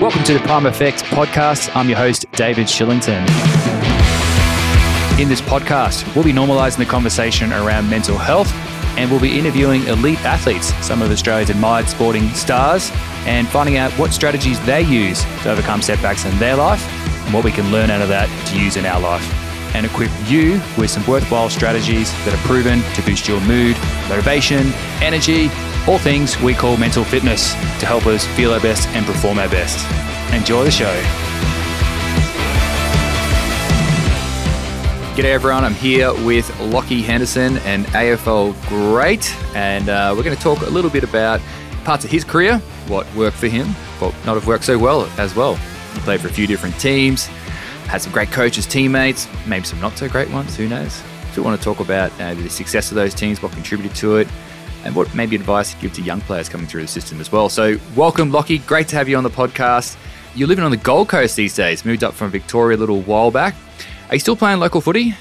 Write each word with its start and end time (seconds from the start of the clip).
Welcome 0.00 0.24
to 0.24 0.34
the 0.34 0.40
Prime 0.40 0.66
Effect 0.66 1.04
podcast. 1.04 1.74
I'm 1.76 1.88
your 1.88 1.96
host, 1.96 2.26
David 2.32 2.66
Shillington. 2.66 3.20
In 5.20 5.28
this 5.28 5.40
podcast, 5.40 6.12
we'll 6.14 6.24
be 6.24 6.32
normalizing 6.32 6.78
the 6.78 6.84
conversation 6.84 7.52
around 7.52 7.88
mental 7.88 8.18
health 8.18 8.52
and 8.98 9.08
we'll 9.08 9.20
be 9.20 9.38
interviewing 9.38 9.84
elite 9.84 10.18
athletes, 10.24 10.74
some 10.84 11.00
of 11.00 11.12
Australia's 11.12 11.48
admired 11.48 11.88
sporting 11.88 12.28
stars, 12.30 12.90
and 13.24 13.48
finding 13.48 13.76
out 13.76 13.92
what 13.92 14.12
strategies 14.12 14.58
they 14.66 14.82
use 14.82 15.22
to 15.44 15.52
overcome 15.52 15.80
setbacks 15.80 16.24
in 16.24 16.36
their 16.40 16.56
life 16.56 16.84
and 17.24 17.32
what 17.32 17.44
we 17.44 17.52
can 17.52 17.70
learn 17.70 17.88
out 17.88 18.02
of 18.02 18.08
that 18.08 18.28
to 18.48 18.58
use 18.58 18.76
in 18.76 18.84
our 18.86 19.00
life. 19.00 19.24
And 19.76 19.86
equip 19.86 20.10
you 20.26 20.60
with 20.76 20.90
some 20.90 21.06
worthwhile 21.06 21.48
strategies 21.50 22.10
that 22.24 22.34
are 22.34 22.46
proven 22.48 22.82
to 22.94 23.02
boost 23.02 23.28
your 23.28 23.40
mood, 23.42 23.76
motivation, 24.08 24.72
energy, 25.00 25.48
all 25.86 25.98
things 25.98 26.40
we 26.40 26.54
call 26.54 26.78
mental 26.78 27.04
fitness 27.04 27.52
to 27.78 27.84
help 27.86 28.06
us 28.06 28.26
feel 28.28 28.52
our 28.52 28.60
best 28.60 28.88
and 28.88 29.04
perform 29.04 29.38
our 29.38 29.48
best. 29.48 29.84
Enjoy 30.32 30.64
the 30.64 30.70
show. 30.70 30.92
G'day 35.14 35.32
everyone, 35.32 35.62
I'm 35.62 35.74
here 35.74 36.12
with 36.24 36.48
Lachie 36.58 37.02
Henderson, 37.02 37.58
an 37.58 37.84
AFL 37.84 38.54
great, 38.66 39.32
and 39.54 39.88
uh, 39.88 40.14
we're 40.16 40.24
going 40.24 40.34
to 40.34 40.42
talk 40.42 40.62
a 40.62 40.70
little 40.70 40.90
bit 40.90 41.04
about 41.04 41.40
parts 41.84 42.04
of 42.04 42.10
his 42.10 42.24
career, 42.24 42.58
what 42.88 43.06
worked 43.14 43.36
for 43.36 43.48
him, 43.48 43.66
what 44.00 44.14
not 44.24 44.34
have 44.34 44.46
worked 44.46 44.64
so 44.64 44.78
well 44.78 45.06
as 45.18 45.36
well. 45.36 45.54
He 45.54 46.00
played 46.00 46.20
for 46.20 46.28
a 46.28 46.32
few 46.32 46.46
different 46.46 46.80
teams, 46.80 47.26
had 47.86 47.98
some 47.98 48.12
great 48.12 48.32
coaches, 48.32 48.66
teammates, 48.66 49.28
maybe 49.46 49.66
some 49.66 49.80
not 49.80 49.98
so 49.98 50.08
great 50.08 50.30
ones, 50.30 50.56
who 50.56 50.66
knows. 50.66 50.94
So 51.32 51.42
we 51.42 51.42
want 51.42 51.60
to 51.60 51.64
talk 51.64 51.80
about 51.80 52.10
uh, 52.20 52.34
the 52.34 52.48
success 52.48 52.90
of 52.90 52.94
those 52.94 53.14
teams, 53.14 53.42
what 53.42 53.52
contributed 53.52 53.94
to 53.98 54.16
it, 54.16 54.28
and 54.84 54.94
what 54.94 55.12
maybe 55.14 55.34
advice 55.34 55.74
you 55.74 55.80
give 55.80 55.92
to 55.94 56.02
young 56.02 56.20
players 56.20 56.48
coming 56.48 56.66
through 56.66 56.82
the 56.82 56.88
system 56.88 57.20
as 57.20 57.32
well. 57.32 57.48
So, 57.48 57.78
welcome, 57.96 58.30
Lachie. 58.30 58.64
Great 58.66 58.88
to 58.88 58.96
have 58.96 59.08
you 59.08 59.16
on 59.16 59.24
the 59.24 59.30
podcast. 59.30 59.96
You're 60.34 60.48
living 60.48 60.64
on 60.64 60.70
the 60.70 60.76
Gold 60.76 61.08
Coast 61.08 61.36
these 61.36 61.54
days, 61.54 61.84
moved 61.84 62.04
up 62.04 62.14
from 62.14 62.30
Victoria 62.30 62.76
a 62.76 62.80
little 62.80 63.00
while 63.02 63.30
back. 63.30 63.54
Are 64.08 64.16
you 64.16 64.20
still 64.20 64.36
playing 64.36 64.60
local 64.60 64.80
footy? 64.80 65.14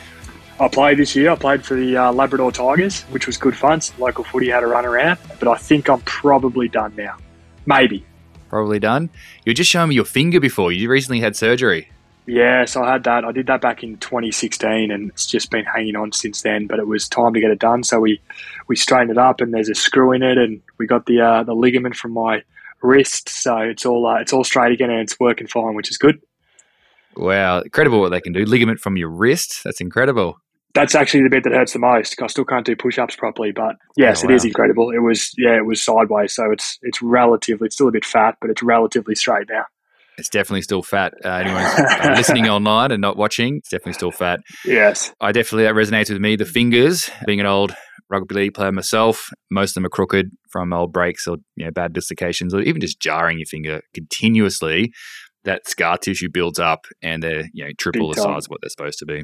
I 0.59 0.67
played 0.67 0.97
this 0.97 1.15
year. 1.15 1.31
I 1.31 1.35
played 1.35 1.65
for 1.65 1.75
the 1.75 1.97
uh, 1.97 2.11
Labrador 2.11 2.51
Tigers, 2.51 3.03
which 3.03 3.27
was 3.27 3.37
good 3.37 3.55
fun. 3.55 3.81
Local 3.97 4.23
footy 4.23 4.49
had 4.49 4.63
a 4.63 4.67
run 4.67 4.85
around, 4.85 5.19
but 5.39 5.47
I 5.47 5.55
think 5.55 5.89
I'm 5.89 6.01
probably 6.01 6.67
done 6.67 6.93
now. 6.95 7.17
Maybe. 7.65 8.05
Probably 8.49 8.79
done. 8.79 9.09
You 9.45 9.51
were 9.51 9.55
just 9.55 9.69
showing 9.69 9.89
me 9.89 9.95
your 9.95 10.05
finger 10.05 10.39
before. 10.39 10.71
You 10.71 10.89
recently 10.89 11.21
had 11.21 11.35
surgery. 11.35 11.89
Yeah, 12.25 12.65
so 12.65 12.83
I 12.83 12.93
had 12.93 13.03
that. 13.03 13.25
I 13.25 13.31
did 13.31 13.47
that 13.47 13.61
back 13.61 13.83
in 13.83 13.97
2016, 13.97 14.91
and 14.91 15.09
it's 15.09 15.25
just 15.25 15.51
been 15.51 15.65
hanging 15.65 15.95
on 15.95 16.13
since 16.13 16.41
then. 16.41 16.67
But 16.67 16.79
it 16.79 16.87
was 16.87 17.07
time 17.09 17.33
to 17.33 17.41
get 17.41 17.51
it 17.51 17.59
done, 17.59 17.83
so 17.83 17.99
we 17.99 18.21
we 18.67 18.75
straightened 18.75 19.11
it 19.11 19.17
up, 19.17 19.41
and 19.41 19.53
there's 19.53 19.69
a 19.69 19.75
screw 19.75 20.13
in 20.13 20.23
it, 20.23 20.37
and 20.37 20.61
we 20.77 20.87
got 20.87 21.05
the 21.05 21.19
uh, 21.19 21.43
the 21.43 21.53
ligament 21.53 21.95
from 21.95 22.13
my 22.13 22.43
wrist, 22.81 23.29
so 23.29 23.57
it's 23.57 23.85
all 23.85 24.05
uh, 24.07 24.19
it's 24.19 24.31
all 24.31 24.43
straight 24.43 24.71
again, 24.71 24.89
and 24.89 25.01
it's 25.01 25.19
working 25.19 25.47
fine, 25.47 25.75
which 25.75 25.91
is 25.91 25.97
good. 25.97 26.21
Wow, 27.15 27.59
incredible 27.59 27.99
what 27.99 28.09
they 28.09 28.21
can 28.21 28.33
do! 28.33 28.45
Ligament 28.45 28.79
from 28.79 28.95
your 28.95 29.09
wrist, 29.09 29.61
that's 29.63 29.81
incredible. 29.81 30.37
That's 30.73 30.95
actually 30.95 31.23
the 31.23 31.29
bit 31.29 31.43
that 31.43 31.53
hurts 31.53 31.73
the 31.73 31.79
most. 31.79 32.19
I 32.19 32.25
still 32.25 32.45
can't 32.45 32.65
do 32.65 32.75
push-ups 32.75 33.15
properly, 33.15 33.51
but 33.51 33.75
yes, 33.95 34.23
oh, 34.23 34.27
wow. 34.27 34.33
it 34.33 34.35
is 34.35 34.45
incredible. 34.45 34.91
It 34.91 34.99
was 34.99 35.31
yeah, 35.37 35.57
it 35.57 35.65
was 35.65 35.83
sideways, 35.83 36.33
so 36.33 36.51
it's 36.51 36.79
it's 36.83 37.01
relatively 37.01 37.65
it's 37.65 37.75
still 37.75 37.89
a 37.89 37.91
bit 37.91 38.05
fat, 38.05 38.37
but 38.39 38.49
it's 38.49 38.63
relatively 38.63 39.13
straight 39.13 39.47
now. 39.49 39.65
It's 40.17 40.29
definitely 40.29 40.61
still 40.61 40.83
fat. 40.83 41.13
Uh, 41.23 41.29
anyone 41.45 42.15
listening 42.15 42.47
online 42.47 42.91
and 42.91 43.01
not 43.01 43.17
watching, 43.17 43.57
it's 43.57 43.69
definitely 43.69 43.93
still 43.93 44.11
fat. 44.11 44.39
Yes. 44.65 45.13
I 45.21 45.31
definitely, 45.31 45.63
that 45.63 45.75
resonates 45.75 46.09
with 46.09 46.21
me. 46.21 46.35
The 46.35 46.45
fingers, 46.45 47.09
being 47.25 47.39
an 47.39 47.45
old 47.45 47.75
rugby 48.09 48.35
league 48.35 48.53
player 48.53 48.71
myself, 48.71 49.29
most 49.49 49.71
of 49.71 49.75
them 49.75 49.85
are 49.85 49.89
crooked 49.89 50.29
from 50.49 50.71
old 50.73 50.93
breaks 50.93 51.27
or 51.27 51.37
you 51.55 51.65
know, 51.65 51.71
bad 51.71 51.93
dislocations 51.93 52.53
or 52.53 52.61
even 52.61 52.81
just 52.81 52.99
jarring 52.99 53.39
your 53.39 53.47
finger 53.47 53.81
continuously. 53.93 54.91
That 55.45 55.67
scar 55.67 55.97
tissue 55.97 56.29
builds 56.31 56.57
up 56.57 56.85
and 57.01 57.21
they're 57.21 57.49
you 57.53 57.65
know 57.65 57.71
triple 57.77 58.07
Big 58.07 58.15
the 58.15 58.23
time. 58.23 58.35
size 58.35 58.45
of 58.45 58.49
what 58.49 58.59
they're 58.61 58.69
supposed 58.69 58.99
to 58.99 59.05
be. 59.05 59.23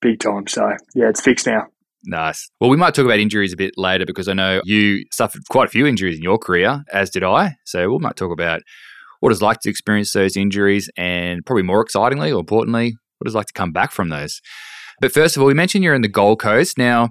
Big 0.00 0.18
time. 0.18 0.46
So, 0.48 0.72
yeah, 0.94 1.08
it's 1.08 1.20
fixed 1.20 1.46
now. 1.46 1.68
Nice. 2.04 2.48
Well, 2.60 2.70
we 2.70 2.76
might 2.76 2.94
talk 2.94 3.04
about 3.04 3.18
injuries 3.18 3.52
a 3.52 3.56
bit 3.56 3.74
later 3.76 4.06
because 4.06 4.28
I 4.28 4.32
know 4.32 4.60
you 4.64 5.04
suffered 5.12 5.42
quite 5.48 5.66
a 5.66 5.70
few 5.70 5.86
injuries 5.86 6.16
in 6.16 6.22
your 6.22 6.38
career, 6.38 6.82
as 6.92 7.10
did 7.10 7.24
I. 7.24 7.56
So 7.64 7.88
we 7.90 7.98
might 7.98 8.16
talk 8.16 8.32
about 8.32 8.62
what 9.20 9.32
it's 9.32 9.42
like 9.42 9.60
to 9.60 9.70
experience 9.70 10.12
those 10.12 10.36
injuries, 10.36 10.90
and 10.96 11.44
probably 11.44 11.62
more 11.62 11.80
excitingly 11.80 12.32
or 12.32 12.40
importantly, 12.40 12.96
what 13.18 13.26
it's 13.26 13.34
like 13.34 13.46
to 13.46 13.52
come 13.52 13.72
back 13.72 13.92
from 13.92 14.08
those. 14.08 14.40
But 15.00 15.12
first 15.12 15.36
of 15.36 15.42
all, 15.42 15.48
we 15.48 15.54
mentioned 15.54 15.84
you're 15.84 15.94
in 15.94 16.02
the 16.02 16.08
Gold 16.08 16.40
Coast. 16.40 16.78
Now, 16.78 17.10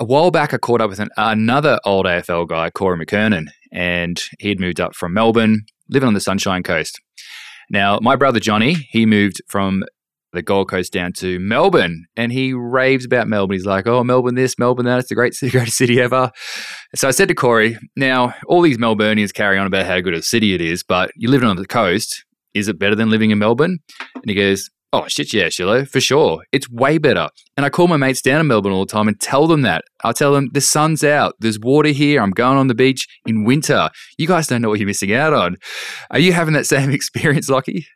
a 0.00 0.04
while 0.04 0.30
back, 0.30 0.54
I 0.54 0.58
caught 0.58 0.80
up 0.80 0.88
with 0.88 0.98
an, 0.98 1.10
another 1.16 1.78
old 1.84 2.06
AFL 2.06 2.48
guy, 2.48 2.70
Corey 2.70 3.04
McKernan, 3.04 3.48
and 3.72 4.20
he 4.38 4.48
had 4.48 4.60
moved 4.60 4.80
up 4.80 4.94
from 4.94 5.12
Melbourne, 5.12 5.62
living 5.90 6.06
on 6.06 6.14
the 6.14 6.20
Sunshine 6.20 6.62
Coast. 6.62 6.98
Now, 7.70 7.98
my 8.00 8.16
brother 8.16 8.40
Johnny, 8.40 8.88
he 8.90 9.04
moved 9.04 9.42
from 9.46 9.84
the 10.32 10.42
Gold 10.42 10.68
Coast 10.70 10.92
down 10.92 11.12
to 11.14 11.38
Melbourne, 11.38 12.06
and 12.16 12.32
he 12.32 12.52
raves 12.52 13.04
about 13.04 13.28
Melbourne. 13.28 13.54
He's 13.54 13.66
like, 13.66 13.86
"Oh, 13.86 14.04
Melbourne, 14.04 14.34
this, 14.34 14.58
Melbourne, 14.58 14.86
that. 14.86 14.98
It's 14.98 15.08
the 15.08 15.14
great 15.14 15.34
city, 15.34 15.50
greatest 15.56 15.76
city 15.76 16.00
ever." 16.00 16.30
So 16.94 17.08
I 17.08 17.12
said 17.12 17.28
to 17.28 17.34
Corey, 17.34 17.78
"Now, 17.96 18.34
all 18.46 18.62
these 18.62 18.78
Melburnians 18.78 19.32
carry 19.32 19.58
on 19.58 19.66
about 19.66 19.86
how 19.86 20.00
good 20.00 20.14
a 20.14 20.22
city 20.22 20.54
it 20.54 20.60
is, 20.60 20.82
but 20.82 21.10
you 21.16 21.28
living 21.30 21.48
on 21.48 21.56
the 21.56 21.66
coast, 21.66 22.24
is 22.54 22.68
it 22.68 22.78
better 22.78 22.94
than 22.94 23.10
living 23.10 23.30
in 23.30 23.38
Melbourne?" 23.38 23.78
And 24.14 24.24
he 24.26 24.34
goes, 24.34 24.68
"Oh 24.92 25.06
shit, 25.08 25.32
yeah, 25.32 25.46
Shillo, 25.46 25.88
for 25.88 26.00
sure. 26.00 26.42
It's 26.52 26.68
way 26.70 26.98
better." 26.98 27.28
And 27.56 27.64
I 27.64 27.70
call 27.70 27.88
my 27.88 27.96
mates 27.96 28.22
down 28.22 28.40
in 28.40 28.46
Melbourne 28.46 28.72
all 28.72 28.84
the 28.84 28.92
time 28.92 29.08
and 29.08 29.18
tell 29.18 29.46
them 29.46 29.62
that. 29.62 29.84
I 30.04 30.12
tell 30.12 30.32
them 30.32 30.50
the 30.52 30.60
sun's 30.60 31.02
out, 31.02 31.34
there's 31.40 31.58
water 31.58 31.88
here. 31.88 32.20
I'm 32.20 32.30
going 32.30 32.58
on 32.58 32.68
the 32.68 32.74
beach 32.74 33.08
in 33.26 33.44
winter. 33.44 33.88
You 34.18 34.28
guys 34.28 34.46
don't 34.46 34.62
know 34.62 34.68
what 34.68 34.78
you're 34.78 34.86
missing 34.86 35.14
out 35.14 35.32
on. 35.32 35.56
Are 36.10 36.18
you 36.18 36.32
having 36.32 36.54
that 36.54 36.66
same 36.66 36.90
experience, 36.98 37.48
Lachie? 37.48 37.86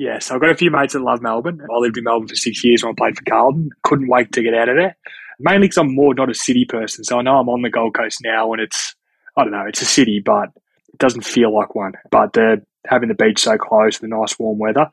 Yes, 0.00 0.30
I've 0.30 0.40
got 0.40 0.48
a 0.48 0.54
few 0.54 0.70
mates 0.70 0.94
that 0.94 1.02
love 1.02 1.20
Melbourne. 1.20 1.60
I 1.60 1.76
lived 1.76 1.98
in 1.98 2.04
Melbourne 2.04 2.26
for 2.26 2.34
six 2.34 2.64
years 2.64 2.82
when 2.82 2.92
I 2.92 2.94
played 2.96 3.18
for 3.18 3.24
Carlton. 3.24 3.68
Couldn't 3.82 4.08
wait 4.08 4.32
to 4.32 4.42
get 4.42 4.54
out 4.54 4.70
of 4.70 4.76
there. 4.76 4.96
Mainly 5.38 5.66
because 5.66 5.76
I'm 5.76 5.94
more 5.94 6.14
not 6.14 6.30
a 6.30 6.34
city 6.34 6.64
person. 6.64 7.04
So 7.04 7.18
I 7.18 7.22
know 7.22 7.36
I'm 7.36 7.50
on 7.50 7.60
the 7.60 7.68
Gold 7.68 7.92
Coast 7.94 8.20
now 8.24 8.50
and 8.54 8.62
it's, 8.62 8.94
I 9.36 9.42
don't 9.42 9.52
know, 9.52 9.66
it's 9.68 9.82
a 9.82 9.84
city, 9.84 10.22
but 10.24 10.48
it 10.88 10.96
doesn't 10.98 11.26
feel 11.26 11.54
like 11.54 11.74
one. 11.74 11.92
But 12.10 12.32
the, 12.32 12.64
having 12.86 13.10
the 13.10 13.14
beach 13.14 13.40
so 13.40 13.58
close, 13.58 13.98
the 13.98 14.08
nice 14.08 14.38
warm 14.38 14.58
weather 14.58 14.90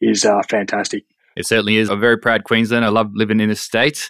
is 0.00 0.24
uh, 0.24 0.40
fantastic. 0.48 1.02
It 1.34 1.48
certainly 1.48 1.78
is. 1.78 1.90
I'm 1.90 1.98
very 1.98 2.16
proud 2.16 2.44
Queensland. 2.44 2.84
I 2.84 2.90
love 2.90 3.10
living 3.12 3.40
in 3.40 3.48
the 3.48 3.56
States. 3.56 4.08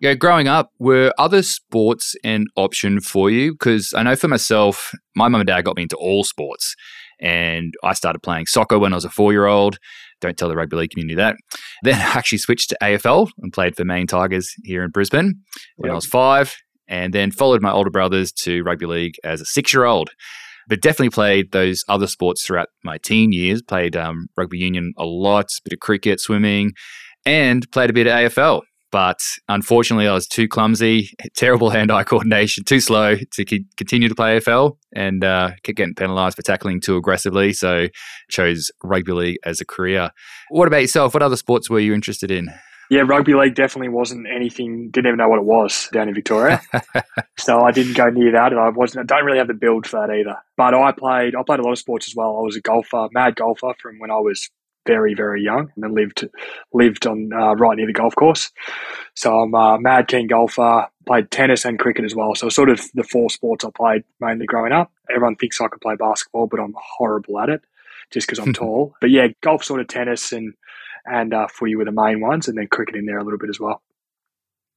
Yeah, 0.00 0.14
growing 0.14 0.48
up, 0.48 0.72
were 0.80 1.14
other 1.16 1.42
sports 1.42 2.16
an 2.24 2.46
option 2.56 3.00
for 3.00 3.30
you? 3.30 3.52
Because 3.52 3.94
I 3.94 4.02
know 4.02 4.16
for 4.16 4.26
myself, 4.26 4.92
my 5.14 5.28
mum 5.28 5.42
and 5.42 5.46
dad 5.46 5.62
got 5.62 5.76
me 5.76 5.82
into 5.82 5.96
all 5.96 6.24
sports. 6.24 6.74
And 7.20 7.74
I 7.84 7.92
started 7.92 8.20
playing 8.20 8.46
soccer 8.46 8.78
when 8.78 8.92
I 8.92 8.96
was 8.96 9.04
a 9.04 9.10
four 9.10 9.32
year 9.32 9.46
old. 9.46 9.78
Don't 10.20 10.36
tell 10.36 10.48
the 10.48 10.56
rugby 10.56 10.76
league 10.76 10.90
community 10.90 11.14
that. 11.16 11.36
Then 11.82 11.94
I 11.94 12.18
actually 12.18 12.38
switched 12.38 12.70
to 12.70 12.78
AFL 12.82 13.30
and 13.38 13.52
played 13.52 13.76
for 13.76 13.84
Mayne 13.84 14.06
Tigers 14.06 14.52
here 14.64 14.84
in 14.84 14.90
Brisbane 14.90 15.34
when 15.76 15.88
yep. 15.88 15.92
I 15.92 15.94
was 15.94 16.06
five, 16.06 16.54
and 16.88 17.14
then 17.14 17.30
followed 17.30 17.62
my 17.62 17.72
older 17.72 17.90
brothers 17.90 18.32
to 18.42 18.62
rugby 18.62 18.86
league 18.86 19.14
as 19.24 19.40
a 19.40 19.46
six 19.46 19.72
year 19.72 19.84
old. 19.84 20.10
But 20.68 20.82
definitely 20.82 21.10
played 21.10 21.52
those 21.52 21.82
other 21.88 22.06
sports 22.06 22.44
throughout 22.44 22.68
my 22.84 22.98
teen 22.98 23.32
years. 23.32 23.62
Played 23.62 23.96
um, 23.96 24.28
rugby 24.36 24.58
union 24.58 24.92
a 24.98 25.04
lot, 25.04 25.46
bit 25.64 25.72
of 25.72 25.80
cricket, 25.80 26.20
swimming, 26.20 26.72
and 27.24 27.70
played 27.72 27.90
a 27.90 27.94
bit 27.94 28.06
of 28.06 28.12
AFL. 28.12 28.62
But 28.90 29.20
unfortunately, 29.48 30.08
I 30.08 30.14
was 30.14 30.26
too 30.26 30.48
clumsy, 30.48 31.10
terrible 31.36 31.70
hand 31.70 31.92
eye 31.92 32.04
coordination, 32.04 32.64
too 32.64 32.80
slow 32.80 33.16
to 33.16 33.44
continue 33.76 34.08
to 34.08 34.14
play 34.14 34.38
AFL 34.38 34.76
and 34.94 35.22
uh, 35.22 35.52
kept 35.62 35.76
getting 35.76 35.94
penalised 35.94 36.36
for 36.36 36.42
tackling 36.42 36.80
too 36.80 36.96
aggressively. 36.96 37.52
So 37.52 37.88
chose 38.28 38.70
rugby 38.82 39.12
league 39.12 39.38
as 39.44 39.60
a 39.60 39.64
career. 39.64 40.10
What 40.48 40.66
about 40.66 40.82
yourself? 40.82 41.14
What 41.14 41.22
other 41.22 41.36
sports 41.36 41.70
were 41.70 41.80
you 41.80 41.94
interested 41.94 42.30
in? 42.30 42.50
Yeah, 42.90 43.02
rugby 43.06 43.34
league 43.34 43.54
definitely 43.54 43.90
wasn't 43.90 44.26
anything. 44.26 44.90
Didn't 44.90 45.06
even 45.06 45.18
know 45.18 45.28
what 45.28 45.38
it 45.38 45.44
was 45.44 45.88
down 45.92 46.08
in 46.08 46.14
Victoria, 46.14 46.60
so 47.38 47.62
I 47.62 47.70
didn't 47.70 47.96
go 47.96 48.10
near 48.10 48.32
that, 48.32 48.50
and 48.50 48.60
I 48.60 48.68
wasn't. 48.70 49.08
I 49.08 49.14
don't 49.14 49.24
really 49.24 49.38
have 49.38 49.46
the 49.46 49.54
build 49.54 49.86
for 49.86 50.00
that 50.00 50.12
either. 50.12 50.34
But 50.56 50.74
I 50.74 50.90
played. 50.90 51.36
I 51.36 51.42
played 51.44 51.60
a 51.60 51.62
lot 51.62 51.70
of 51.70 51.78
sports 51.78 52.08
as 52.08 52.16
well. 52.16 52.36
I 52.36 52.42
was 52.42 52.56
a 52.56 52.60
golfer, 52.60 53.06
mad 53.12 53.36
golfer 53.36 53.74
from 53.80 54.00
when 54.00 54.10
I 54.10 54.16
was 54.16 54.50
very 54.86 55.14
very 55.14 55.42
young, 55.42 55.70
and 55.74 55.84
then 55.84 55.94
lived 55.94 56.28
lived 56.72 57.06
on 57.06 57.30
uh, 57.32 57.54
right 57.54 57.76
near 57.76 57.86
the 57.86 57.92
golf 57.92 58.14
course. 58.14 58.50
So 59.14 59.40
I'm 59.40 59.54
a 59.54 59.78
mad 59.80 60.08
keen 60.08 60.26
golfer. 60.26 60.88
Played 61.06 61.30
tennis 61.30 61.64
and 61.64 61.78
cricket 61.78 62.04
as 62.04 62.14
well. 62.14 62.34
So 62.34 62.48
sort 62.48 62.70
of 62.70 62.80
the 62.94 63.02
four 63.02 63.30
sports 63.30 63.64
I 63.64 63.70
played 63.74 64.04
mainly 64.20 64.46
growing 64.46 64.72
up. 64.72 64.92
Everyone 65.08 65.36
thinks 65.36 65.60
I 65.60 65.68
could 65.68 65.80
play 65.80 65.96
basketball, 65.96 66.46
but 66.46 66.60
I'm 66.60 66.74
horrible 66.76 67.40
at 67.40 67.48
it, 67.48 67.62
just 68.10 68.26
because 68.26 68.38
I'm 68.38 68.52
tall. 68.54 68.94
But 69.00 69.10
yeah, 69.10 69.28
golf, 69.42 69.64
sort 69.64 69.80
of 69.80 69.88
tennis, 69.88 70.32
and 70.32 70.54
and 71.04 71.34
uh, 71.34 71.48
footy 71.48 71.76
were 71.76 71.84
the 71.84 71.92
main 71.92 72.20
ones, 72.20 72.48
and 72.48 72.56
then 72.56 72.68
cricket 72.68 72.96
in 72.96 73.06
there 73.06 73.18
a 73.18 73.24
little 73.24 73.38
bit 73.38 73.50
as 73.50 73.60
well. 73.60 73.82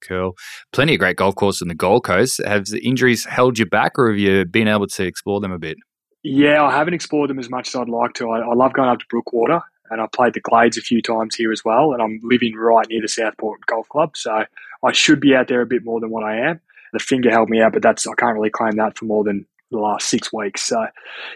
Cool. 0.07 0.35
Plenty 0.73 0.95
of 0.95 1.00
great 1.00 1.15
golf 1.15 1.35
courses 1.35 1.61
in 1.61 1.69
the 1.69 1.75
Gold 1.75 2.03
Coast. 2.03 2.41
Have 2.45 2.65
the 2.65 2.85
injuries 2.85 3.25
held 3.25 3.57
you 3.57 3.65
back, 3.65 3.97
or 3.97 4.09
have 4.09 4.19
you 4.19 4.44
been 4.45 4.67
able 4.67 4.88
to 4.88 5.05
explore 5.05 5.39
them 5.39 5.51
a 5.51 5.59
bit? 5.59 5.77
Yeah, 6.23 6.63
I 6.63 6.71
haven't 6.71 6.94
explored 6.94 7.29
them 7.29 7.39
as 7.39 7.50
much 7.50 7.69
as 7.69 7.75
I'd 7.75 7.89
like 7.89 8.13
to. 8.15 8.29
I, 8.31 8.39
I 8.39 8.53
love 8.53 8.73
going 8.73 8.89
up 8.89 9.00
to 9.00 9.05
Brookwater 9.07 9.61
and 9.93 10.01
I 10.01 10.07
played 10.07 10.33
the 10.33 10.41
Glades 10.41 10.77
a 10.77 10.81
few 10.81 11.01
times 11.01 11.35
here 11.35 11.51
as 11.51 11.63
well. 11.63 11.93
And 11.93 12.01
I'm 12.01 12.19
living 12.23 12.55
right 12.55 12.87
near 12.89 13.01
the 13.01 13.07
Southport 13.07 13.65
Golf 13.67 13.87
Club, 13.89 14.17
so 14.17 14.43
I 14.83 14.91
should 14.91 15.19
be 15.19 15.35
out 15.35 15.47
there 15.47 15.61
a 15.61 15.65
bit 15.65 15.85
more 15.85 15.99
than 15.99 16.09
what 16.09 16.23
I 16.23 16.49
am. 16.49 16.59
The 16.91 16.99
finger 16.99 17.31
held 17.31 17.49
me 17.49 17.61
out, 17.61 17.73
but 17.73 17.81
that's 17.81 18.05
I 18.05 18.13
can't 18.15 18.35
really 18.35 18.49
claim 18.49 18.75
that 18.77 18.97
for 18.97 19.05
more 19.05 19.23
than 19.23 19.45
the 19.71 19.79
last 19.79 20.09
six 20.09 20.31
weeks. 20.33 20.61
So, 20.61 20.85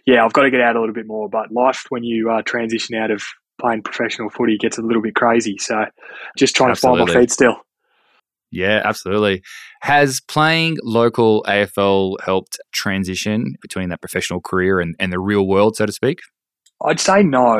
yeah, 0.05 0.23
I've 0.23 0.33
got 0.33 0.43
to 0.43 0.51
get 0.51 0.61
out 0.61 0.75
a 0.75 0.79
little 0.79 0.93
bit 0.93 1.07
more. 1.07 1.29
But 1.29 1.51
life, 1.51 1.85
when 1.89 2.03
you 2.03 2.29
uh, 2.29 2.41
transition 2.43 2.95
out 2.95 3.11
of 3.11 3.23
playing 3.59 3.83
professional 3.83 4.29
footy, 4.29 4.57
gets 4.57 4.77
a 4.77 4.81
little 4.81 5.01
bit 5.01 5.15
crazy. 5.15 5.57
So, 5.57 5.85
just 6.37 6.55
trying 6.55 6.71
Absolutely. 6.71 6.99
to 6.99 7.05
find 7.05 7.15
my 7.15 7.21
feet 7.21 7.31
still. 7.31 7.55
Yeah, 8.51 8.81
absolutely. 8.83 9.41
Has 9.81 10.21
playing 10.21 10.77
local 10.81 11.43
AFL 11.47 12.15
helped 12.23 12.57
transition 12.71 13.55
between 13.61 13.89
that 13.89 14.01
professional 14.01 14.39
career 14.39 14.79
and, 14.79 14.95
and 14.99 15.11
the 15.11 15.19
real 15.19 15.45
world, 15.45 15.75
so 15.75 15.85
to 15.85 15.91
speak? 15.91 16.19
I'd 16.85 16.99
say 16.99 17.23
no, 17.23 17.59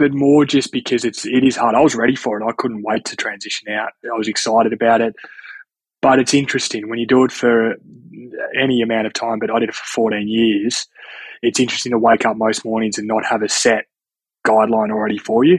but 0.00 0.14
more 0.14 0.46
just 0.46 0.72
because 0.72 1.04
it's 1.04 1.26
it 1.26 1.44
is 1.44 1.56
hard. 1.56 1.74
I 1.74 1.80
was 1.80 1.94
ready 1.94 2.16
for 2.16 2.40
it. 2.40 2.44
I 2.44 2.52
couldn't 2.52 2.82
wait 2.82 3.04
to 3.04 3.16
transition 3.16 3.68
out. 3.68 3.92
I 4.02 4.16
was 4.16 4.28
excited 4.28 4.72
about 4.72 5.02
it. 5.02 5.14
But 6.00 6.18
it's 6.18 6.32
interesting 6.32 6.88
when 6.88 6.98
you 6.98 7.06
do 7.06 7.22
it 7.24 7.30
for 7.30 7.74
any 8.58 8.80
amount 8.80 9.06
of 9.06 9.12
time, 9.12 9.38
but 9.38 9.50
I 9.50 9.58
did 9.58 9.68
it 9.68 9.74
for 9.74 9.84
14 9.84 10.26
years. 10.26 10.86
It's 11.42 11.60
interesting 11.60 11.92
to 11.92 11.98
wake 11.98 12.24
up 12.24 12.38
most 12.38 12.64
mornings 12.64 12.96
and 12.96 13.06
not 13.06 13.26
have 13.26 13.42
a 13.42 13.48
set 13.50 13.84
guideline 14.46 14.90
already 14.90 15.18
for 15.18 15.44
you. 15.44 15.58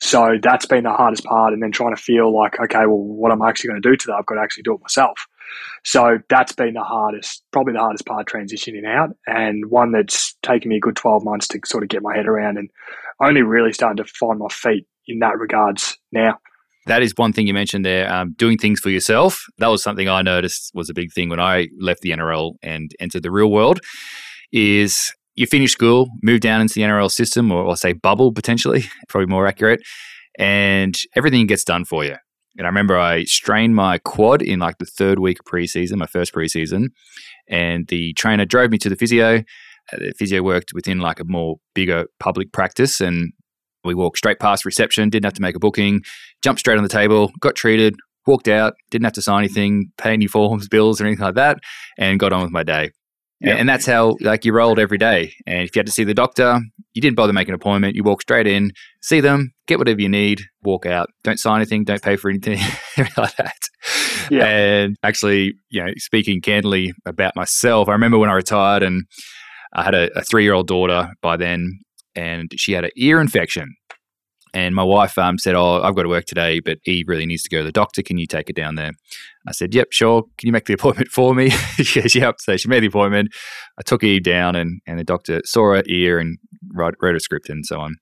So 0.00 0.34
that's 0.42 0.66
been 0.66 0.82
the 0.82 0.90
hardest 0.90 1.24
part. 1.24 1.52
And 1.52 1.62
then 1.62 1.70
trying 1.70 1.94
to 1.94 2.02
feel 2.02 2.36
like, 2.36 2.58
okay, 2.58 2.86
well, 2.86 2.98
what 2.98 3.30
am 3.30 3.40
I 3.40 3.48
actually 3.48 3.68
going 3.68 3.82
to 3.82 3.88
do 3.88 3.96
today? 3.96 4.14
I've 4.18 4.26
got 4.26 4.34
to 4.34 4.40
actually 4.40 4.64
do 4.64 4.74
it 4.74 4.80
myself. 4.80 5.28
So 5.84 6.18
that's 6.28 6.52
been 6.52 6.74
the 6.74 6.82
hardest, 6.82 7.44
probably 7.52 7.74
the 7.74 7.80
hardest 7.80 8.06
part 8.06 8.28
transitioning 8.28 8.84
out, 8.84 9.10
and 9.26 9.70
one 9.70 9.92
that's 9.92 10.34
taken 10.42 10.68
me 10.68 10.78
a 10.78 10.80
good 10.80 10.96
12 10.96 11.24
months 11.24 11.46
to 11.48 11.60
sort 11.64 11.84
of 11.84 11.88
get 11.88 12.02
my 12.02 12.16
head 12.16 12.26
around 12.26 12.58
and 12.58 12.68
only 13.22 13.42
really 13.42 13.72
starting 13.72 14.02
to 14.02 14.10
find 14.18 14.38
my 14.38 14.48
feet 14.48 14.86
in 15.06 15.20
that 15.20 15.38
regards 15.38 15.96
now. 16.12 16.38
That 16.86 17.02
is 17.02 17.14
one 17.16 17.32
thing 17.32 17.46
you 17.48 17.54
mentioned 17.54 17.84
there. 17.84 18.12
Um, 18.12 18.34
doing 18.36 18.58
things 18.58 18.78
for 18.78 18.90
yourself. 18.90 19.44
That 19.58 19.68
was 19.68 19.82
something 19.82 20.08
I 20.08 20.22
noticed 20.22 20.70
was 20.72 20.88
a 20.88 20.94
big 20.94 21.12
thing 21.12 21.28
when 21.28 21.40
I 21.40 21.68
left 21.80 22.02
the 22.02 22.10
NRL 22.10 22.54
and 22.62 22.92
entered 23.00 23.24
the 23.24 23.30
real 23.32 23.50
world. 23.50 23.80
Is 24.52 25.12
you 25.34 25.46
finish 25.46 25.72
school, 25.72 26.08
move 26.22 26.40
down 26.40 26.60
into 26.60 26.74
the 26.74 26.82
NRL 26.82 27.10
system, 27.10 27.50
or, 27.50 27.62
or 27.64 27.76
say 27.76 27.92
bubble 27.92 28.32
potentially, 28.32 28.84
probably 29.08 29.26
more 29.26 29.46
accurate, 29.46 29.80
and 30.38 30.96
everything 31.16 31.46
gets 31.46 31.64
done 31.64 31.84
for 31.84 32.04
you. 32.04 32.16
And 32.56 32.66
I 32.66 32.70
remember 32.70 32.98
I 32.98 33.24
strained 33.24 33.74
my 33.74 33.98
quad 33.98 34.40
in 34.40 34.60
like 34.60 34.78
the 34.78 34.86
third 34.86 35.18
week 35.18 35.40
of 35.40 35.44
preseason, 35.44 35.96
my 35.96 36.06
first 36.06 36.32
preseason, 36.32 36.86
and 37.48 37.86
the 37.88 38.14
trainer 38.14 38.46
drove 38.46 38.70
me 38.70 38.78
to 38.78 38.88
the 38.88 38.96
physio. 38.96 39.42
The 39.92 40.12
physio 40.18 40.42
worked 40.42 40.72
within 40.74 40.98
like 40.98 41.20
a 41.20 41.24
more 41.24 41.56
bigger 41.74 42.06
public 42.18 42.52
practice, 42.52 43.00
and 43.00 43.32
we 43.84 43.94
walked 43.94 44.18
straight 44.18 44.40
past 44.40 44.64
reception, 44.64 45.10
didn't 45.10 45.24
have 45.24 45.34
to 45.34 45.42
make 45.42 45.56
a 45.56 45.60
booking, 45.60 46.02
jumped 46.42 46.60
straight 46.60 46.76
on 46.76 46.82
the 46.82 46.88
table, 46.88 47.30
got 47.40 47.54
treated, 47.54 47.94
walked 48.26 48.48
out, 48.48 48.74
didn't 48.90 49.04
have 49.04 49.12
to 49.14 49.22
sign 49.22 49.44
anything, 49.44 49.92
pay 49.96 50.12
any 50.12 50.26
forms, 50.26 50.68
bills, 50.70 51.00
or 51.00 51.06
anything 51.06 51.24
like 51.24 51.36
that, 51.36 51.58
and 51.98 52.18
got 52.18 52.32
on 52.32 52.42
with 52.42 52.52
my 52.52 52.62
day. 52.62 52.90
Yep. 53.40 53.58
And 53.58 53.68
that's 53.68 53.84
how 53.84 54.16
like 54.20 54.46
you 54.46 54.54
rolled 54.54 54.78
every 54.78 54.96
day. 54.96 55.34
And 55.46 55.62
if 55.62 55.76
you 55.76 55.80
had 55.80 55.86
to 55.86 55.92
see 55.92 56.04
the 56.04 56.14
doctor, 56.14 56.58
you 56.94 57.02
didn't 57.02 57.16
bother 57.16 57.34
making 57.34 57.52
an 57.52 57.56
appointment. 57.56 57.94
You 57.94 58.02
walk 58.02 58.22
straight 58.22 58.46
in, 58.46 58.72
see 59.02 59.20
them, 59.20 59.52
get 59.66 59.78
whatever 59.78 60.00
you 60.00 60.08
need, 60.08 60.40
walk 60.62 60.86
out. 60.86 61.10
Don't 61.22 61.38
sign 61.38 61.56
anything, 61.56 61.84
don't 61.84 62.00
pay 62.00 62.16
for 62.16 62.30
anything, 62.30 62.58
like 62.96 63.36
that. 63.36 63.58
Yeah. 64.30 64.46
And 64.46 64.96
actually, 65.02 65.52
you 65.68 65.84
know, 65.84 65.92
speaking 65.98 66.40
candidly 66.40 66.94
about 67.04 67.36
myself, 67.36 67.88
I 67.88 67.92
remember 67.92 68.18
when 68.18 68.30
I 68.30 68.34
retired 68.34 68.82
and 68.82 69.04
I 69.76 69.82
had 69.84 69.94
a, 69.94 70.10
a 70.18 70.22
three 70.22 70.42
year 70.42 70.54
old 70.54 70.66
daughter 70.66 71.12
by 71.22 71.36
then, 71.36 71.80
and 72.14 72.50
she 72.56 72.72
had 72.72 72.84
an 72.84 72.90
ear 72.96 73.20
infection. 73.20 73.76
And 74.54 74.74
my 74.74 74.82
wife 74.82 75.18
um, 75.18 75.38
said, 75.38 75.54
Oh, 75.54 75.82
I've 75.82 75.94
got 75.94 76.04
to 76.04 76.08
work 76.08 76.24
today, 76.24 76.60
but 76.60 76.78
he 76.82 77.04
really 77.06 77.26
needs 77.26 77.42
to 77.42 77.50
go 77.50 77.58
to 77.58 77.64
the 77.64 77.72
doctor. 77.72 78.02
Can 78.02 78.16
you 78.16 78.26
take 78.26 78.48
it 78.48 78.56
down 78.56 78.76
there? 78.76 78.92
I 79.46 79.52
said, 79.52 79.74
Yep, 79.74 79.88
sure. 79.90 80.22
Can 80.38 80.46
you 80.46 80.52
make 80.52 80.64
the 80.64 80.72
appointment 80.80 81.10
for 81.10 81.34
me? 81.34 81.50
she 81.76 82.00
goes, 82.00 82.14
Yep. 82.14 82.36
So 82.40 82.56
she 82.56 82.68
made 82.68 82.82
the 82.82 82.86
appointment. 82.86 83.28
I 83.78 83.82
took 83.82 84.02
Eve 84.02 84.22
down, 84.22 84.56
and, 84.56 84.80
and 84.86 84.98
the 84.98 85.04
doctor 85.04 85.42
saw 85.44 85.74
her 85.74 85.82
ear 85.86 86.18
and 86.18 86.38
wrote, 86.74 86.94
wrote 87.02 87.16
a 87.16 87.20
script 87.20 87.50
and 87.50 87.66
so 87.66 87.78
on. 87.80 87.96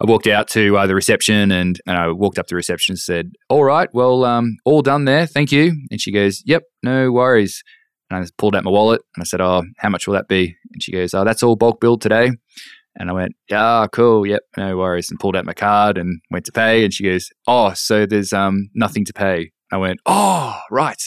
I 0.00 0.04
walked 0.04 0.26
out 0.26 0.48
to 0.48 0.76
uh, 0.76 0.86
the 0.86 0.94
reception 0.94 1.50
and, 1.50 1.80
and 1.86 1.96
I 1.96 2.08
walked 2.08 2.38
up 2.38 2.46
to 2.48 2.52
the 2.52 2.56
reception 2.56 2.92
and 2.92 2.98
said, 2.98 3.32
All 3.48 3.64
right, 3.64 3.88
well, 3.92 4.24
um, 4.24 4.56
all 4.64 4.82
done 4.82 5.04
there. 5.04 5.26
Thank 5.26 5.52
you. 5.52 5.72
And 5.90 6.00
she 6.00 6.12
goes, 6.12 6.42
Yep, 6.46 6.64
no 6.82 7.12
worries. 7.12 7.62
And 8.10 8.22
I 8.22 8.28
pulled 8.38 8.54
out 8.54 8.64
my 8.64 8.70
wallet 8.70 9.02
and 9.14 9.22
I 9.22 9.24
said, 9.24 9.40
Oh, 9.40 9.62
how 9.78 9.88
much 9.88 10.06
will 10.06 10.14
that 10.14 10.28
be? 10.28 10.56
And 10.72 10.82
she 10.82 10.92
goes, 10.92 11.14
Oh, 11.14 11.24
that's 11.24 11.42
all 11.42 11.56
bulk 11.56 11.80
billed 11.80 12.00
today. 12.00 12.30
And 12.98 13.10
I 13.10 13.12
went, 13.12 13.32
yeah, 13.50 13.86
cool, 13.92 14.26
yep, 14.26 14.42
no 14.56 14.76
worries, 14.76 15.10
and 15.10 15.20
pulled 15.20 15.36
out 15.36 15.44
my 15.44 15.52
card 15.52 15.98
and 15.98 16.20
went 16.30 16.46
to 16.46 16.52
pay. 16.52 16.82
And 16.82 16.92
she 16.92 17.04
goes, 17.04 17.28
oh, 17.46 17.74
so 17.74 18.06
there's 18.06 18.32
um 18.32 18.70
nothing 18.74 19.04
to 19.04 19.12
pay. 19.12 19.52
I 19.72 19.76
went, 19.76 20.00
oh, 20.06 20.58
right. 20.70 21.02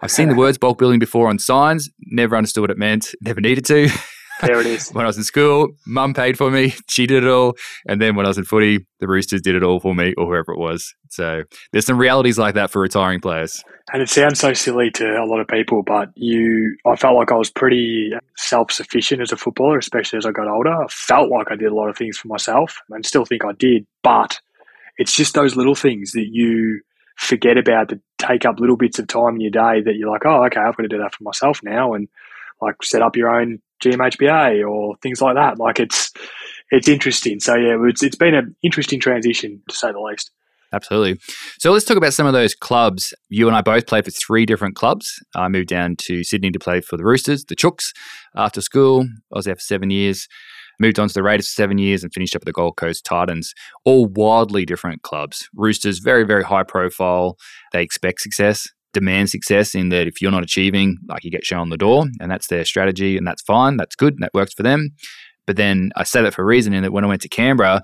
I've 0.00 0.10
seen 0.10 0.28
the 0.28 0.34
words 0.36 0.58
bulk 0.58 0.78
billing 0.78 0.98
before 0.98 1.28
on 1.28 1.38
signs, 1.38 1.90
never 2.00 2.36
understood 2.36 2.60
what 2.60 2.70
it 2.70 2.78
meant, 2.78 3.14
never 3.20 3.40
needed 3.40 3.64
to. 3.66 3.88
There 4.40 4.60
it 4.60 4.66
is. 4.66 4.90
when 4.92 5.04
I 5.04 5.08
was 5.08 5.16
in 5.16 5.24
school, 5.24 5.68
mum 5.86 6.14
paid 6.14 6.36
for 6.36 6.50
me. 6.50 6.74
She 6.88 7.06
did 7.06 7.24
it 7.24 7.28
all. 7.28 7.54
And 7.88 8.00
then 8.00 8.14
when 8.14 8.24
I 8.24 8.28
was 8.28 8.38
in 8.38 8.44
footy, 8.44 8.86
the 9.00 9.08
Roosters 9.08 9.42
did 9.42 9.56
it 9.56 9.64
all 9.64 9.80
for 9.80 9.94
me 9.94 10.14
or 10.16 10.26
whoever 10.26 10.52
it 10.52 10.58
was. 10.58 10.94
So 11.08 11.42
there's 11.72 11.86
some 11.86 11.98
realities 11.98 12.38
like 12.38 12.54
that 12.54 12.70
for 12.70 12.80
retiring 12.80 13.20
players. 13.20 13.64
And 13.92 14.00
it 14.00 14.08
sounds 14.08 14.38
so 14.38 14.52
silly 14.52 14.90
to 14.92 15.04
a 15.04 15.26
lot 15.26 15.40
of 15.40 15.48
people, 15.48 15.82
but 15.82 16.10
you, 16.14 16.76
I 16.86 16.94
felt 16.94 17.16
like 17.16 17.32
I 17.32 17.36
was 17.36 17.50
pretty 17.50 18.12
self 18.36 18.70
sufficient 18.70 19.22
as 19.22 19.32
a 19.32 19.36
footballer, 19.36 19.78
especially 19.78 20.18
as 20.18 20.26
I 20.26 20.30
got 20.30 20.48
older. 20.48 20.70
I 20.70 20.86
felt 20.88 21.30
like 21.30 21.50
I 21.50 21.56
did 21.56 21.72
a 21.72 21.74
lot 21.74 21.88
of 21.88 21.96
things 21.96 22.16
for 22.16 22.28
myself 22.28 22.78
and 22.90 23.04
still 23.04 23.24
think 23.24 23.44
I 23.44 23.52
did. 23.52 23.86
But 24.02 24.40
it's 24.98 25.16
just 25.16 25.34
those 25.34 25.56
little 25.56 25.74
things 25.74 26.12
that 26.12 26.28
you 26.30 26.80
forget 27.16 27.58
about 27.58 27.88
that 27.88 28.00
take 28.18 28.44
up 28.44 28.60
little 28.60 28.76
bits 28.76 28.98
of 28.98 29.08
time 29.08 29.34
in 29.36 29.40
your 29.40 29.50
day 29.50 29.82
that 29.82 29.96
you're 29.96 30.10
like, 30.10 30.26
oh, 30.26 30.44
okay, 30.44 30.60
I've 30.60 30.76
got 30.76 30.82
to 30.82 30.88
do 30.88 30.98
that 30.98 31.14
for 31.14 31.24
myself 31.24 31.60
now. 31.62 31.94
And 31.94 32.08
like 32.60 32.76
set 32.82 33.02
up 33.02 33.16
your 33.16 33.30
own 33.30 33.60
GMHBA 33.84 34.68
or 34.68 34.96
things 35.02 35.20
like 35.20 35.36
that. 35.36 35.58
Like 35.58 35.80
it's 35.80 36.12
it's 36.70 36.88
interesting. 36.88 37.40
So 37.40 37.54
yeah, 37.54 37.76
it's 37.88 38.02
it's 38.02 38.16
been 38.16 38.34
an 38.34 38.56
interesting 38.62 39.00
transition 39.00 39.62
to 39.68 39.76
say 39.76 39.92
the 39.92 40.00
least. 40.00 40.30
Absolutely. 40.72 41.20
So 41.58 41.70
let's 41.70 41.84
talk 41.84 41.96
about 41.96 42.14
some 42.14 42.26
of 42.26 42.32
those 42.32 42.54
clubs. 42.54 43.14
You 43.28 43.46
and 43.46 43.56
I 43.56 43.60
both 43.60 43.86
played 43.86 44.04
for 44.04 44.10
three 44.10 44.44
different 44.44 44.74
clubs. 44.74 45.22
I 45.36 45.46
moved 45.48 45.68
down 45.68 45.94
to 46.06 46.24
Sydney 46.24 46.50
to 46.50 46.58
play 46.58 46.80
for 46.80 46.96
the 46.96 47.04
Roosters, 47.04 47.44
the 47.44 47.54
Chooks, 47.54 47.92
after 48.34 48.60
school. 48.60 49.02
I 49.32 49.36
was 49.36 49.44
there 49.44 49.54
for 49.54 49.60
seven 49.60 49.90
years. 49.90 50.26
Moved 50.80 50.98
on 50.98 51.06
to 51.06 51.14
the 51.14 51.22
Raiders 51.22 51.46
for 51.46 51.54
seven 51.54 51.78
years 51.78 52.02
and 52.02 52.12
finished 52.12 52.34
up 52.34 52.42
at 52.42 52.46
the 52.46 52.52
Gold 52.52 52.76
Coast 52.76 53.04
Titans. 53.04 53.54
All 53.84 54.06
wildly 54.06 54.66
different 54.66 55.02
clubs. 55.02 55.48
Roosters, 55.54 56.00
very, 56.00 56.24
very 56.24 56.42
high 56.42 56.64
profile. 56.64 57.36
They 57.72 57.82
expect 57.82 58.20
success 58.20 58.66
demand 58.94 59.28
success 59.28 59.74
in 59.74 59.90
that 59.90 60.06
if 60.06 60.22
you're 60.22 60.30
not 60.30 60.42
achieving, 60.42 60.96
like 61.08 61.24
you 61.24 61.30
get 61.30 61.44
shown 61.44 61.68
the 61.68 61.76
door, 61.76 62.06
and 62.20 62.30
that's 62.30 62.46
their 62.46 62.64
strategy, 62.64 63.18
and 63.18 63.26
that's 63.26 63.42
fine, 63.42 63.76
that's 63.76 63.94
good, 63.94 64.14
and 64.14 64.22
that 64.22 64.32
works 64.32 64.54
for 64.54 64.62
them. 64.62 64.90
But 65.46 65.56
then 65.56 65.90
I 65.96 66.04
say 66.04 66.22
that 66.22 66.32
for 66.32 66.42
a 66.42 66.46
reason 66.46 66.72
in 66.72 66.82
that 66.82 66.92
when 66.92 67.04
I 67.04 67.08
went 67.08 67.20
to 67.22 67.28
Canberra, 67.28 67.82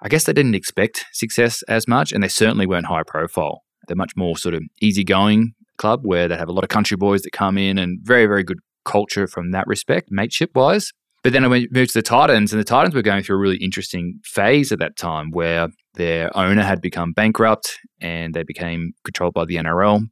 I 0.00 0.08
guess 0.08 0.24
they 0.24 0.32
didn't 0.32 0.54
expect 0.54 1.04
success 1.12 1.62
as 1.68 1.86
much, 1.86 2.12
and 2.12 2.22
they 2.22 2.28
certainly 2.28 2.66
weren't 2.66 2.86
high 2.86 3.02
profile. 3.06 3.62
They're 3.86 3.96
much 3.96 4.16
more 4.16 4.38
sort 4.38 4.54
of 4.54 4.62
easygoing 4.80 5.52
club 5.76 6.00
where 6.04 6.28
they 6.28 6.36
have 6.36 6.48
a 6.48 6.52
lot 6.52 6.64
of 6.64 6.70
country 6.70 6.96
boys 6.96 7.22
that 7.22 7.32
come 7.32 7.58
in 7.58 7.76
and 7.76 7.98
very, 8.02 8.26
very 8.26 8.44
good 8.44 8.60
culture 8.84 9.26
from 9.26 9.50
that 9.50 9.66
respect, 9.66 10.08
mateship 10.10 10.50
wise. 10.54 10.92
But 11.22 11.32
then 11.32 11.44
I 11.44 11.48
moved 11.48 11.92
to 11.92 11.98
the 11.98 12.02
Titans, 12.02 12.52
and 12.52 12.60
the 12.60 12.64
Titans 12.64 12.94
were 12.94 13.02
going 13.02 13.22
through 13.22 13.36
a 13.36 13.40
really 13.40 13.56
interesting 13.56 14.20
phase 14.24 14.70
at 14.72 14.78
that 14.78 14.96
time 14.96 15.30
where 15.30 15.68
their 15.94 16.36
owner 16.36 16.62
had 16.62 16.82
become 16.82 17.12
bankrupt 17.12 17.78
and 18.00 18.34
they 18.34 18.42
became 18.42 18.92
controlled 19.04 19.32
by 19.32 19.46
the 19.46 19.56
NRL. 19.56 20.02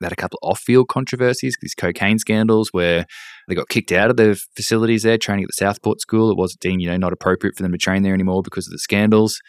They 0.00 0.06
had 0.06 0.12
a 0.12 0.16
couple 0.16 0.38
of 0.42 0.50
off-field 0.50 0.88
controversies, 0.88 1.56
these 1.60 1.74
cocaine 1.74 2.18
scandals 2.18 2.70
where 2.72 3.06
they 3.48 3.54
got 3.54 3.68
kicked 3.68 3.92
out 3.92 4.10
of 4.10 4.16
the 4.16 4.40
facilities 4.56 5.02
there, 5.02 5.18
training 5.18 5.44
at 5.44 5.48
the 5.48 5.64
Southport 5.64 6.00
School. 6.00 6.30
It 6.30 6.38
was 6.38 6.56
deemed, 6.56 6.80
you 6.82 6.88
know, 6.88 6.96
not 6.96 7.12
appropriate 7.12 7.56
for 7.56 7.62
them 7.62 7.72
to 7.72 7.78
train 7.78 8.02
there 8.02 8.14
anymore 8.14 8.42
because 8.42 8.66
of 8.66 8.72
the 8.72 8.78
scandals. 8.78 9.40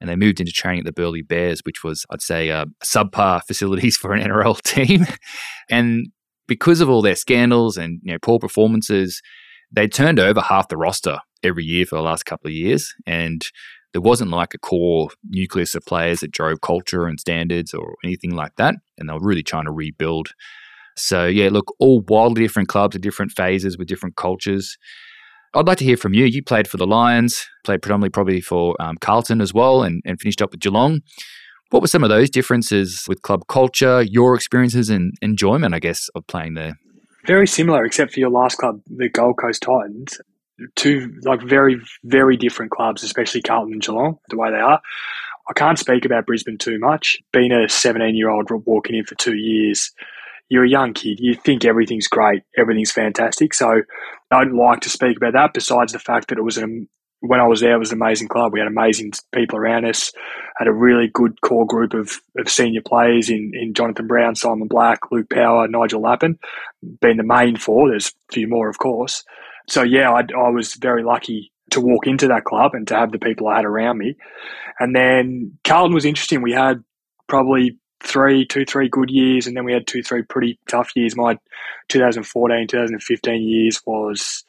And 0.00 0.10
they 0.10 0.16
moved 0.16 0.40
into 0.40 0.52
training 0.52 0.80
at 0.80 0.86
the 0.86 0.92
Burleigh 0.92 1.22
Bears, 1.22 1.60
which 1.64 1.82
was, 1.82 2.04
I'd 2.10 2.22
say, 2.22 2.50
uh, 2.50 2.66
subpar 2.84 3.42
facilities 3.46 3.96
for 3.96 4.12
an 4.12 4.22
NRL 4.22 4.60
team. 4.62 5.06
and 5.70 6.06
because 6.46 6.80
of 6.80 6.88
all 6.88 7.02
their 7.02 7.16
scandals 7.16 7.76
and 7.76 8.00
you 8.04 8.12
know 8.12 8.18
poor 8.20 8.38
performances, 8.38 9.20
they 9.72 9.88
turned 9.88 10.20
over 10.20 10.40
half 10.40 10.68
the 10.68 10.76
roster 10.76 11.18
every 11.42 11.64
year 11.64 11.84
for 11.86 11.96
the 11.96 12.02
last 12.02 12.24
couple 12.24 12.48
of 12.48 12.54
years. 12.54 12.94
And 13.06 13.42
there 13.96 14.02
wasn't 14.02 14.30
like 14.30 14.52
a 14.52 14.58
core 14.58 15.08
nucleus 15.24 15.74
of 15.74 15.82
players 15.86 16.20
that 16.20 16.30
drove 16.30 16.60
culture 16.60 17.06
and 17.06 17.18
standards 17.18 17.72
or 17.72 17.94
anything 18.04 18.34
like 18.34 18.54
that. 18.56 18.74
And 18.98 19.08
they 19.08 19.14
were 19.14 19.20
really 19.22 19.42
trying 19.42 19.64
to 19.64 19.72
rebuild. 19.72 20.32
So, 20.98 21.24
yeah, 21.24 21.48
look, 21.50 21.74
all 21.78 22.04
wildly 22.06 22.42
different 22.42 22.68
clubs 22.68 22.94
at 22.94 23.00
different 23.00 23.32
phases 23.32 23.78
with 23.78 23.88
different 23.88 24.16
cultures. 24.16 24.76
I'd 25.54 25.66
like 25.66 25.78
to 25.78 25.84
hear 25.84 25.96
from 25.96 26.12
you. 26.12 26.26
You 26.26 26.42
played 26.42 26.68
for 26.68 26.76
the 26.76 26.86
Lions, 26.86 27.46
played 27.64 27.80
predominantly 27.80 28.10
probably 28.10 28.42
for 28.42 28.76
um, 28.78 28.98
Carlton 29.00 29.40
as 29.40 29.54
well, 29.54 29.82
and, 29.82 30.02
and 30.04 30.20
finished 30.20 30.42
up 30.42 30.50
with 30.50 30.60
Geelong. 30.60 31.00
What 31.70 31.80
were 31.80 31.88
some 31.88 32.04
of 32.04 32.10
those 32.10 32.28
differences 32.28 33.06
with 33.08 33.22
club 33.22 33.46
culture, 33.48 34.02
your 34.02 34.34
experiences 34.34 34.90
and 34.90 35.14
enjoyment, 35.22 35.74
I 35.74 35.78
guess, 35.78 36.10
of 36.14 36.26
playing 36.26 36.52
there? 36.52 36.74
Very 37.26 37.46
similar, 37.46 37.82
except 37.86 38.12
for 38.12 38.20
your 38.20 38.28
last 38.28 38.58
club, 38.58 38.82
the 38.94 39.08
Gold 39.08 39.38
Coast 39.38 39.62
Titans 39.62 40.20
two 40.74 41.12
like 41.22 41.42
very 41.42 41.80
very 42.04 42.36
different 42.36 42.70
clubs, 42.70 43.02
especially 43.02 43.42
Carlton 43.42 43.74
and 43.74 43.82
Geelong, 43.82 44.18
the 44.28 44.36
way 44.36 44.50
they 44.50 44.58
are. 44.58 44.80
I 45.48 45.52
can't 45.52 45.78
speak 45.78 46.04
about 46.04 46.26
Brisbane 46.26 46.58
too 46.58 46.78
much. 46.78 47.18
Being 47.32 47.52
a 47.52 47.68
17 47.68 48.16
year 48.16 48.30
old 48.30 48.48
walking 48.66 48.96
in 48.96 49.04
for 49.04 49.14
two 49.14 49.36
years, 49.36 49.92
you're 50.48 50.64
a 50.64 50.68
young 50.68 50.92
kid. 50.92 51.20
You 51.20 51.34
think 51.34 51.64
everything's 51.64 52.08
great, 52.08 52.42
everything's 52.56 52.92
fantastic. 52.92 53.54
So 53.54 53.82
I 54.30 54.44
don't 54.44 54.56
like 54.56 54.80
to 54.80 54.90
speak 54.90 55.16
about 55.16 55.34
that. 55.34 55.54
Besides 55.54 55.92
the 55.92 55.98
fact 55.98 56.28
that 56.28 56.38
it 56.38 56.42
was 56.42 56.58
an 56.58 56.88
when 57.20 57.40
I 57.40 57.46
was 57.46 57.60
there, 57.60 57.74
it 57.74 57.78
was 57.78 57.92
an 57.92 58.00
amazing 58.00 58.28
club. 58.28 58.52
We 58.52 58.60
had 58.60 58.68
amazing 58.68 59.12
people 59.34 59.58
around 59.58 59.86
us, 59.86 60.12
had 60.58 60.68
a 60.68 60.72
really 60.72 61.08
good 61.12 61.40
core 61.40 61.66
group 61.66 61.94
of, 61.94 62.20
of 62.38 62.48
senior 62.48 62.82
players 62.82 63.30
in, 63.30 63.52
in 63.54 63.74
Jonathan 63.74 64.06
Brown, 64.06 64.34
Simon 64.34 64.68
Black, 64.68 65.10
Luke 65.10 65.30
Power, 65.30 65.66
Nigel 65.66 66.02
Lappin, 66.02 66.38
being 67.00 67.16
the 67.16 67.22
main 67.22 67.56
four. 67.56 67.88
There's 67.88 68.12
a 68.30 68.32
few 68.34 68.48
more, 68.48 68.68
of 68.68 68.78
course. 68.78 69.24
So, 69.68 69.82
yeah, 69.82 70.10
I, 70.10 70.20
I 70.20 70.50
was 70.50 70.74
very 70.74 71.02
lucky 71.02 71.52
to 71.70 71.80
walk 71.80 72.06
into 72.06 72.28
that 72.28 72.44
club 72.44 72.74
and 72.74 72.86
to 72.88 72.94
have 72.94 73.12
the 73.12 73.18
people 73.18 73.48
I 73.48 73.56
had 73.56 73.64
around 73.64 73.98
me. 73.98 74.16
And 74.78 74.94
then 74.94 75.58
Carlton 75.64 75.94
was 75.94 76.04
interesting. 76.04 76.42
We 76.42 76.52
had 76.52 76.84
probably 77.28 77.78
three, 78.02 78.46
two, 78.46 78.64
three 78.64 78.88
good 78.88 79.10
years, 79.10 79.46
and 79.46 79.56
then 79.56 79.64
we 79.64 79.72
had 79.72 79.86
two, 79.86 80.02
three 80.02 80.22
pretty 80.22 80.58
tough 80.68 80.90
years. 80.94 81.16
My 81.16 81.38
2014, 81.88 82.68
2015 82.68 83.42
years 83.42 83.80
was 83.84 84.44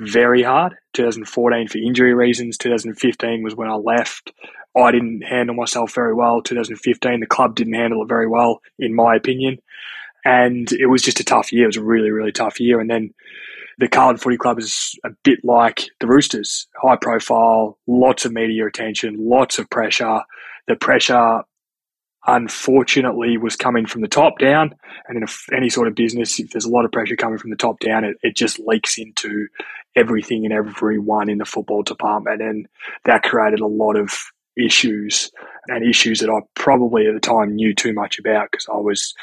very 0.00 0.42
hard. 0.42 0.74
2014 0.94 1.68
for 1.68 1.78
injury 1.78 2.14
reasons. 2.14 2.58
2015 2.58 3.42
was 3.42 3.54
when 3.54 3.68
I 3.68 3.74
left. 3.74 4.32
I 4.76 4.90
didn't 4.90 5.22
handle 5.22 5.54
myself 5.54 5.94
very 5.94 6.14
well. 6.14 6.42
2015, 6.42 7.20
the 7.20 7.26
club 7.26 7.54
didn't 7.54 7.74
handle 7.74 8.02
it 8.02 8.08
very 8.08 8.26
well, 8.26 8.60
in 8.78 8.94
my 8.94 9.14
opinion. 9.14 9.58
And 10.24 10.72
it 10.72 10.86
was 10.86 11.02
just 11.02 11.20
a 11.20 11.24
tough 11.24 11.52
year. 11.52 11.64
It 11.64 11.68
was 11.68 11.76
a 11.76 11.84
really, 11.84 12.10
really 12.10 12.32
tough 12.32 12.58
year. 12.58 12.80
And 12.80 12.90
then 12.90 13.12
the 13.78 13.88
Carlton 13.88 14.18
Footy 14.18 14.36
Club 14.36 14.58
is 14.58 14.98
a 15.04 15.10
bit 15.22 15.40
like 15.44 15.84
the 16.00 16.06
Roosters 16.06 16.66
high 16.80 16.96
profile, 16.96 17.78
lots 17.86 18.24
of 18.24 18.32
media 18.32 18.66
attention, 18.66 19.16
lots 19.18 19.58
of 19.58 19.68
pressure. 19.70 20.20
The 20.68 20.76
pressure 20.76 21.42
unfortunately 22.26 23.36
was 23.36 23.56
coming 23.56 23.86
from 23.86 24.00
the 24.00 24.08
top 24.08 24.38
down. 24.38 24.74
And 25.08 25.16
in 25.16 25.24
a, 25.24 25.54
any 25.54 25.68
sort 25.68 25.88
of 25.88 25.94
business, 25.94 26.38
if 26.40 26.50
there's 26.50 26.64
a 26.64 26.70
lot 26.70 26.84
of 26.84 26.92
pressure 26.92 27.16
coming 27.16 27.38
from 27.38 27.50
the 27.50 27.56
top 27.56 27.80
down, 27.80 28.04
it, 28.04 28.16
it 28.22 28.36
just 28.36 28.58
leaks 28.60 28.96
into 28.98 29.48
everything 29.96 30.44
and 30.44 30.54
everyone 30.54 31.28
in 31.28 31.38
the 31.38 31.44
football 31.44 31.82
department. 31.82 32.40
And 32.40 32.66
that 33.04 33.22
created 33.22 33.60
a 33.60 33.66
lot 33.66 33.96
of 33.96 34.12
issues 34.56 35.30
and 35.68 35.84
issues 35.84 36.20
that 36.20 36.30
I 36.30 36.40
probably 36.54 37.06
at 37.06 37.14
the 37.14 37.20
time 37.20 37.54
knew 37.54 37.74
too 37.74 37.92
much 37.92 38.18
about 38.18 38.50
because 38.50 38.66
I 38.72 38.76
was 38.76 39.14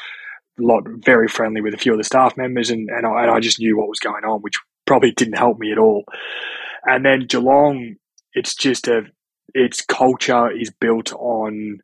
lot 0.58 0.84
very 0.86 1.28
friendly 1.28 1.60
with 1.60 1.74
a 1.74 1.78
few 1.78 1.92
of 1.92 1.98
the 1.98 2.04
staff 2.04 2.36
members 2.36 2.70
and, 2.70 2.88
and, 2.90 3.06
I, 3.06 3.22
and 3.22 3.30
I 3.30 3.40
just 3.40 3.58
knew 3.58 3.76
what 3.76 3.88
was 3.88 3.98
going 3.98 4.24
on, 4.24 4.40
which 4.40 4.58
probably 4.86 5.12
didn't 5.12 5.38
help 5.38 5.58
me 5.58 5.72
at 5.72 5.78
all. 5.78 6.04
And 6.84 7.04
then 7.04 7.26
Geelong, 7.26 7.96
it's 8.34 8.54
just 8.54 8.88
a, 8.88 9.02
its 9.54 9.82
culture 9.82 10.50
is 10.50 10.70
built 10.70 11.12
on 11.14 11.80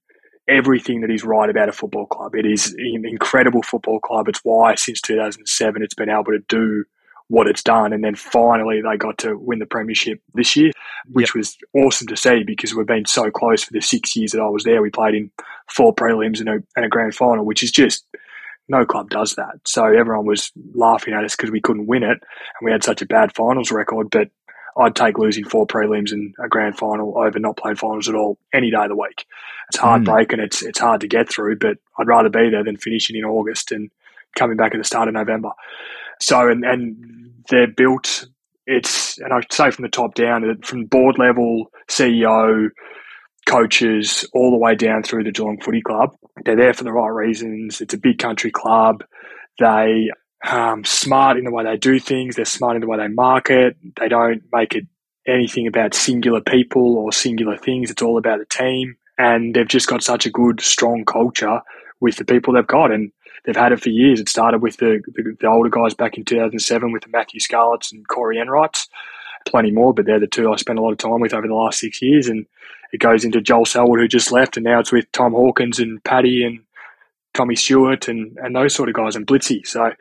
everything 0.49 1.03
that 1.03 1.11
is 1.11 1.25
right 1.25 1.51
about 1.51 1.69
a 1.69 1.73
football 1.73 2.07
club. 2.07 2.35
It 2.35 2.47
is 2.47 2.75
an 2.79 3.05
incredible 3.07 3.63
football 3.63 4.01
club. 4.01 4.29
It's 4.29 4.41
why 4.43 4.75
since 4.75 5.01
2007 5.03 5.83
it's 5.83 5.95
been 5.95 6.09
able 6.09 6.25
to 6.25 6.41
do 6.49 6.85
what 7.29 7.47
it's 7.47 7.63
done. 7.63 7.93
And 7.93 8.03
then 8.03 8.15
finally 8.15 8.81
they 8.81 8.97
got 8.97 9.19
to 9.19 9.37
win 9.37 9.59
the 9.59 9.67
premiership 9.67 10.21
this 10.35 10.57
year, 10.57 10.73
which 11.13 11.29
yep. 11.29 11.37
was 11.37 11.57
awesome 11.75 12.07
to 12.09 12.17
see 12.17 12.43
because 12.43 12.75
we've 12.75 12.87
been 12.87 13.05
so 13.05 13.31
close 13.31 13.63
for 13.63 13.75
the 13.75 13.83
six 13.83 14.17
years 14.17 14.33
that 14.33 14.41
I 14.41 14.49
was 14.49 14.65
there. 14.65 14.81
We 14.81 14.91
played 14.91 15.15
in 15.15 15.31
four 15.71 15.95
prelims 15.95 16.41
and 16.41 16.49
a, 16.49 16.63
and 16.75 16.87
a 16.87 16.89
grand 16.89 17.15
final, 17.15 17.45
which 17.45 17.63
is 17.63 17.71
just 17.71 18.07
no 18.69 18.85
club 18.85 19.11
does 19.11 19.35
that. 19.35 19.57
So 19.65 19.85
everyone 19.85 20.27
was 20.27 20.53
laughing 20.75 21.15
at 21.15 21.25
us 21.25 21.37
because 21.37 21.51
we 21.51 21.61
couldn't 21.61 21.87
win 21.87 22.03
it 22.03 22.19
and 22.21 22.65
we 22.65 22.71
had 22.71 22.85
such 22.85 23.03
a 23.03 23.07
bad 23.07 23.35
finals 23.35 23.71
record. 23.73 24.11
But 24.11 24.29
I'd 24.79 24.95
take 24.95 25.19
losing 25.19 25.45
four 25.45 25.67
prelims 25.67 26.13
and 26.13 26.35
a 26.43 26.49
grand 26.49 26.79
final 26.79 27.19
over 27.19 27.39
not 27.39 27.57
playing 27.57 27.77
finals 27.77 28.09
at 28.09 28.15
all 28.15 28.39
any 28.53 28.71
day 28.71 28.83
of 28.83 28.89
the 28.89 28.97
week. 28.97 29.25
It's 29.71 29.79
heartbreaking. 29.79 30.39
Mm. 30.39 30.45
It's 30.45 30.63
it's 30.63 30.79
hard 30.79 31.01
to 31.01 31.09
get 31.09 31.29
through, 31.29 31.59
but 31.59 31.79
I'd 31.99 32.07
rather 32.07 32.29
be 32.29 32.51
there 32.51 32.65
than 32.65 32.77
finishing 32.77 33.17
in 33.17 33.25
August 33.25 33.73
and 33.73 33.91
coming 34.37 34.57
back 34.57 34.75
at 34.75 34.79
the 34.79 34.85
start 34.85 35.09
of 35.09 35.15
November. 35.15 35.51
So 36.21 36.49
and 36.49 36.65
and 36.65 37.33
they're 37.49 37.67
built. 37.67 38.27
It's 38.67 39.19
and 39.19 39.33
I 39.33 39.41
say 39.51 39.71
from 39.71 39.83
the 39.83 39.89
top 39.89 40.15
down, 40.15 40.61
from 40.63 40.85
board 40.85 41.19
level, 41.19 41.71
CEO, 41.89 42.69
coaches, 43.47 44.29
all 44.33 44.51
the 44.51 44.59
way 44.59 44.75
down 44.75 45.03
through 45.03 45.25
the 45.25 45.33
Geelong 45.33 45.61
Footy 45.61 45.83
Club. 45.83 46.15
They're 46.45 46.57
there 46.57 46.75
for 46.75 46.85
the 46.85 46.93
right 46.93 47.09
reasons. 47.09 47.81
It's 47.81 47.95
a 47.95 47.99
big 47.99 48.19
country 48.19 48.51
club. 48.51 49.05
They 49.59 50.11
um, 50.49 50.85
smart 50.85 51.37
in 51.37 51.45
the 51.45 51.51
way 51.51 51.65
they 51.65 51.77
do 51.77 51.99
things. 51.99 52.37
They're 52.37 52.45
smart 52.45 52.77
in 52.77 52.81
the 52.81 52.87
way 52.87 52.99
they 52.99 53.09
market. 53.09 53.77
They 53.99 54.09
don't 54.09 54.43
make 54.53 54.75
it 54.75 54.87
anything 55.27 55.67
about 55.67 55.95
singular 55.95 56.41
people 56.41 56.97
or 56.97 57.13
singular 57.13 57.57
things. 57.57 57.91
It's 57.91 58.03
all 58.03 58.19
about 58.19 58.39
the 58.39 58.47
team 58.47 58.97
and 59.19 59.55
they've 59.55 59.69
just 59.69 59.89
got 59.89 60.03
such 60.03 60.25
a 60.25 60.31
good, 60.31 60.61
strong 60.61 61.05
culture 61.05 61.61
with 62.01 62.17
the 62.17 62.25
people 62.25 62.55
they've 62.55 62.67
got, 62.67 62.93
and 62.93 63.11
they've 63.45 63.57
had 63.57 63.73
it 63.73 63.81
for 63.81 63.91
years. 63.91 64.21
It 64.21 64.29
started 64.29 64.63
with 64.63 64.77
the, 64.77 65.03
the, 65.15 65.37
the 65.41 65.49
older 65.49 65.69
guys 65.69 65.93
back 65.93 66.17
in 66.17 66.25
2007 66.25 66.93
with 66.93 67.03
the 67.03 67.11
Matthew 67.11 67.41
Scarletts 67.41 67.93
and 67.93 68.07
Corey 68.07 68.39
Enrights, 68.39 68.89
plenty 69.47 69.73
more, 69.73 69.93
but 69.93 70.07
they're 70.07 70.21
the 70.21 70.29
two 70.29 70.53
I 70.53 70.57
spent 70.57 70.79
a 70.79 70.83
lot 70.83 70.93
of 70.93 70.99
time 70.99 71.21
with 71.21 71.35
over 71.35 71.49
the 71.49 71.55
last 71.55 71.81
six 71.81 72.01
years, 72.01 72.29
and 72.29 72.47
it 72.93 73.01
goes 73.01 73.25
into 73.25 73.41
Joel 73.41 73.67
Selwood, 73.67 74.01
who 74.01 74.09
just 74.09 74.33
left, 74.33 74.57
and 74.57 74.65
now 74.65 74.81
it's 74.81 74.93
with 74.93 75.11
Tom 75.13 75.33
Hawkins 75.33 75.79
and 75.79 76.03
Paddy 76.05 76.45
and 76.45 76.61
Tommy 77.35 77.57
Stewart 77.57 78.09
and, 78.09 78.37
and 78.39 78.55
those 78.55 78.75
sort 78.75 78.89
of 78.89 78.95
guys 78.95 79.17
and 79.17 79.27
Blitzy. 79.27 79.67
So 79.67 79.85
it, 79.87 79.97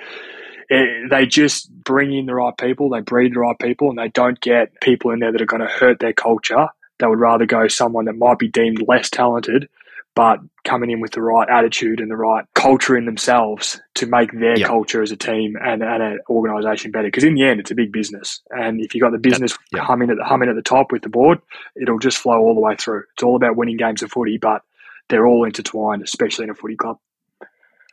eh, 0.69 1.07
they 1.09 1.25
just 1.25 1.71
bring 1.83 2.13
in 2.13 2.25
the 2.25 2.35
right 2.35 2.57
people, 2.57 2.89
they 2.89 3.01
breed 3.01 3.33
the 3.33 3.39
right 3.39 3.57
people, 3.59 3.89
and 3.89 3.97
they 3.97 4.09
don't 4.09 4.39
get 4.41 4.79
people 4.81 5.11
in 5.11 5.19
there 5.19 5.31
that 5.31 5.41
are 5.41 5.45
going 5.45 5.61
to 5.61 5.67
hurt 5.67 5.99
their 5.99 6.13
culture 6.13 6.67
they 6.99 7.07
would 7.07 7.19
rather 7.19 7.45
go 7.45 7.67
someone 7.67 8.05
that 8.05 8.17
might 8.17 8.39
be 8.39 8.47
deemed 8.47 8.83
less 8.87 9.09
talented, 9.09 9.69
but 10.17 10.39
coming 10.63 10.89
in 10.89 10.99
with 10.99 11.11
the 11.11 11.21
right 11.21 11.47
attitude 11.47 11.99
and 11.99 12.09
the 12.09 12.15
right 12.15 12.43
culture 12.55 12.97
in 12.97 13.05
themselves 13.05 13.79
to 13.93 14.07
make 14.07 14.31
their 14.31 14.57
yep. 14.57 14.67
culture 14.67 15.03
as 15.03 15.11
a 15.11 15.15
team 15.15 15.55
and, 15.61 15.83
and 15.83 16.01
an 16.01 16.19
organisation 16.27 16.89
better. 16.89 17.07
Because 17.07 17.23
in 17.23 17.35
the 17.35 17.43
end, 17.43 17.59
it's 17.59 17.69
a 17.69 17.75
big 17.75 17.91
business, 17.91 18.41
and 18.49 18.81
if 18.81 18.95
you've 18.95 19.03
got 19.03 19.11
the 19.11 19.19
business 19.19 19.51
yep. 19.51 19.59
Yep. 19.73 19.83
humming 19.83 20.09
at 20.09 20.17
the 20.17 20.23
humming 20.23 20.49
at 20.49 20.55
the 20.55 20.63
top 20.63 20.91
with 20.91 21.03
the 21.03 21.09
board, 21.09 21.37
it'll 21.79 21.99
just 21.99 22.17
flow 22.17 22.39
all 22.39 22.55
the 22.55 22.61
way 22.61 22.75
through. 22.75 23.03
It's 23.13 23.21
all 23.21 23.35
about 23.35 23.57
winning 23.57 23.77
games 23.77 24.01
of 24.01 24.11
footy, 24.11 24.39
but 24.39 24.63
they're 25.07 25.27
all 25.27 25.45
intertwined, 25.45 26.01
especially 26.01 26.45
in 26.45 26.49
a 26.49 26.55
footy 26.55 26.77
club. 26.77 26.97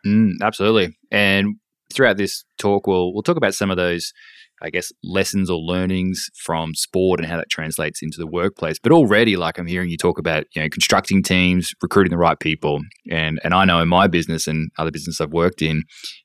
Mm, 0.07 0.37
absolutely, 0.41 0.97
and 1.11 1.57
throughout 1.93 2.17
this 2.17 2.45
talk, 2.57 2.87
we'll 2.87 3.13
we'll 3.13 3.23
talk 3.23 3.37
about 3.37 3.55
some 3.55 3.71
of 3.71 3.77
those 3.77 4.15
I 4.63 4.71
guess, 4.71 4.93
lessons 5.03 5.51
or 5.51 5.59
learnings 5.59 6.31
from 6.37 6.75
sport 6.75 7.21
and 7.21 7.29
how 7.29 7.37
that 7.37 7.51
translates 7.51 8.03
into 8.03 8.19
the 8.19 8.27
workplace. 8.27 8.79
But 8.79 8.93
already, 8.93 9.37
like 9.37 9.59
I'm 9.59 9.67
hearing 9.67 9.91
you 9.91 9.97
talk 9.97 10.19
about, 10.19 10.45
you 10.55 10.63
know, 10.63 10.69
constructing 10.69 11.23
teams, 11.23 11.73
recruiting 11.83 12.11
the 12.11 12.19
right 12.19 12.39
people, 12.39 12.81
and 13.11 13.41
and 13.45 13.55
I 13.55 13.65
know 13.65 13.81
in 13.81 13.89
my 13.89 14.07
business 14.07 14.47
and 14.47 14.71
other 14.79 14.91
business 14.91 15.21
I've 15.21 15.33
worked 15.33 15.63
in, 15.63 15.83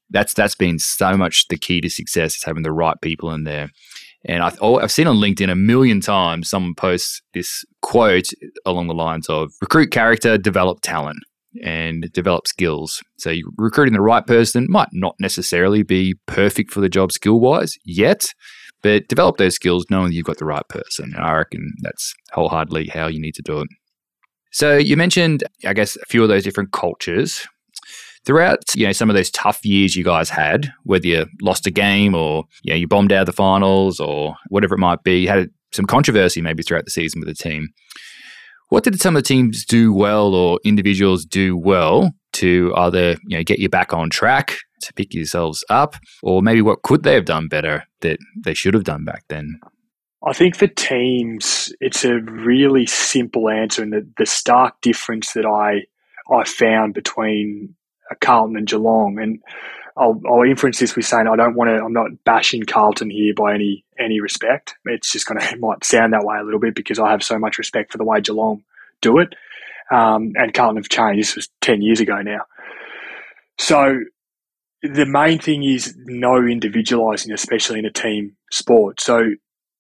that's 0.10 0.34
that's 0.34 0.56
been 0.56 0.80
so 0.80 1.18
much 1.18 1.48
the 1.50 1.58
key 1.58 1.82
to 1.82 1.90
success 1.90 2.36
is 2.36 2.44
having 2.44 2.64
the 2.64 2.72
right 2.72 2.98
people 3.02 3.32
in 3.32 3.44
there. 3.44 3.70
And 4.26 4.44
I, 4.44 4.54
oh, 4.60 4.80
I've 4.80 4.92
seen 4.92 5.08
on 5.08 5.16
LinkedIn 5.16 5.50
a 5.50 5.56
million 5.56 6.02
times 6.02 6.50
someone 6.50 6.76
posts 6.76 7.22
this 7.34 7.64
quote 7.82 8.28
along 8.66 8.88
the 8.88 8.94
lines 8.94 9.30
of 9.30 9.52
recruit 9.62 9.92
character, 9.92 10.38
develop 10.38 10.82
talent 10.82 11.20
and 11.64 12.12
develop 12.14 12.48
skills. 12.48 13.02
So 13.18 13.34
recruiting 13.58 13.94
the 13.94 14.02
right 14.02 14.26
person 14.26 14.68
might 14.70 14.90
not 14.92 15.16
necessarily 15.20 15.84
be 15.84 16.16
perfect 16.26 16.72
for 16.72 16.82
the 16.82 16.90
job 16.90 17.12
skill 17.12 17.40
wise 17.40 17.76
yet, 17.86 18.34
but 18.82 19.08
develop 19.08 19.38
those 19.38 19.56
skills 19.56 19.86
knowing 19.90 20.12
you've 20.12 20.26
got 20.26 20.38
the 20.38 20.46
right 20.46 20.68
person. 20.70 21.12
And 21.16 21.24
I 21.24 21.34
reckon 21.34 21.74
that's 21.82 22.14
wholeheartedly 22.32 22.88
how 22.88 23.08
you 23.08 23.20
need 23.20 23.36
to 23.36 23.42
do 23.42 23.60
it. 23.60 23.68
So 24.52 24.78
you 24.78 24.98
mentioned, 24.98 25.44
I 25.66 25.74
guess, 25.74 25.96
a 25.96 26.06
few 26.06 26.24
of 26.24 26.30
those 26.30 26.44
different 26.44 26.72
cultures. 26.72 27.48
Throughout, 28.26 28.76
you 28.76 28.86
know, 28.86 28.92
some 28.92 29.10
of 29.10 29.16
those 29.16 29.32
tough 29.32 29.64
years 29.66 29.96
you 29.96 30.04
guys 30.04 30.30
had, 30.30 30.74
whether 30.84 31.08
you 31.08 31.26
lost 31.42 31.66
a 31.66 31.72
game 31.72 32.14
or 32.14 32.44
you 32.64 32.74
know 32.74 32.76
you 32.76 32.86
bombed 32.88 33.14
out 33.14 33.22
of 33.22 33.26
the 33.28 33.32
finals 33.32 34.00
or 34.00 34.36
whatever 34.50 34.76
it 34.76 34.80
might 34.80 35.04
be, 35.04 35.22
you 35.22 35.30
had 35.30 35.50
some 35.72 35.86
controversy 35.86 36.42
maybe 36.42 36.62
throughout 36.62 36.86
the 36.86 36.92
season 36.92 37.22
with 37.22 37.30
the 37.30 37.34
team. 37.34 37.70
What 38.70 38.84
did 38.84 39.00
some 39.02 39.16
of 39.16 39.24
the 39.24 39.28
teams 39.28 39.66
do 39.66 39.94
well 39.94 40.34
or 40.34 40.60
individuals 40.64 41.26
do 41.26 41.58
well 41.58 42.12
to 42.34 42.74
either 42.76 43.18
you 43.26 43.38
know 43.38 43.44
get 43.44 43.60
you 43.60 43.70
back 43.70 43.94
on 43.94 44.10
track 44.10 44.58
to 44.84 44.94
pick 44.94 45.14
yourselves 45.14 45.64
up, 45.70 45.96
or 46.24 46.42
maybe 46.42 46.62
what 46.62 46.84
could 46.84 47.04
they 47.04 47.14
have 47.14 47.26
done 47.26 47.48
better 47.48 47.84
that 48.02 48.18
they 48.44 48.54
should 48.54 48.74
have 48.74 48.84
done 48.84 49.04
back 49.04 49.24
then? 49.28 49.60
I 50.26 50.34
think 50.34 50.56
for 50.56 50.68
teams, 50.68 51.74
it's 51.80 52.04
a 52.04 52.20
really 52.20 52.86
simple 52.86 53.50
answer, 53.50 53.82
and 53.82 53.94
the, 53.94 54.08
the 54.18 54.26
stark 54.26 54.80
difference 54.82 55.34
that 55.34 55.46
I 55.46 55.86
I 56.34 56.44
found 56.44 56.94
between 56.94 57.76
uh, 58.12 58.16
Carlton 58.22 58.58
and 58.58 58.68
Geelong, 58.68 59.18
and 59.20 59.40
I'll, 59.98 60.22
I'll 60.28 60.44
inference 60.44 60.80
this 60.80 60.96
with 60.96 61.06
saying 61.06 61.28
I 61.28 61.36
don't 61.36 61.56
want 61.56 61.70
to. 61.70 61.84
I'm 61.84 61.94
not 61.94 62.12
bashing 62.24 62.64
Carlton 62.64 63.10
here 63.10 63.34
by 63.34 63.56
any 63.56 63.84
any 64.00 64.20
respect. 64.20 64.76
It's 64.86 65.12
just 65.12 65.28
going 65.28 65.40
to 65.42 65.50
it 65.50 65.60
might 65.60 65.84
sound 65.84 66.14
that 66.14 66.24
way 66.24 66.38
a 66.40 66.44
little 66.44 66.60
bit 66.60 66.76
because 66.76 67.00
I 67.00 67.12
have 67.12 67.24
so 67.24 67.38
much 67.38 67.58
respect 67.58 67.92
for 67.92 67.98
the 67.98 68.04
way 68.06 68.22
Geelong 68.22 68.64
do 69.02 69.20
it, 69.20 69.34
um, 69.92 70.34
and 70.36 70.54
Carlton 70.54 70.78
have 70.78 70.90
changed. 70.90 71.20
This 71.20 71.36
was 71.36 71.50
ten 71.62 71.82
years 71.82 72.00
ago 72.00 72.22
now. 72.22 72.42
So 73.58 74.00
the 74.82 75.06
main 75.06 75.40
thing 75.40 75.64
is 75.64 75.96
no 76.06 76.38
individualizing, 76.38 77.34
especially 77.34 77.80
in 77.80 77.86
a 77.86 77.92
team 77.92 78.36
sport. 78.52 79.02
So 79.02 79.32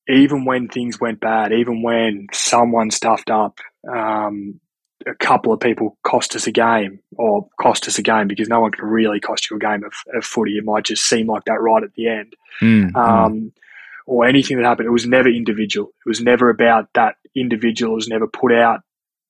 even 0.10 0.44
when 0.46 0.68
things 0.68 1.00
went 1.00 1.20
bad, 1.20 1.54
even 1.54 1.82
when 1.82 2.28
someone 2.34 2.92
stuffed 2.92 3.30
up, 3.30 3.60
um, 3.90 4.60
a 5.08 5.16
couple 5.16 5.54
of 5.54 5.60
people 5.60 5.98
cost 6.04 6.36
us 6.36 6.48
a 6.48 6.52
game 6.52 7.00
or 7.16 7.48
cost 7.62 7.88
us 7.88 7.98
a 7.98 8.02
game 8.02 8.28
because 8.28 8.50
no 8.50 8.60
one 8.60 8.72
can 8.72 8.86
really 8.86 9.20
cost 9.20 9.50
you 9.50 9.56
a 9.56 9.60
game 9.60 9.84
of, 9.84 9.94
of 10.14 10.26
footy. 10.26 10.58
It 10.58 10.66
might 10.66 10.84
just 10.84 11.04
seem 11.04 11.28
like 11.28 11.46
that 11.46 11.62
right 11.62 11.84
at 11.84 11.94
the 11.94 12.10
end. 12.10 12.36
Mm, 12.62 12.96
Um, 12.96 13.54
or 14.10 14.26
anything 14.26 14.58
that 14.58 14.66
happened. 14.66 14.88
It 14.88 14.92
was 14.92 15.06
never 15.06 15.30
individual. 15.30 15.90
It 16.04 16.10
was 16.10 16.20
never 16.20 16.50
about 16.50 16.90
that 16.96 17.16
individual. 17.36 17.94
It 17.94 17.96
was 17.96 18.08
never 18.08 18.26
put 18.26 18.52
out 18.52 18.82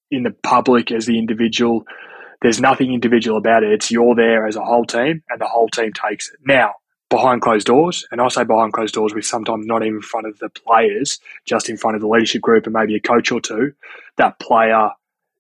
in 0.10 0.24
the 0.24 0.32
public 0.32 0.90
as 0.90 1.06
the 1.06 1.20
individual. 1.20 1.84
There's 2.42 2.62
nothing 2.62 2.94
individual 2.94 3.38
about 3.38 3.64
it. 3.64 3.74
It's 3.74 3.92
you're 3.92 4.16
there 4.16 4.48
as 4.48 4.56
a 4.56 4.64
whole 4.64 4.86
team, 4.86 5.22
and 5.30 5.42
the 5.42 5.48
whole 5.48 5.68
team 5.68 5.92
takes 5.92 6.30
it. 6.30 6.38
Now, 6.46 6.76
behind 7.10 7.42
closed 7.42 7.68
doors, 7.68 8.08
and 8.10 8.22
I 8.22 8.30
say 8.30 8.46
behind 8.46 8.72
closed 8.72 8.94
doors, 8.94 9.14
with 9.14 9.26
sometimes 9.26 9.66
not 9.66 9.84
even 9.84 9.98
in 9.98 10.02
front 10.02 10.28
of 10.28 10.40
the 10.40 10.48
players, 10.48 11.20
just 11.44 11.68
in 11.68 11.76
front 11.76 11.96
of 11.96 12.02
the 12.02 12.08
leadership 12.08 12.42
group 12.42 12.66
and 12.66 12.74
maybe 12.74 12.96
a 12.96 13.02
coach 13.02 13.34
or 13.34 13.42
two, 13.42 13.74
that 14.16 14.40
player, 14.40 14.92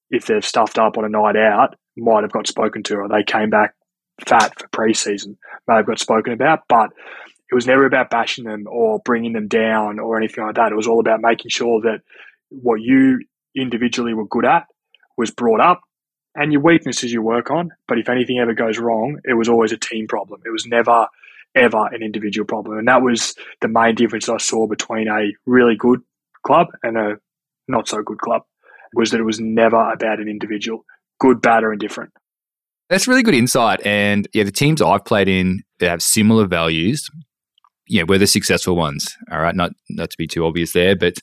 if 0.10 0.26
they've 0.26 0.44
stuffed 0.44 0.78
up 0.78 0.98
on 0.98 1.06
a 1.06 1.10
night 1.10 1.38
out, 1.38 1.78
might 1.96 2.24
have 2.24 2.34
got 2.34 2.46
spoken 2.46 2.84
to, 2.84 2.96
or 2.96 3.08
they 3.08 3.24
came 3.24 3.50
back 3.50 3.74
fat 4.28 4.60
for 4.60 4.68
preseason, 4.68 5.38
may 5.66 5.76
have 5.76 5.86
got 5.86 6.00
spoken 6.00 6.34
about. 6.34 6.64
But 6.68 6.90
it 7.52 7.56
was 7.56 7.66
never 7.66 7.86
about 7.86 8.10
bashing 8.10 8.46
them 8.46 8.68
or 8.70 9.00
bringing 9.04 9.34
them 9.34 9.48
down 9.48 10.00
or 10.00 10.18
anything 10.18 10.46
like 10.46 10.56
that. 10.56 10.72
It 10.72 10.76
was 10.76 10.88
all 10.88 11.00
about 11.00 11.22
making 11.22 11.50
sure 11.50 11.82
that 11.82 12.02
what 12.50 12.82
you 12.82 13.20
individually 13.56 14.14
were 14.14 14.28
good 14.28 14.46
at 14.46 14.68
was 15.18 15.32
brought 15.32 15.60
up 15.60 15.82
and 16.36 16.52
your 16.52 16.62
weaknesses 16.62 17.12
you 17.12 17.22
work 17.22 17.50
on. 17.50 17.72
But 17.88 17.98
if 17.98 18.08
anything 18.08 18.40
ever 18.40 18.54
goes 18.54 18.78
wrong, 18.78 19.20
it 19.26 19.34
was 19.34 19.50
always 19.50 19.72
a 19.72 19.78
team 19.78 20.08
problem. 20.08 20.42
It 20.46 20.52
was 20.52 20.66
never, 20.66 21.08
ever 21.56 21.88
an 21.88 22.04
individual 22.04 22.46
problem. 22.46 22.78
And 22.78 22.88
that 22.88 23.02
was 23.02 23.36
the 23.62 23.68
main 23.68 23.96
difference 23.96 24.30
I 24.30 24.38
saw 24.38 24.68
between 24.68 25.08
a 25.08 25.34
really 25.46 25.76
good 25.76 26.02
club 26.46 26.68
and 26.84 26.98
a 26.98 27.18
not 27.68 27.88
so 27.88 28.02
good 28.04 28.20
club 28.20 28.44
was 28.94 29.12
that 29.12 29.20
it 29.20 29.24
was 29.24 29.40
never 29.40 29.92
about 29.92 30.20
an 30.20 30.28
individual, 30.28 30.86
good, 31.20 31.42
bad, 31.42 31.64
or 31.64 31.74
indifferent. 31.74 32.12
That's 32.90 33.08
really 33.08 33.22
good 33.22 33.36
insight. 33.36 33.86
And 33.86 34.28
yeah, 34.34 34.44
the 34.44 34.52
teams 34.52 34.82
I've 34.82 35.06
played 35.06 35.28
in 35.28 35.62
that 35.80 35.90
have 35.90 36.02
similar 36.02 36.48
values, 36.48 37.08
yeah, 37.90 38.04
we're 38.04 38.20
the 38.20 38.28
successful 38.28 38.76
ones. 38.76 39.18
All 39.32 39.40
right, 39.40 39.56
not 39.56 39.72
not 39.90 40.12
to 40.12 40.18
be 40.18 40.28
too 40.28 40.46
obvious 40.46 40.74
there, 40.74 40.96
but 40.96 41.16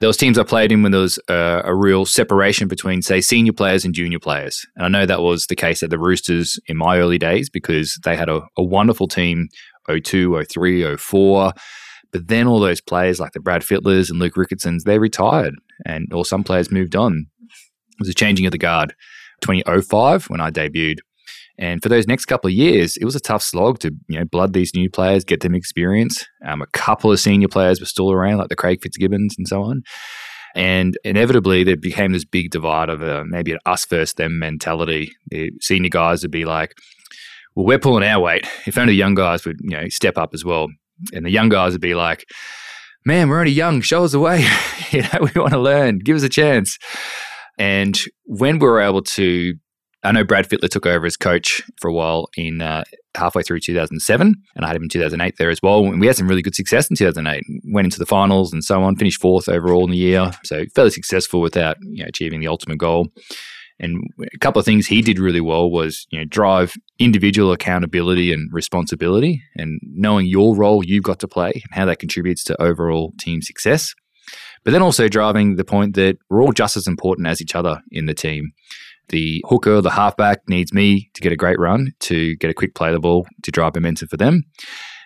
those 0.00 0.16
teams 0.16 0.38
I 0.38 0.44
played 0.44 0.72
in 0.72 0.82
when 0.82 0.92
there 0.92 1.00
was 1.02 1.18
a, 1.28 1.62
a 1.64 1.74
real 1.74 2.06
separation 2.06 2.68
between, 2.68 3.02
say, 3.02 3.20
senior 3.20 3.52
players 3.52 3.84
and 3.84 3.94
junior 3.94 4.18
players. 4.18 4.64
And 4.76 4.86
I 4.86 4.88
know 4.88 5.04
that 5.04 5.20
was 5.20 5.46
the 5.46 5.56
case 5.56 5.82
at 5.82 5.90
the 5.90 5.98
Roosters 5.98 6.58
in 6.66 6.78
my 6.78 6.98
early 6.98 7.18
days 7.18 7.50
because 7.50 7.98
they 8.04 8.16
had 8.16 8.30
a, 8.30 8.40
a 8.56 8.62
wonderful 8.62 9.08
team 9.08 9.48
02, 9.90 10.42
03, 10.48 10.96
04. 10.96 11.52
But 12.12 12.28
then 12.28 12.46
all 12.46 12.60
those 12.60 12.80
players 12.80 13.20
like 13.20 13.32
the 13.32 13.40
Brad 13.40 13.62
Fittlers 13.62 14.08
and 14.10 14.18
Luke 14.18 14.34
Ricketsons, 14.34 14.84
they 14.84 14.98
retired 14.98 15.54
and 15.84 16.10
or 16.12 16.24
some 16.24 16.44
players 16.44 16.70
moved 16.70 16.96
on. 16.96 17.26
It 17.42 18.00
was 18.00 18.08
a 18.08 18.14
changing 18.14 18.46
of 18.46 18.52
the 18.52 18.58
guard. 18.58 18.94
2005 19.42 20.30
when 20.30 20.40
I 20.40 20.50
debuted. 20.50 20.98
And 21.60 21.82
for 21.82 21.90
those 21.90 22.06
next 22.06 22.24
couple 22.24 22.48
of 22.48 22.54
years, 22.54 22.96
it 22.96 23.04
was 23.04 23.14
a 23.14 23.20
tough 23.20 23.42
slog 23.42 23.80
to 23.80 23.92
you 24.08 24.18
know 24.18 24.24
blood 24.24 24.54
these 24.54 24.74
new 24.74 24.88
players, 24.88 25.24
get 25.24 25.40
them 25.40 25.54
experience. 25.54 26.26
Um, 26.44 26.62
a 26.62 26.66
couple 26.72 27.12
of 27.12 27.20
senior 27.20 27.48
players 27.48 27.78
were 27.78 27.86
still 27.86 28.10
around, 28.10 28.38
like 28.38 28.48
the 28.48 28.56
Craig 28.56 28.80
Fitzgibbons 28.82 29.34
and 29.36 29.46
so 29.46 29.62
on. 29.62 29.82
And 30.56 30.96
inevitably, 31.04 31.62
there 31.62 31.76
became 31.76 32.12
this 32.12 32.24
big 32.24 32.50
divide 32.50 32.88
of 32.88 33.02
a, 33.02 33.24
maybe 33.26 33.52
an 33.52 33.58
us 33.66 33.84
versus 33.84 34.14
them 34.14 34.38
mentality. 34.38 35.12
The 35.28 35.52
senior 35.60 35.90
guys 35.90 36.22
would 36.22 36.30
be 36.30 36.46
like, 36.46 36.72
"Well, 37.54 37.66
we're 37.66 37.78
pulling 37.78 38.04
our 38.04 38.20
weight. 38.20 38.46
If 38.66 38.78
only 38.78 38.94
the 38.94 38.98
young 38.98 39.14
guys 39.14 39.44
would 39.44 39.58
you 39.60 39.76
know 39.76 39.88
step 39.90 40.16
up 40.16 40.30
as 40.32 40.44
well." 40.44 40.68
And 41.12 41.26
the 41.26 41.30
young 41.30 41.50
guys 41.50 41.72
would 41.72 41.82
be 41.82 41.94
like, 41.94 42.24
"Man, 43.04 43.28
we're 43.28 43.38
only 43.38 43.52
young. 43.52 43.82
Show 43.82 44.04
us 44.04 44.12
the 44.12 44.18
way. 44.18 44.48
you 44.90 45.02
know, 45.02 45.28
we 45.34 45.38
want 45.38 45.52
to 45.52 45.60
learn. 45.60 45.98
Give 45.98 46.16
us 46.16 46.22
a 46.22 46.30
chance." 46.30 46.78
And 47.58 48.00
when 48.24 48.58
we 48.58 48.66
were 48.66 48.80
able 48.80 49.02
to, 49.02 49.54
I 50.02 50.12
know 50.12 50.24
Brad 50.24 50.48
Fittler 50.48 50.68
took 50.68 50.86
over 50.86 51.04
as 51.04 51.16
coach 51.16 51.62
for 51.80 51.88
a 51.88 51.92
while 51.92 52.28
in 52.36 52.62
uh, 52.62 52.84
halfway 53.14 53.42
through 53.42 53.60
2007, 53.60 54.34
and 54.54 54.64
I 54.64 54.68
had 54.68 54.76
him 54.76 54.84
in 54.84 54.88
2008 54.88 55.36
there 55.36 55.50
as 55.50 55.60
well. 55.62 55.84
And 55.84 56.00
we 56.00 56.06
had 56.06 56.16
some 56.16 56.28
really 56.28 56.42
good 56.42 56.54
success 56.54 56.88
in 56.88 56.96
2008. 56.96 57.44
Went 57.70 57.86
into 57.86 57.98
the 57.98 58.06
finals 58.06 58.52
and 58.52 58.64
so 58.64 58.82
on. 58.82 58.96
Finished 58.96 59.20
fourth 59.20 59.48
overall 59.48 59.84
in 59.84 59.90
the 59.90 59.98
year, 59.98 60.30
so 60.44 60.64
fairly 60.74 60.90
successful 60.90 61.40
without 61.40 61.76
you 61.82 62.02
know, 62.02 62.08
achieving 62.08 62.40
the 62.40 62.48
ultimate 62.48 62.78
goal. 62.78 63.08
And 63.78 64.02
a 64.20 64.38
couple 64.38 64.60
of 64.60 64.66
things 64.66 64.86
he 64.86 65.00
did 65.00 65.18
really 65.18 65.40
well 65.40 65.70
was 65.70 66.06
you 66.10 66.18
know 66.18 66.24
drive 66.24 66.74
individual 66.98 67.52
accountability 67.52 68.32
and 68.32 68.50
responsibility, 68.52 69.42
and 69.56 69.80
knowing 69.82 70.26
your 70.26 70.56
role 70.56 70.84
you've 70.84 71.04
got 71.04 71.18
to 71.20 71.28
play 71.28 71.50
and 71.52 71.72
how 71.72 71.84
that 71.86 71.98
contributes 71.98 72.44
to 72.44 72.62
overall 72.62 73.12
team 73.18 73.42
success 73.42 73.94
but 74.64 74.72
then 74.72 74.82
also 74.82 75.08
driving 75.08 75.56
the 75.56 75.64
point 75.64 75.94
that 75.94 76.18
we're 76.28 76.42
all 76.42 76.52
just 76.52 76.76
as 76.76 76.86
important 76.86 77.26
as 77.26 77.40
each 77.40 77.54
other 77.54 77.80
in 77.90 78.06
the 78.06 78.14
team. 78.14 78.52
The 79.10 79.44
hooker, 79.46 79.80
the 79.80 79.90
halfback 79.90 80.48
needs 80.48 80.72
me 80.72 81.10
to 81.14 81.20
get 81.20 81.32
a 81.32 81.36
great 81.36 81.58
run, 81.58 81.92
to 82.00 82.36
get 82.36 82.50
a 82.50 82.54
quick 82.54 82.74
play 82.74 82.92
the 82.92 83.00
ball, 83.00 83.26
to 83.42 83.50
drive 83.50 83.74
momentum 83.74 84.08
for 84.08 84.16
them. 84.16 84.44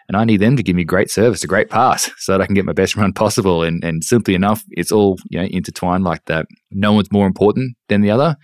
And 0.09 0.17
I 0.17 0.25
need 0.25 0.40
them 0.40 0.57
to 0.57 0.62
give 0.62 0.77
me 0.77 0.85
great 0.85 1.11
service, 1.11 1.43
a 1.43 1.47
great 1.47 1.71
pass, 1.71 2.11
so 2.19 2.33
that 2.33 2.40
I 2.43 2.47
can 2.47 2.55
get 2.55 2.67
my 2.67 2.75
best 2.75 2.97
run 2.97 3.12
possible. 3.12 3.62
And, 3.62 3.83
and 3.83 4.05
simply 4.05 4.35
enough, 4.35 4.62
it's 4.71 4.93
all 4.93 5.19
you 5.31 5.40
know 5.40 5.47
intertwined 5.47 6.05
like 6.05 6.25
that. 6.27 6.47
No 6.71 6.93
one's 6.93 7.11
more 7.11 7.27
important 7.27 7.77
than 7.88 8.03
the 8.03 8.11
other, 8.11 8.37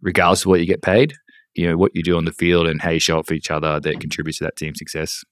regardless 0.00 0.42
of 0.42 0.48
what 0.48 0.60
you 0.60 0.66
get 0.66 0.82
paid. 0.82 1.14
You 1.54 1.70
know 1.70 1.76
what 1.78 1.92
you 1.94 2.02
do 2.02 2.18
on 2.18 2.26
the 2.26 2.32
field 2.32 2.66
and 2.66 2.82
how 2.82 2.90
you 2.90 3.00
show 3.00 3.18
up 3.18 3.26
for 3.26 3.34
each 3.34 3.50
other 3.50 3.80
that 3.80 4.00
contributes 4.00 4.38
to 4.38 4.44
that 4.44 4.56
team 4.56 4.74
success. 4.74 5.24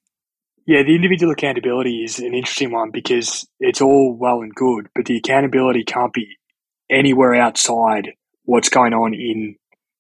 Yeah, 0.67 0.83
the 0.83 0.95
individual 0.95 1.31
accountability 1.31 2.03
is 2.03 2.19
an 2.21 2.33
interesting 2.33 2.73
one 2.73 2.91
because 2.91 3.47
it's 3.61 3.83
all 3.83 4.17
well 4.19 4.41
and 4.41 4.55
good, 4.55 4.89
but 4.95 5.05
the 5.05 5.19
accountability 5.19 5.85
can't 5.85 6.15
be 6.15 6.27
anywhere 6.91 7.35
outside 7.35 8.13
what's 8.45 8.71
going 8.71 8.95
on 8.95 9.13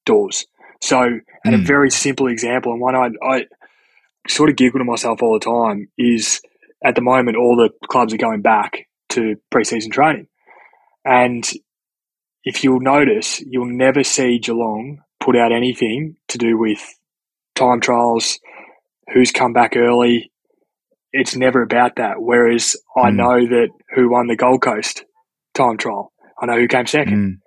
indoors. 0.07 0.47
So, 0.81 1.03
and 1.45 1.55
mm. 1.55 1.63
a 1.63 1.65
very 1.65 1.91
simple 1.91 2.27
example, 2.29 2.73
and 2.73 2.81
one 2.81 2.95
I, 2.95 3.11
I 3.23 3.47
sort 4.29 4.51
of 4.51 4.57
giggle 4.57 4.81
to 4.81 4.85
myself 4.85 5.23
all 5.23 5.35
the 5.35 5.45
time, 5.45 5.89
is 5.97 6.41
at 6.85 6.95
the 6.95 7.01
moment 7.01 7.37
all 7.37 7.57
the 7.57 7.71
clubs 7.89 8.13
are 8.13 8.19
going 8.19 8.43
back 8.43 8.87
to 9.11 9.37
preseason 9.53 9.91
training. 9.91 10.27
And 11.05 11.49
if 12.45 12.65
you'll 12.65 12.81
notice, 12.81 13.41
you'll 13.41 13.67
never 13.67 14.05
see 14.05 14.39
Geelong 14.39 15.03
put 15.21 15.37
out 15.37 15.53
anything 15.53 16.17
to 16.29 16.39
do 16.39 16.59
with 16.59 16.81
time 17.55 17.81
trials, 17.81 18.39
who's 19.13 19.33
come 19.33 19.53
back 19.53 19.77
early, 19.77 20.31
it's 21.13 21.37
never 21.37 21.63
about 21.63 21.97
that. 21.97 22.21
Whereas 22.21 22.77
I 22.97 23.11
mm. 23.11 23.17
know 23.17 23.47
that 23.47 23.69
who 23.95 24.11
won 24.11 24.27
the 24.27 24.37
Gold 24.37 24.63
Coast 24.63 25.05
time 25.55 25.79
trial. 25.79 26.13
I 26.41 26.47
know 26.47 26.59
who 26.59 26.69
came 26.69 26.87
second. 26.87 27.15
Mm. 27.15 27.44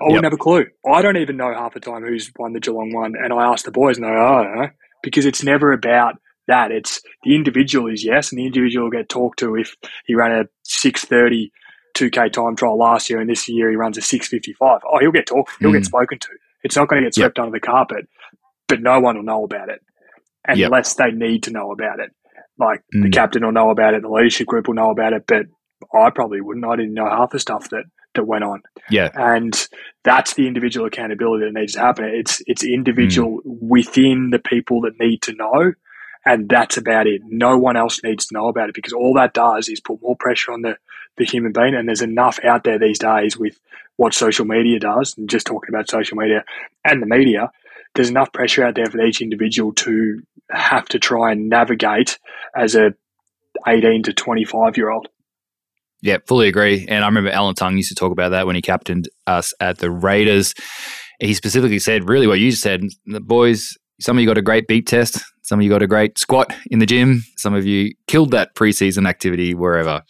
I 0.00 0.04
wouldn't 0.04 0.22
yep. 0.22 0.24
have 0.24 0.32
a 0.32 0.42
clue. 0.42 0.66
I 0.86 1.02
don't 1.02 1.16
even 1.16 1.36
know 1.36 1.54
half 1.54 1.74
the 1.74 1.80
time 1.80 2.02
who's 2.02 2.32
won 2.36 2.52
the 2.52 2.60
Geelong 2.60 2.92
one. 2.92 3.14
And 3.16 3.32
I 3.32 3.44
ask 3.44 3.64
the 3.64 3.70
boys, 3.70 3.96
and 3.96 4.04
they 4.04 4.10
go, 4.10 4.16
oh, 4.16 4.34
I 4.34 4.42
don't 4.44 4.56
know. 4.56 4.68
Because 5.02 5.26
it's 5.26 5.44
never 5.44 5.72
about 5.72 6.16
that. 6.48 6.72
It's 6.72 7.00
the 7.22 7.34
individual 7.34 7.92
is 7.92 8.04
yes, 8.04 8.30
and 8.30 8.38
the 8.38 8.46
individual 8.46 8.86
will 8.86 8.90
get 8.90 9.08
talked 9.08 9.38
to 9.40 9.56
if 9.56 9.76
he 10.06 10.14
ran 10.14 10.32
a 10.32 10.44
630 10.64 11.52
2K 11.94 12.32
time 12.32 12.56
trial 12.56 12.76
last 12.76 13.08
year 13.08 13.20
and 13.20 13.30
this 13.30 13.48
year 13.48 13.70
he 13.70 13.76
runs 13.76 13.96
a 13.96 14.02
655. 14.02 14.80
Oh, 14.84 14.98
he'll 15.00 15.12
get 15.12 15.26
talked, 15.26 15.52
he'll 15.60 15.70
mm. 15.70 15.74
get 15.74 15.84
spoken 15.84 16.18
to. 16.18 16.28
It's 16.62 16.76
not 16.76 16.88
going 16.88 17.02
to 17.02 17.06
get 17.06 17.14
swept 17.14 17.38
yep. 17.38 17.44
under 17.44 17.56
the 17.56 17.64
carpet, 17.64 18.08
but 18.68 18.82
no 18.82 19.00
one 19.00 19.16
will 19.16 19.22
know 19.22 19.44
about 19.44 19.68
it 19.68 19.80
unless 20.46 20.96
yep. 20.98 21.10
they 21.12 21.16
need 21.16 21.44
to 21.44 21.50
know 21.50 21.72
about 21.72 22.00
it. 22.00 22.10
Like 22.58 22.82
mm. 22.94 23.04
the 23.04 23.10
captain 23.10 23.44
will 23.44 23.52
know 23.52 23.70
about 23.70 23.94
it, 23.94 24.02
the 24.02 24.08
leadership 24.08 24.46
group 24.46 24.66
will 24.66 24.74
know 24.74 24.90
about 24.90 25.12
it, 25.12 25.24
but 25.26 25.46
I 25.94 26.10
probably 26.10 26.40
wouldn't. 26.40 26.64
I 26.64 26.76
didn't 26.76 26.94
know 26.94 27.08
half 27.08 27.30
the 27.30 27.38
stuff 27.38 27.70
that 27.70 27.84
that 28.14 28.24
went 28.24 28.44
on. 28.44 28.62
Yeah, 28.90 29.10
and 29.14 29.68
that's 30.02 30.34
the 30.34 30.46
individual 30.46 30.86
accountability 30.86 31.46
that 31.46 31.58
needs 31.58 31.74
to 31.74 31.80
happen. 31.80 32.04
It's 32.04 32.42
it's 32.46 32.64
individual 32.64 33.38
mm. 33.38 33.58
within 33.60 34.30
the 34.30 34.38
people 34.38 34.82
that 34.82 34.98
need 35.00 35.22
to 35.22 35.34
know, 35.34 35.72
and 36.24 36.48
that's 36.48 36.76
about 36.76 37.06
it. 37.06 37.22
No 37.24 37.58
one 37.58 37.76
else 37.76 38.02
needs 38.02 38.26
to 38.26 38.34
know 38.34 38.48
about 38.48 38.68
it 38.68 38.74
because 38.74 38.92
all 38.92 39.14
that 39.14 39.34
does 39.34 39.68
is 39.68 39.80
put 39.80 40.02
more 40.02 40.16
pressure 40.16 40.52
on 40.52 40.62
the 40.62 40.76
the 41.16 41.24
human 41.24 41.52
being. 41.52 41.74
And 41.74 41.88
there's 41.88 42.02
enough 42.02 42.38
out 42.44 42.64
there 42.64 42.78
these 42.78 42.98
days 42.98 43.36
with 43.36 43.58
what 43.96 44.14
social 44.14 44.44
media 44.44 44.78
does, 44.80 45.16
and 45.16 45.28
just 45.28 45.46
talking 45.46 45.74
about 45.74 45.90
social 45.90 46.16
media 46.16 46.44
and 46.84 47.00
the 47.02 47.06
media. 47.06 47.50
There's 47.94 48.10
enough 48.10 48.32
pressure 48.32 48.64
out 48.64 48.74
there 48.74 48.86
for 48.86 49.00
each 49.00 49.22
individual 49.22 49.72
to 49.74 50.20
have 50.50 50.86
to 50.86 50.98
try 50.98 51.30
and 51.30 51.48
navigate 51.48 52.18
as 52.56 52.74
a 52.74 52.94
18 53.66 54.02
to 54.04 54.12
25 54.12 54.76
year 54.76 54.90
old. 54.90 55.08
Yeah, 56.04 56.18
fully 56.28 56.48
agree. 56.48 56.84
And 56.86 57.02
I 57.02 57.06
remember 57.06 57.30
Alan 57.30 57.54
Tongue 57.54 57.78
used 57.78 57.88
to 57.88 57.94
talk 57.94 58.12
about 58.12 58.28
that 58.28 58.46
when 58.46 58.54
he 58.54 58.60
captained 58.60 59.08
us 59.26 59.54
at 59.58 59.78
the 59.78 59.90
Raiders. 59.90 60.52
He 61.18 61.32
specifically 61.32 61.78
said, 61.78 62.10
really 62.10 62.26
what 62.26 62.40
you 62.40 62.52
said, 62.52 62.82
the 63.06 63.22
boys, 63.22 63.74
some 64.02 64.18
of 64.18 64.20
you 64.20 64.28
got 64.28 64.36
a 64.36 64.42
great 64.42 64.68
beep 64.68 64.86
test, 64.86 65.24
some 65.44 65.58
of 65.58 65.64
you 65.64 65.70
got 65.70 65.80
a 65.80 65.86
great 65.86 66.18
squat 66.18 66.54
in 66.70 66.78
the 66.78 66.84
gym, 66.84 67.22
some 67.38 67.54
of 67.54 67.64
you 67.64 67.94
killed 68.06 68.32
that 68.32 68.54
preseason 68.54 69.08
activity 69.08 69.54
wherever. 69.54 70.02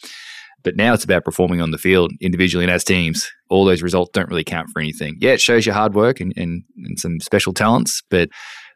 But 0.65 0.75
now 0.75 0.95
it's 0.95 1.05
about 1.05 1.25
performing 1.25 1.61
on 1.61 1.71
the 1.71 1.79
field 1.79 2.11
individually 2.21 2.65
and 2.65 2.73
as 2.73 2.83
teams. 2.83 3.31
All 3.49 3.65
those 3.65 3.83
results 3.83 4.11
don't 4.13 4.29
really 4.29 4.43
count 4.43 4.71
for 4.73 4.81
anything. 4.81 5.17
Yeah, 5.21 5.31
it 5.33 5.41
shows 5.41 5.65
your 5.65 5.77
hard 5.77 5.95
work 5.95 6.19
and, 6.19 6.33
and, 6.37 6.65
and 6.77 6.99
some 6.99 7.21
special 7.21 7.53
talents, 7.53 8.03
but 8.11 8.31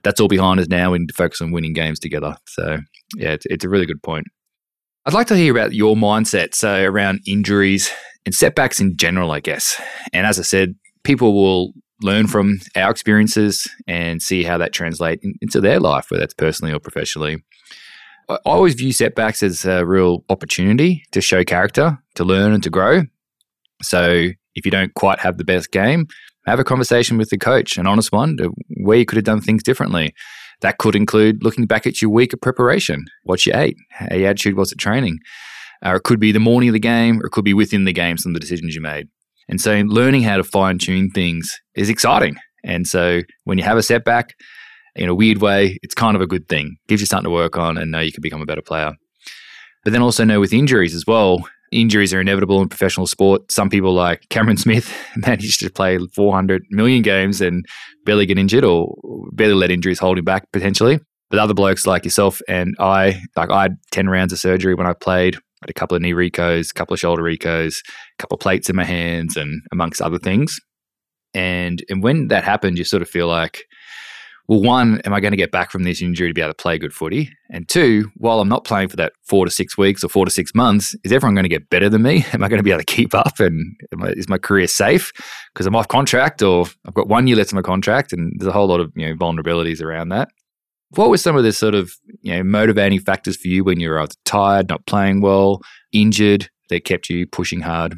that's 0.05 0.21
all 0.21 0.29
behind 0.29 0.61
us 0.61 0.69
now. 0.69 0.93
We 0.93 1.01
need 1.01 1.09
to 1.09 1.15
focus 1.15 1.41
on 1.41 1.51
winning 1.51 1.73
games 1.73 1.99
together. 1.99 2.37
So, 2.47 2.79
yeah, 3.17 3.31
it's, 3.31 3.47
it's 3.47 3.65
a 3.65 3.69
really 3.69 3.87
good 3.87 4.05
point. 4.05 4.27
I'd 5.09 5.15
like 5.15 5.29
to 5.29 5.37
hear 5.37 5.51
about 5.57 5.73
your 5.73 5.97
mindset, 5.97 6.55
so 6.55 6.85
around 6.85 7.21
injuries 7.27 7.91
and 8.27 8.35
setbacks 8.35 8.79
in 8.79 8.95
general, 8.99 9.31
I 9.31 9.41
guess. 9.41 9.81
And 10.13 10.27
as 10.27 10.39
I 10.39 10.43
said, 10.43 10.75
people 11.03 11.33
will 11.33 11.73
learn 12.03 12.27
from 12.27 12.59
our 12.77 12.91
experiences 12.91 13.67
and 13.87 14.21
see 14.21 14.43
how 14.43 14.59
that 14.59 14.75
translates 14.75 15.25
into 15.41 15.63
their 15.63 15.81
life, 15.81 16.11
whether 16.11 16.21
that's 16.21 16.35
personally 16.35 16.75
or 16.75 16.79
professionally. 16.79 17.43
I 18.29 18.37
always 18.45 18.75
view 18.75 18.93
setbacks 18.93 19.43
as 19.43 19.65
a 19.65 19.87
real 19.87 20.27
opportunity 20.29 21.05
to 21.13 21.23
show 21.23 21.43
character, 21.43 21.97
to 22.17 22.25
learn 22.25 22.53
and 22.53 22.63
to 22.63 22.69
grow. 22.69 23.05
So 23.81 24.29
if 24.57 24.67
you 24.67 24.71
don't 24.71 24.93
quite 24.93 25.21
have 25.21 25.39
the 25.39 25.45
best 25.45 25.73
game, 25.73 26.07
have 26.45 26.59
a 26.59 26.65
conversation 26.65 27.17
with 27.17 27.31
the 27.31 27.39
coach, 27.39 27.79
an 27.79 27.87
honest 27.87 28.13
one, 28.13 28.37
where 28.77 28.99
you 28.99 29.07
could 29.07 29.17
have 29.17 29.25
done 29.25 29.41
things 29.41 29.63
differently. 29.63 30.13
That 30.61 30.79
could 30.79 30.97
include 30.97 31.45
looking 31.45 31.67
back 31.67 31.87
at 31.87 32.03
your 32.03 32.11
week 32.11 32.33
of 32.33 32.41
preparation, 32.41 33.05
what 33.23 33.47
you 33.47 33.53
ate, 33.55 33.77
how 33.91 34.17
your 34.17 34.29
attitude 34.29 34.57
was 34.57 34.73
at 34.73 34.79
training. 34.79 35.19
Or 35.85 35.97
it 35.97 36.03
could 36.03 36.19
be 36.19 36.33
the 36.33 36.41
morning 36.41 36.71
of 36.71 36.73
the 36.73 36.81
game, 36.81 37.21
or 37.21 37.27
it 37.27 37.31
could 37.31 37.45
be 37.45 37.55
within 37.55 37.85
the 37.85 37.93
game, 37.93 38.19
some 38.19 38.31
of 38.31 38.35
the 38.35 38.41
decisions 38.41 38.75
you 38.75 38.81
made. 38.81 39.09
And 39.49 39.61
so 39.61 39.83
learning 39.87 40.23
how 40.23 40.37
to 40.37 40.45
fine 40.45 40.79
tune 40.79 41.11
things 41.11 41.61
is 41.75 41.89
exciting. 41.89 42.37
And 42.65 42.87
so 42.87 43.21
when 43.45 43.59
you 43.59 43.65
have 43.65 43.79
a 43.79 43.83
setback, 43.83 44.35
in 44.97 45.09
a 45.09 45.15
weird 45.15 45.39
way, 45.39 45.79
it's 45.83 45.95
kind 45.95 46.17
of 46.17 46.23
a 46.23 46.27
good 46.27 46.49
thing. 46.49 46.77
Gives 46.89 47.01
you 47.01 47.07
something 47.07 47.25
to 47.25 47.31
work 47.31 47.57
on 47.57 47.79
and 47.79 47.91
know 47.91 48.01
you 48.01 48.13
can 48.13 48.21
become 48.21 48.43
a 48.43 48.47
better 48.47 48.63
player. 48.63 48.95
But 49.85 49.93
then 49.93 50.03
also 50.03 50.25
know 50.25 50.41
with 50.41 50.53
injuries 50.53 50.95
as 50.95 51.07
well, 51.07 51.49
injuries 51.73 52.15
are 52.15 52.21
inevitable 52.21 52.61
in 52.63 52.69
professional 52.69 53.07
sport. 53.07 53.51
Some 53.51 53.71
people 53.71 53.93
like 53.93 54.29
Cameron 54.31 54.57
Smith 54.57 54.95
managed 55.17 55.61
to 55.61 55.71
play 55.71 55.99
400 56.15 56.65
million 56.71 57.03
games 57.03 57.41
and 57.41 57.65
barely 58.05 58.27
get 58.27 58.39
injured 58.39 58.65
or 58.65 58.95
barely 59.33 59.55
let 59.55 59.71
injuries 59.71 59.99
hold 59.99 60.19
him 60.19 60.25
back 60.25 60.51
potentially. 60.53 61.01
But 61.31 61.41
other 61.41 61.55
blokes 61.55 61.87
like 61.87 62.05
yourself 62.05 62.41
and 62.49 62.75
I, 62.79 63.21
like 63.37 63.51
I 63.51 63.63
had 63.63 63.77
10 63.93 64.09
rounds 64.09 64.33
of 64.33 64.39
surgery 64.39 64.75
when 64.75 64.87
I 64.87 64.95
played. 64.95 65.37
I 65.37 65.65
had 65.65 65.71
a 65.71 65.75
couple 65.75 65.97
of 65.97 66.03
knee 66.03 66.13
recos, 66.13 66.71
a 66.71 66.75
couple 66.75 66.95
of 66.95 67.01
shoulder 67.01 67.23
recos, 67.23 67.77
a 67.79 68.17
couple 68.19 68.37
of 68.37 68.41
plates 68.41 68.71
in 68.71 68.77
my 68.77 68.85
hands, 68.85 69.37
and 69.37 69.61
amongst 69.73 70.01
other 70.01 70.19
things. 70.19 70.59
And 71.35 71.85
and 71.91 72.03
when 72.03 72.29
that 72.29 72.45
happened, 72.45 72.79
you 72.79 72.85
sort 72.85 73.03
of 73.03 73.09
feel 73.09 73.27
like 73.27 73.65
well, 74.49 74.63
one, 74.63 75.03
am 75.03 75.13
I 75.13 75.21
going 75.21 75.33
to 75.33 75.37
get 75.37 75.53
back 75.53 75.71
from 75.71 75.83
this 75.83 76.01
injury 76.01 76.29
to 76.29 76.35
be 76.35 76.41
able 76.41 76.55
to 76.55 76.63
play 76.63 76.79
good 76.79 76.95
footy? 76.95 77.31
And 77.51 77.69
two, 77.69 78.11
while 78.17 78.41
I'm 78.41 78.49
not 78.49 78.65
playing 78.65 78.89
for 78.89 78.97
that 78.97 79.13
four 79.23 79.45
to 79.45 79.51
six 79.51 79.77
weeks 79.77 80.03
or 80.03 80.09
four 80.09 80.25
to 80.25 80.31
six 80.31 80.55
months, 80.55 80.97
is 81.05 81.13
everyone 81.13 81.35
going 81.35 81.45
to 81.45 81.51
get 81.51 81.69
better 81.69 81.91
than 81.91 82.03
me? 82.03 82.25
Am 82.33 82.43
I 82.43 82.49
going 82.49 82.59
to 82.59 82.63
be 82.63 82.71
able 82.71 82.81
to 82.81 82.87
keep 82.87 83.15
up? 83.15 83.41
And 83.41 83.77
I, 84.01 84.09
is 84.09 84.27
my 84.27 84.39
career 84.39 84.67
safe 84.67 85.13
because 85.53 85.67
I'm 85.67 85.77
off 85.77 85.89
contract 85.89 86.41
or 86.41 86.65
I've 86.87 86.95
got 86.95 87.09
one 87.09 87.27
year 87.27 87.37
left 87.37 87.51
of 87.51 87.57
my 87.57 87.63
contract? 87.63 88.15
And 88.15 88.33
there's 88.39 88.49
a 88.49 88.53
whole 88.53 88.69
lot 88.69 88.81
of 88.81 88.91
you 88.97 89.07
know 89.07 89.15
vulnerabilities 89.15 89.83
around 89.83 90.09
that. 90.11 90.31
What 90.93 91.11
were 91.11 91.19
some 91.19 91.37
of 91.37 91.45
the 91.45 91.53
sort 91.53 91.75
of 91.75 91.93
you 92.23 92.35
know 92.35 92.43
motivating 92.43 93.01
factors 93.01 93.37
for 93.37 93.49
you 93.49 93.65
when 93.65 93.81
you 93.81 93.91
were 93.91 94.01
either 94.01 94.15
tired, 94.25 94.71
not 94.71 94.87
playing 94.87 95.21
well, 95.21 95.61
injured 95.93 96.49
that 96.71 96.87
kept 96.87 97.11
you 97.11 97.27
pushing 97.27 97.61
hard? 97.61 97.97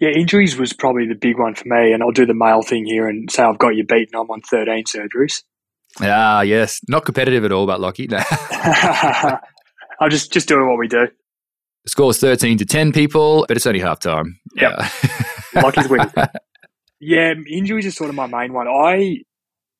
Yeah, 0.00 0.08
injuries 0.08 0.56
was 0.58 0.72
probably 0.72 1.06
the 1.06 1.14
big 1.14 1.38
one 1.38 1.54
for 1.54 1.68
me, 1.68 1.92
and 1.92 2.02
I'll 2.02 2.10
do 2.10 2.24
the 2.24 2.34
male 2.34 2.62
thing 2.62 2.86
here 2.86 3.06
and 3.06 3.30
say 3.30 3.42
I've 3.42 3.58
got 3.58 3.76
you 3.76 3.84
beaten. 3.84 4.18
I'm 4.18 4.30
on 4.30 4.40
13 4.40 4.84
surgeries. 4.84 5.42
Ah, 6.00 6.40
yes, 6.40 6.80
not 6.88 7.04
competitive 7.04 7.44
at 7.44 7.52
all, 7.52 7.66
but 7.66 7.80
lucky. 7.80 8.06
No. 8.06 8.18
I'm 10.00 10.10
just 10.10 10.32
just 10.32 10.48
doing 10.48 10.66
what 10.66 10.78
we 10.78 10.88
do. 10.88 11.06
The 11.84 11.90
score 11.90 12.10
is 12.10 12.18
13 12.18 12.58
to 12.58 12.64
10 12.64 12.92
people, 12.92 13.44
but 13.46 13.56
it's 13.56 13.66
only 13.66 13.80
half 13.80 14.00
time. 14.00 14.40
Yeah, 14.54 14.88
lucky's 15.54 15.88
winning. 15.88 16.10
Yeah, 16.98 17.34
injuries 17.50 17.86
is 17.86 17.94
sort 17.94 18.08
of 18.08 18.16
my 18.16 18.26
main 18.26 18.54
one. 18.54 18.68
I 18.68 19.18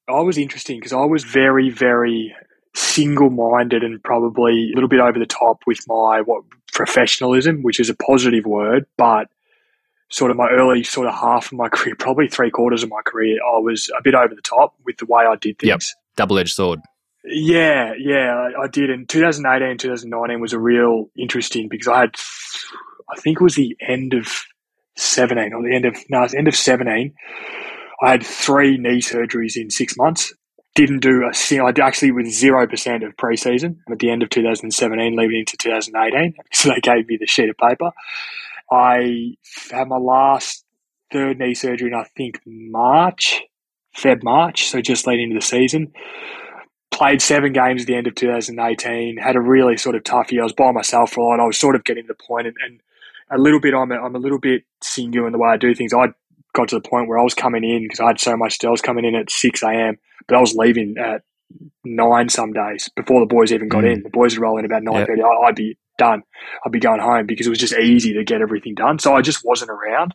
I 0.06 0.20
was 0.20 0.36
interesting 0.36 0.78
because 0.78 0.92
I 0.92 1.04
was 1.04 1.24
very 1.24 1.70
very 1.70 2.34
single 2.74 3.30
minded 3.30 3.82
and 3.82 4.02
probably 4.02 4.70
a 4.70 4.74
little 4.74 4.88
bit 4.88 5.00
over 5.00 5.18
the 5.18 5.26
top 5.26 5.62
with 5.66 5.80
my 5.88 6.20
what 6.20 6.42
professionalism, 6.72 7.62
which 7.62 7.80
is 7.80 7.88
a 7.88 7.94
positive 7.94 8.44
word, 8.44 8.84
but 8.96 9.28
sort 10.10 10.30
of 10.30 10.36
my 10.36 10.48
early 10.50 10.82
sort 10.84 11.06
of 11.06 11.14
half 11.14 11.46
of 11.46 11.52
my 11.52 11.68
career, 11.72 11.94
probably 11.96 12.28
three 12.28 12.50
quarters 12.50 12.82
of 12.82 12.90
my 12.90 13.00
career, 13.04 13.38
I 13.42 13.58
was 13.58 13.90
a 13.96 14.02
bit 14.02 14.14
over 14.14 14.34
the 14.34 14.42
top 14.42 14.74
with 14.84 14.98
the 14.98 15.06
way 15.06 15.24
I 15.24 15.36
did 15.36 15.58
things. 15.58 15.68
Yep. 15.68 15.80
Double 16.16 16.38
edged 16.38 16.54
sword. 16.54 16.80
Yeah, 17.24 17.92
yeah, 17.98 18.34
I, 18.34 18.62
I 18.62 18.66
did. 18.68 18.90
And 18.90 19.08
2018 19.08 19.78
2019 19.78 20.40
was 20.40 20.52
a 20.52 20.58
real 20.58 21.10
interesting 21.16 21.68
because 21.68 21.88
I 21.88 22.00
had, 22.00 22.14
I 23.10 23.20
think 23.20 23.40
it 23.40 23.44
was 23.44 23.54
the 23.54 23.76
end 23.86 24.14
of 24.14 24.26
17 24.96 25.52
or 25.52 25.62
the 25.62 25.74
end 25.74 25.84
of, 25.84 25.96
no, 26.08 26.22
it's 26.22 26.34
end 26.34 26.48
of 26.48 26.56
17. 26.56 27.14
I 28.02 28.10
had 28.10 28.24
three 28.24 28.78
knee 28.78 29.00
surgeries 29.00 29.56
in 29.56 29.70
six 29.70 29.96
months. 29.96 30.32
Didn't 30.74 31.00
do 31.00 31.28
a 31.30 31.34
single, 31.34 31.66
I 31.66 31.72
actually 31.82 32.12
with 32.12 32.26
0% 32.26 33.06
of 33.06 33.16
preseason 33.16 33.76
at 33.90 33.98
the 33.98 34.10
end 34.10 34.22
of 34.22 34.30
2017, 34.30 35.16
leading 35.16 35.40
into 35.40 35.56
2018. 35.58 36.34
So 36.52 36.70
they 36.70 36.80
gave 36.80 37.08
me 37.08 37.18
the 37.20 37.26
sheet 37.26 37.50
of 37.50 37.56
paper. 37.58 37.90
I 38.70 39.34
had 39.70 39.88
my 39.88 39.98
last 39.98 40.64
third 41.12 41.38
knee 41.38 41.54
surgery 41.54 41.88
in 41.88 41.94
I 41.94 42.04
think 42.16 42.40
March, 42.46 43.42
Feb 43.96 44.22
March, 44.22 44.68
so 44.68 44.80
just 44.80 45.06
leading 45.06 45.30
into 45.30 45.40
the 45.40 45.46
season. 45.46 45.92
Played 46.90 47.22
seven 47.22 47.52
games 47.52 47.82
at 47.82 47.86
the 47.86 47.94
end 47.94 48.06
of 48.06 48.14
2018. 48.14 49.16
Had 49.16 49.36
a 49.36 49.40
really 49.40 49.76
sort 49.76 49.96
of 49.96 50.04
tough 50.04 50.32
year. 50.32 50.42
I 50.42 50.44
was 50.44 50.52
by 50.52 50.70
myself 50.72 51.12
for 51.12 51.20
a 51.20 51.24
lot. 51.24 51.40
I 51.40 51.46
was 51.46 51.58
sort 51.58 51.74
of 51.74 51.84
getting 51.84 52.04
to 52.04 52.08
the 52.08 52.24
point, 52.26 52.46
and, 52.46 52.56
and 52.64 52.80
a 53.30 53.38
little 53.38 53.60
bit. 53.60 53.74
I'm 53.74 53.90
a, 53.90 53.96
I'm 53.96 54.14
a 54.14 54.18
little 54.18 54.38
bit 54.38 54.64
singular 54.82 55.26
in 55.26 55.32
the 55.32 55.38
way 55.38 55.50
I 55.50 55.56
do 55.56 55.74
things. 55.74 55.94
I 55.94 56.08
got 56.52 56.68
to 56.68 56.74
the 56.74 56.88
point 56.88 57.08
where 57.08 57.18
I 57.18 57.22
was 57.22 57.34
coming 57.34 57.64
in 57.64 57.84
because 57.84 58.00
I 58.00 58.08
had 58.08 58.20
so 58.20 58.36
much. 58.36 58.62
I 58.64 58.70
was 58.70 58.82
coming 58.82 59.04
in 59.04 59.14
at 59.14 59.30
six 59.30 59.62
a.m., 59.62 59.98
but 60.26 60.36
I 60.36 60.40
was 60.40 60.54
leaving 60.54 60.96
at 60.98 61.22
nine 61.84 62.28
some 62.28 62.52
days 62.52 62.88
before 62.94 63.20
the 63.20 63.26
boys 63.26 63.52
even 63.52 63.68
got 63.68 63.84
mm. 63.84 63.94
in. 63.94 64.02
The 64.02 64.10
boys 64.10 64.36
were 64.36 64.44
rolling 64.44 64.64
about 64.64 64.82
nine 64.82 65.06
thirty. 65.06 65.22
Yep. 65.22 65.30
I'd 65.44 65.56
be 65.56 65.78
done. 66.00 66.22
I'd 66.64 66.72
be 66.72 66.80
going 66.80 67.00
home 67.00 67.26
because 67.26 67.46
it 67.46 67.50
was 67.50 67.58
just 67.58 67.74
easy 67.74 68.14
to 68.14 68.24
get 68.24 68.40
everything 68.40 68.74
done. 68.74 68.98
So 68.98 69.14
I 69.14 69.20
just 69.20 69.44
wasn't 69.44 69.70
around. 69.70 70.14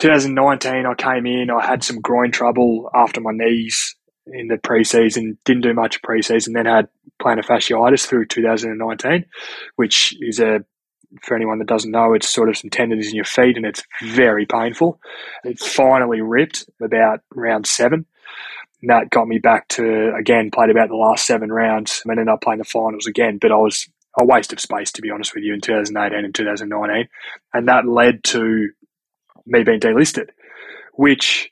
2019, 0.00 0.86
I 0.86 0.94
came 0.94 1.26
in. 1.26 1.50
I 1.50 1.64
had 1.66 1.82
some 1.82 2.00
groin 2.00 2.30
trouble 2.30 2.90
after 2.94 3.20
my 3.20 3.32
knees 3.32 3.96
in 4.26 4.48
the 4.48 4.56
preseason. 4.58 5.38
Didn't 5.44 5.62
do 5.62 5.72
much 5.72 6.02
preseason. 6.02 6.52
Then 6.52 6.66
had 6.66 6.88
plantar 7.20 7.44
fasciitis 7.44 8.06
through 8.06 8.26
2019, 8.26 9.24
which 9.76 10.14
is 10.20 10.38
a 10.38 10.64
for 11.22 11.34
anyone 11.34 11.58
that 11.58 11.66
doesn't 11.66 11.90
know, 11.90 12.12
it's 12.12 12.28
sort 12.28 12.50
of 12.50 12.58
some 12.58 12.68
tendons 12.68 13.08
in 13.08 13.14
your 13.14 13.24
feet 13.24 13.56
and 13.56 13.64
it's 13.64 13.82
very 14.02 14.44
painful. 14.44 15.00
It 15.42 15.58
finally 15.58 16.20
ripped 16.20 16.68
about 16.82 17.20
round 17.34 17.66
seven. 17.66 18.04
And 18.82 18.90
that 18.90 19.08
got 19.08 19.26
me 19.26 19.38
back 19.38 19.68
to 19.68 20.14
again 20.14 20.50
played 20.50 20.70
about 20.70 20.88
the 20.88 20.96
last 20.96 21.26
seven 21.26 21.50
rounds 21.50 22.02
and 22.04 22.10
ended 22.10 22.28
up 22.28 22.42
playing 22.42 22.58
the 22.58 22.64
finals 22.64 23.06
again. 23.06 23.38
But 23.38 23.52
I 23.52 23.56
was 23.56 23.88
a 24.18 24.24
waste 24.24 24.52
of 24.52 24.60
space, 24.60 24.92
to 24.92 25.02
be 25.02 25.10
honest 25.10 25.34
with 25.34 25.44
you, 25.44 25.54
in 25.54 25.60
2018 25.60 26.24
and 26.24 26.34
2019. 26.34 27.08
And 27.52 27.68
that 27.68 27.86
led 27.86 28.24
to 28.24 28.68
me 29.46 29.64
being 29.64 29.80
delisted, 29.80 30.28
which 30.94 31.50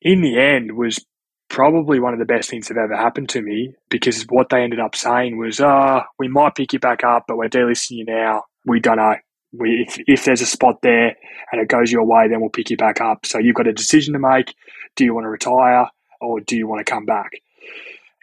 in 0.00 0.20
the 0.20 0.38
end 0.38 0.76
was 0.76 1.04
probably 1.48 1.98
one 1.98 2.12
of 2.12 2.18
the 2.18 2.24
best 2.24 2.50
things 2.50 2.68
that 2.68 2.76
ever 2.76 2.96
happened 2.96 3.28
to 3.30 3.42
me 3.42 3.74
because 3.88 4.22
what 4.24 4.50
they 4.50 4.62
ended 4.62 4.80
up 4.80 4.94
saying 4.94 5.38
was, 5.38 5.60
ah, 5.60 6.02
oh, 6.02 6.08
we 6.18 6.28
might 6.28 6.54
pick 6.54 6.72
you 6.72 6.78
back 6.78 7.02
up, 7.04 7.24
but 7.26 7.36
we're 7.36 7.48
delisting 7.48 7.98
you 7.98 8.04
now. 8.04 8.44
We 8.66 8.80
don't 8.80 8.98
know. 8.98 9.16
We, 9.52 9.86
if, 9.88 9.98
if 10.06 10.24
there's 10.24 10.42
a 10.42 10.46
spot 10.46 10.82
there 10.82 11.16
and 11.50 11.60
it 11.60 11.68
goes 11.68 11.90
your 11.90 12.04
way, 12.04 12.28
then 12.28 12.40
we'll 12.40 12.50
pick 12.50 12.68
you 12.70 12.76
back 12.76 13.00
up. 13.00 13.24
So 13.24 13.38
you've 13.38 13.56
got 13.56 13.66
a 13.66 13.72
decision 13.72 14.12
to 14.12 14.18
make. 14.18 14.54
Do 14.94 15.04
you 15.04 15.14
want 15.14 15.24
to 15.24 15.30
retire 15.30 15.86
or 16.20 16.40
do 16.40 16.56
you 16.56 16.66
want 16.68 16.84
to 16.84 16.90
come 16.90 17.06
back? 17.06 17.40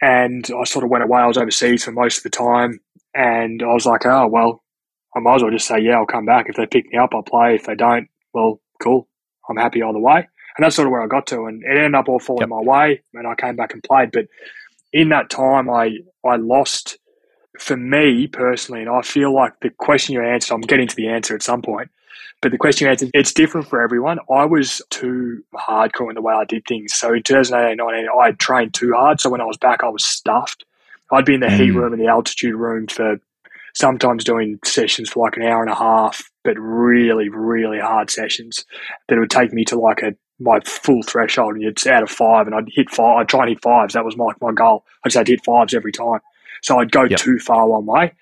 And 0.00 0.48
I 0.56 0.64
sort 0.64 0.84
of 0.84 0.90
went 0.90 1.02
away. 1.02 1.20
I 1.20 1.26
was 1.26 1.38
overseas 1.38 1.84
for 1.84 1.90
most 1.90 2.18
of 2.18 2.22
the 2.22 2.30
time. 2.30 2.80
And 3.16 3.62
I 3.62 3.72
was 3.72 3.86
like, 3.86 4.04
oh, 4.04 4.26
well, 4.26 4.62
I 5.16 5.20
might 5.20 5.36
as 5.36 5.42
well 5.42 5.50
just 5.50 5.66
say, 5.66 5.80
yeah, 5.80 5.96
I'll 5.96 6.06
come 6.06 6.26
back. 6.26 6.46
If 6.48 6.56
they 6.56 6.66
pick 6.66 6.92
me 6.92 6.98
up, 6.98 7.10
I'll 7.14 7.22
play. 7.22 7.54
If 7.54 7.64
they 7.64 7.74
don't, 7.74 8.08
well, 8.34 8.60
cool. 8.82 9.08
I'm 9.48 9.56
happy 9.56 9.82
either 9.82 9.98
way. 9.98 10.16
And 10.18 10.64
that's 10.64 10.76
sort 10.76 10.86
of 10.86 10.92
where 10.92 11.02
I 11.02 11.06
got 11.06 11.26
to. 11.28 11.46
And 11.46 11.62
it 11.62 11.76
ended 11.76 11.94
up 11.94 12.08
all 12.08 12.18
falling 12.18 12.42
yep. 12.42 12.48
my 12.50 12.60
way. 12.60 13.02
And 13.14 13.26
I 13.26 13.34
came 13.34 13.56
back 13.56 13.72
and 13.72 13.82
played. 13.82 14.10
But 14.12 14.26
in 14.92 15.08
that 15.10 15.30
time, 15.30 15.70
I, 15.70 15.98
I 16.24 16.36
lost, 16.36 16.98
for 17.58 17.76
me 17.76 18.26
personally, 18.26 18.82
and 18.82 18.90
I 18.90 19.00
feel 19.00 19.34
like 19.34 19.54
the 19.62 19.70
question 19.70 20.14
you 20.14 20.22
answered, 20.22 20.54
I'm 20.54 20.60
getting 20.60 20.88
to 20.88 20.96
the 20.96 21.08
answer 21.08 21.34
at 21.34 21.42
some 21.42 21.62
point. 21.62 21.90
But 22.42 22.52
the 22.52 22.58
question 22.58 22.84
you 22.84 22.90
answered, 22.90 23.10
it's 23.14 23.32
different 23.32 23.66
for 23.66 23.82
everyone. 23.82 24.18
I 24.30 24.44
was 24.44 24.82
too 24.90 25.42
hardcore 25.54 26.10
in 26.10 26.14
the 26.14 26.20
way 26.20 26.34
I 26.34 26.44
did 26.44 26.64
things. 26.68 26.92
So 26.92 27.14
in 27.14 27.22
2018, 27.22 27.76
19, 27.78 28.08
I 28.20 28.32
trained 28.32 28.74
too 28.74 28.92
hard. 28.94 29.20
So 29.20 29.30
when 29.30 29.40
I 29.40 29.44
was 29.44 29.56
back, 29.56 29.82
I 29.82 29.88
was 29.88 30.04
stuffed. 30.04 30.64
I'd 31.12 31.24
be 31.24 31.34
in 31.34 31.40
the 31.40 31.46
mm. 31.46 31.56
heat 31.56 31.70
room 31.70 31.92
and 31.92 32.02
the 32.02 32.08
altitude 32.08 32.54
room 32.54 32.86
for 32.88 33.18
sometimes 33.74 34.24
doing 34.24 34.58
sessions 34.64 35.10
for 35.10 35.24
like 35.24 35.36
an 35.36 35.42
hour 35.42 35.62
and 35.62 35.70
a 35.70 35.74
half, 35.74 36.30
but 36.44 36.58
really, 36.58 37.28
really 37.28 37.78
hard 37.78 38.10
sessions 38.10 38.64
that 39.08 39.18
would 39.18 39.30
take 39.30 39.52
me 39.52 39.64
to 39.66 39.78
like 39.78 40.02
a 40.02 40.14
my 40.38 40.60
full 40.60 41.02
threshold 41.02 41.54
and 41.54 41.64
it's 41.64 41.86
out 41.86 42.02
of 42.02 42.10
five 42.10 42.46
and 42.46 42.54
I'd 42.54 42.68
hit 42.70 42.90
five 42.90 43.16
I'd 43.20 43.28
try 43.28 43.42
and 43.42 43.50
hit 43.50 43.62
fives. 43.62 43.94
That 43.94 44.04
was 44.04 44.16
my 44.16 44.32
my 44.40 44.52
goal. 44.52 44.84
I 45.04 45.08
just 45.08 45.16
had 45.16 45.26
to 45.26 45.32
hit 45.32 45.44
fives 45.44 45.74
every 45.74 45.92
time. 45.92 46.20
So 46.62 46.78
I'd 46.78 46.92
go 46.92 47.04
yep. 47.04 47.18
too 47.18 47.38
far 47.38 47.66
one 47.66 47.86
way. 47.86 48.12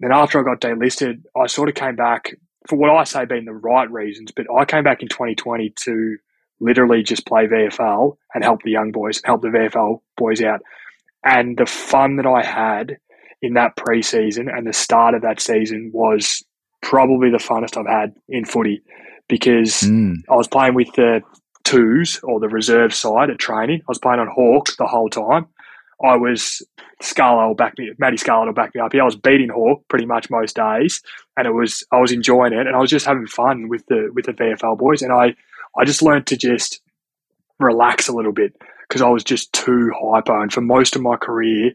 Then 0.00 0.12
after 0.12 0.40
I 0.40 0.42
got 0.42 0.60
delisted, 0.60 1.22
I 1.36 1.46
sort 1.46 1.68
of 1.68 1.74
came 1.74 1.96
back 1.96 2.34
for 2.68 2.76
what 2.76 2.90
I 2.90 3.04
say 3.04 3.24
being 3.24 3.44
the 3.44 3.52
right 3.52 3.90
reasons, 3.90 4.32
but 4.32 4.46
I 4.54 4.64
came 4.64 4.84
back 4.84 5.02
in 5.02 5.08
2020 5.08 5.70
to 5.70 6.16
literally 6.60 7.02
just 7.02 7.26
play 7.26 7.46
VFL 7.46 8.16
and 8.34 8.42
help 8.42 8.62
the 8.62 8.70
young 8.70 8.90
boys, 8.90 9.20
help 9.24 9.42
the 9.42 9.48
VFL 9.48 10.00
boys 10.16 10.42
out. 10.42 10.62
And 11.24 11.56
the 11.56 11.66
fun 11.66 12.16
that 12.16 12.26
I 12.26 12.44
had 12.44 12.98
in 13.40 13.54
that 13.54 13.76
preseason 13.76 14.54
and 14.54 14.66
the 14.66 14.72
start 14.72 15.14
of 15.14 15.22
that 15.22 15.40
season 15.40 15.90
was 15.92 16.44
probably 16.82 17.30
the 17.30 17.38
funnest 17.38 17.76
I've 17.78 17.86
had 17.86 18.14
in 18.28 18.44
footy 18.44 18.82
because 19.28 19.80
mm. 19.80 20.16
I 20.30 20.34
was 20.34 20.48
playing 20.48 20.74
with 20.74 20.92
the 20.94 21.22
twos 21.64 22.20
or 22.22 22.40
the 22.40 22.48
reserve 22.48 22.94
side 22.94 23.30
at 23.30 23.38
training. 23.38 23.80
I 23.80 23.88
was 23.88 23.98
playing 23.98 24.20
on 24.20 24.28
Hawk 24.28 24.76
the 24.76 24.86
whole 24.86 25.08
time. 25.08 25.46
I 26.04 26.16
was 26.16 26.62
Scarlett 27.00 27.48
will 27.48 27.54
back 27.54 27.74
me, 27.78 27.90
Matty 27.98 28.16
Scarlett 28.16 28.48
will 28.48 28.54
back 28.54 28.74
me 28.74 28.80
up. 28.80 28.92
Yeah, 28.92 29.02
I 29.02 29.04
was 29.04 29.16
beating 29.16 29.48
Hawk 29.48 29.82
pretty 29.88 30.06
much 30.06 30.30
most 30.30 30.56
days, 30.56 31.02
and 31.36 31.46
it 31.46 31.52
was 31.52 31.84
I 31.92 32.00
was 32.00 32.12
enjoying 32.12 32.52
it, 32.52 32.66
and 32.66 32.76
I 32.76 32.80
was 32.80 32.90
just 32.90 33.06
having 33.06 33.26
fun 33.26 33.68
with 33.68 33.86
the 33.86 34.10
with 34.12 34.26
the 34.26 34.32
VFL 34.32 34.78
boys, 34.78 35.02
and 35.02 35.12
I 35.12 35.34
I 35.78 35.84
just 35.84 36.02
learned 36.02 36.26
to 36.28 36.36
just 36.36 36.80
relax 37.58 38.08
a 38.08 38.12
little 38.12 38.32
bit 38.32 38.54
because 38.88 39.02
I 39.02 39.08
was 39.08 39.24
just 39.24 39.52
too 39.52 39.92
hyper, 39.94 40.40
and 40.40 40.52
for 40.52 40.60
most 40.60 40.96
of 40.96 41.02
my 41.02 41.16
career, 41.16 41.72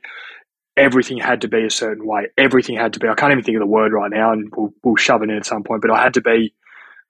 everything 0.77 1.17
had 1.17 1.41
to 1.41 1.47
be 1.47 1.65
a 1.65 1.69
certain 1.69 2.05
way. 2.05 2.27
Everything 2.37 2.75
had 2.75 2.93
to 2.93 2.99
be. 2.99 3.07
I 3.07 3.15
can't 3.15 3.31
even 3.31 3.43
think 3.43 3.57
of 3.57 3.61
the 3.61 3.67
word 3.67 3.91
right 3.91 4.11
now, 4.11 4.31
and 4.31 4.51
we'll, 4.55 4.73
we'll 4.83 4.95
shove 4.95 5.21
it 5.21 5.29
in 5.29 5.37
at 5.37 5.45
some 5.45 5.63
point. 5.63 5.81
But 5.81 5.91
I 5.91 6.01
had 6.01 6.15
to 6.15 6.21
be 6.21 6.53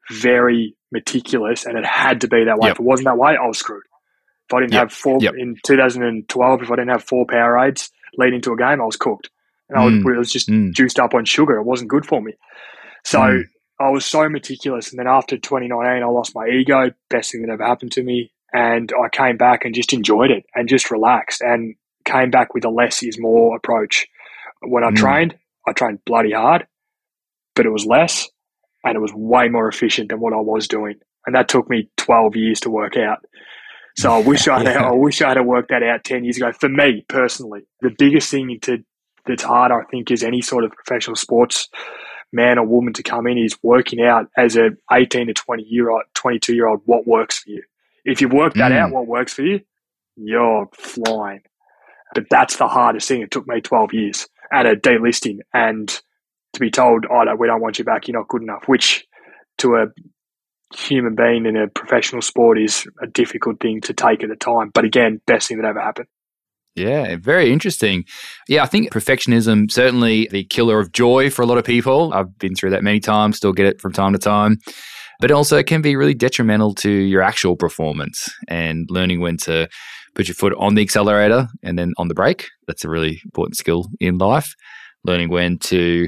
very 0.10 0.76
meticulous, 0.92 1.66
and 1.66 1.78
it 1.78 1.86
had 1.86 2.22
to 2.22 2.28
be 2.28 2.46
that 2.46 2.58
way. 2.58 2.70
Yep. 2.70 2.76
If 2.76 2.80
it 2.80 2.86
wasn't 2.86 3.06
that 3.06 3.18
way, 3.18 3.38
I 3.42 3.48
was 3.48 3.60
screwed. 3.60 3.84
If 4.50 4.54
I 4.54 4.62
didn't 4.62 4.74
yep. 4.74 4.82
have 4.82 4.94
four 4.94 5.20
yep. 5.22 5.36
in 5.38 5.56
2012, 5.64 6.64
if 6.64 6.72
I 6.72 6.76
didn't 6.76 6.90
have 6.90 7.04
four 7.04 7.28
Powerades 7.28 7.92
leading 8.18 8.42
to 8.42 8.54
a 8.54 8.58
game, 8.58 8.82
I 8.82 8.86
was 8.86 8.98
cooked, 8.98 9.30
and 9.70 9.78
mm. 9.78 9.82
I, 9.82 9.86
was, 9.86 10.16
I 10.16 10.20
was 10.20 10.32
just 10.32 10.50
mm. 10.50 10.74
juiced 10.74 11.00
up 11.00 11.14
on 11.14 11.26
sugar. 11.26 11.58
It 11.58 11.64
wasn't 11.64 11.92
good 11.92 12.06
for 12.06 12.22
me. 12.22 12.34
So 13.04 13.20
mm. 13.20 13.44
I 13.80 13.90
was 13.90 14.06
so 14.06 14.28
meticulous, 14.28 14.90
and 14.90 15.00
then 15.00 15.08
after 15.08 15.38
2019, 15.38 16.04
I 16.04 16.06
lost 16.08 16.36
my 16.36 16.48
ego. 16.48 16.92
Best 17.10 17.32
thing 17.32 17.44
that 17.44 17.52
ever 17.52 17.66
happened 17.66 17.92
to 17.94 18.04
me, 18.04 18.32
and 18.54 18.92
I 18.94 19.10
came 19.10 19.38
back 19.38 19.66
and 19.66 19.76
just 19.76 19.94
enjoyed 19.94 20.32
it 20.32 20.46
and 20.56 20.68
just 20.68 20.92
relaxed 20.92 21.42
and 21.42 21.76
came 22.06 22.32
back 22.32 22.54
with 22.54 22.66
a 22.66 22.70
less 22.70 23.04
is 23.04 23.20
more 23.20 23.56
approach. 23.56 24.08
When 24.62 24.84
I 24.84 24.90
mm. 24.90 24.96
trained, 24.96 25.38
I 25.68 25.74
trained 25.74 26.04
bloody 26.06 26.32
hard, 26.32 26.68
but 27.56 27.66
it 27.66 27.70
was 27.70 27.86
less 27.86 28.28
and 28.84 28.96
it 28.96 29.00
was 29.00 29.14
way 29.14 29.50
more 29.50 29.68
efficient 29.68 30.10
than 30.10 30.20
what 30.20 30.34
I 30.34 30.38
was 30.38 30.68
doing. 30.68 30.96
And 31.26 31.36
that 31.36 31.50
took 31.50 31.70
me 31.70 31.90
12 31.98 32.36
years 32.36 32.60
to 32.62 32.70
work 32.70 32.98
out. 32.98 33.20
So 33.98 34.12
I 34.12 34.22
wish 34.22 34.48
I 34.48 34.60
had, 34.60 34.78
I 34.78 34.92
wish 34.92 35.22
I 35.22 35.30
had 35.30 35.46
worked 35.46 35.70
that 35.70 35.84
out 35.84 36.04
10 36.04 36.24
years 36.24 36.38
ago. 36.38 36.52
For 36.52 36.70
me 36.70 37.06
personally, 37.08 37.62
the 37.82 37.94
biggest 37.98 38.32
thing 38.32 38.58
to, 38.64 38.84
that's 39.26 39.44
hard, 39.44 39.72
I 39.72 39.84
think, 39.92 40.12
is 40.12 40.24
any 40.24 40.42
sort 40.42 40.64
of 40.64 40.72
professional 40.72 41.16
sports 41.16 41.70
man 42.32 42.58
or 42.58 42.66
woman 42.66 42.94
to 42.94 43.04
come 43.04 43.28
in 43.28 43.38
is 43.38 43.58
working 43.64 44.02
out 44.02 44.28
as 44.38 44.56
a 44.56 44.70
18 44.92 45.28
to 45.28 45.34
20 45.34 45.64
year 45.64 45.90
old, 45.90 46.04
22 46.14 46.56
year 46.56 46.68
old, 46.68 46.82
what 46.86 47.08
works 47.08 47.40
for 47.40 47.50
you. 47.50 47.64
If 48.06 48.22
you've 48.22 48.34
worked 48.34 48.58
that 48.58 48.72
mm. 48.72 48.78
out, 48.78 48.92
what 48.92 49.08
works 49.08 49.34
for 49.34 49.44
you, 49.44 49.62
you're 50.16 50.68
flying. 50.74 51.42
But 52.14 52.26
that's 52.30 52.58
the 52.58 52.68
hardest 52.68 53.08
thing. 53.08 53.22
It 53.22 53.32
took 53.32 53.48
me 53.48 53.62
12 53.62 53.94
years 53.94 54.28
at 54.52 54.66
a 54.66 54.76
delisting 54.76 55.40
and 55.54 55.88
to 56.54 56.60
be 56.60 56.72
told, 56.72 57.06
oh, 57.10 57.24
no, 57.24 57.36
we 57.36 57.48
don't 57.48 57.62
want 57.62 57.78
you 57.78 57.86
back, 57.86 58.08
you're 58.08 58.18
not 58.18 58.28
good 58.28 58.42
enough, 58.42 58.64
which 58.68 59.06
to 59.60 59.76
a 59.76 59.88
human 60.76 61.16
being 61.16 61.46
in 61.46 61.56
a 61.56 61.68
professional 61.68 62.22
sport 62.22 62.60
is 62.60 62.88
a 63.02 63.08
difficult 63.08 63.60
thing 63.60 63.82
to 63.82 63.94
take 63.94 64.24
at 64.24 64.30
the 64.30 64.36
time. 64.36 64.72
But 64.74 64.86
again, 64.86 65.22
best 65.26 65.48
thing 65.48 65.58
that 65.58 65.68
ever 65.68 65.82
happened. 65.82 66.08
Yeah, 66.76 67.18
very 67.20 67.52
interesting. 67.52 68.06
Yeah, 68.48 68.64
I 68.64 68.68
think 68.68 68.92
perfectionism 68.92 69.70
certainly 69.72 70.28
the 70.32 70.44
killer 70.46 70.80
of 70.80 70.92
joy 70.92 71.30
for 71.30 71.42
a 71.42 71.46
lot 71.46 71.58
of 71.58 71.66
people. 71.66 72.14
I've 72.14 72.38
been 72.38 72.56
through 72.56 72.70
that 72.72 72.84
many 72.84 73.00
times, 73.00 73.38
still 73.38 73.54
get 73.54 73.66
it 73.66 73.82
from 73.82 73.92
time 73.92 74.14
to 74.14 74.20
time. 74.20 74.60
But 75.19 75.32
also 75.32 75.58
it 75.58 75.67
can 75.67 75.82
be 75.82 75.95
really 75.95 76.13
detrimental 76.13 76.73
to 76.75 76.89
your 76.89 77.21
actual 77.21 77.55
performance 77.58 78.29
and 78.47 78.88
learning 78.89 79.19
when 79.19 79.38
to 79.38 79.67
put 80.15 80.27
your 80.27 80.36
foot 80.36 80.53
on 80.58 80.75
the 80.75 80.82
accelerator 80.82 81.47
and 81.62 81.77
then 81.77 81.93
on 81.97 82.08
the 82.08 82.13
brake. 82.13 82.47
That's 82.67 82.86
a 82.86 82.89
really 82.89 83.21
important 83.25 83.58
skill 83.58 83.86
in 83.99 84.17
life. 84.17 84.53
Learning 85.03 85.29
when 85.29 85.58
to 85.60 86.08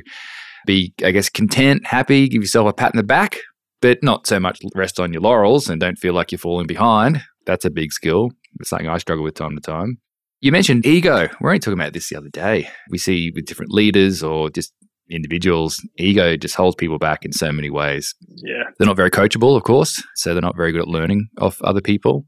be, 0.65 0.93
I 1.03 1.11
guess, 1.11 1.29
content, 1.29 1.85
happy, 1.85 2.27
give 2.27 2.41
yourself 2.41 2.69
a 2.69 2.73
pat 2.73 2.93
in 2.93 2.97
the 2.97 3.03
back, 3.03 3.39
but 3.81 3.99
not 4.01 4.27
so 4.27 4.39
much 4.39 4.59
rest 4.75 4.99
on 4.99 5.11
your 5.11 5.21
laurels 5.21 5.69
and 5.69 5.79
don't 5.79 5.97
feel 5.97 6.13
like 6.13 6.31
you're 6.31 6.39
falling 6.39 6.67
behind. 6.67 7.21
That's 7.45 7.65
a 7.65 7.69
big 7.69 7.91
skill. 7.91 8.29
It's 8.59 8.69
something 8.69 8.87
I 8.87 8.97
struggle 8.97 9.23
with 9.23 9.35
time 9.35 9.55
to 9.55 9.61
time. 9.61 9.97
You 10.39 10.51
mentioned 10.51 10.85
ego. 10.85 11.29
We're 11.39 11.51
only 11.51 11.59
talking 11.59 11.79
about 11.79 11.93
this 11.93 12.09
the 12.09 12.17
other 12.17 12.29
day. 12.29 12.69
We 12.89 12.97
see 12.97 13.31
with 13.33 13.45
different 13.45 13.71
leaders 13.71 14.23
or 14.23 14.49
just 14.49 14.73
individuals, 15.11 15.85
ego 15.97 16.35
just 16.37 16.55
holds 16.55 16.75
people 16.75 16.97
back 16.97 17.25
in 17.25 17.31
so 17.31 17.51
many 17.51 17.69
ways. 17.69 18.15
Yeah. 18.43 18.63
They're 18.77 18.87
not 18.87 18.97
very 18.97 19.11
coachable, 19.11 19.55
of 19.55 19.63
course. 19.63 20.01
So 20.15 20.33
they're 20.33 20.41
not 20.41 20.55
very 20.55 20.71
good 20.71 20.81
at 20.81 20.87
learning 20.87 21.27
off 21.39 21.61
other 21.61 21.81
people 21.81 22.25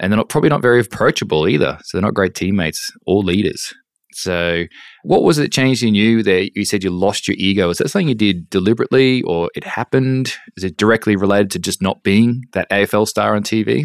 and 0.00 0.12
they're 0.12 0.18
not 0.18 0.28
probably 0.28 0.50
not 0.50 0.62
very 0.62 0.80
approachable 0.80 1.48
either. 1.48 1.78
So 1.84 1.96
they're 1.96 2.06
not 2.06 2.14
great 2.14 2.34
teammates 2.34 2.90
or 3.06 3.22
leaders. 3.22 3.74
So, 4.12 4.64
what 5.02 5.22
was 5.22 5.38
it 5.38 5.42
that 5.42 5.52
changed 5.52 5.82
in 5.82 5.94
you 5.94 6.22
that 6.22 6.50
you 6.54 6.64
said 6.64 6.82
you 6.82 6.90
lost 6.90 7.28
your 7.28 7.36
ego? 7.38 7.68
Is 7.68 7.78
that 7.78 7.90
something 7.90 8.08
you 8.08 8.14
did 8.14 8.48
deliberately 8.48 9.20
or 9.22 9.50
it 9.54 9.64
happened? 9.64 10.32
Is 10.56 10.64
it 10.64 10.78
directly 10.78 11.16
related 11.16 11.50
to 11.50 11.58
just 11.58 11.82
not 11.82 12.02
being 12.02 12.44
that 12.52 12.70
AFL 12.70 13.06
star 13.06 13.36
on 13.36 13.42
TV? 13.42 13.84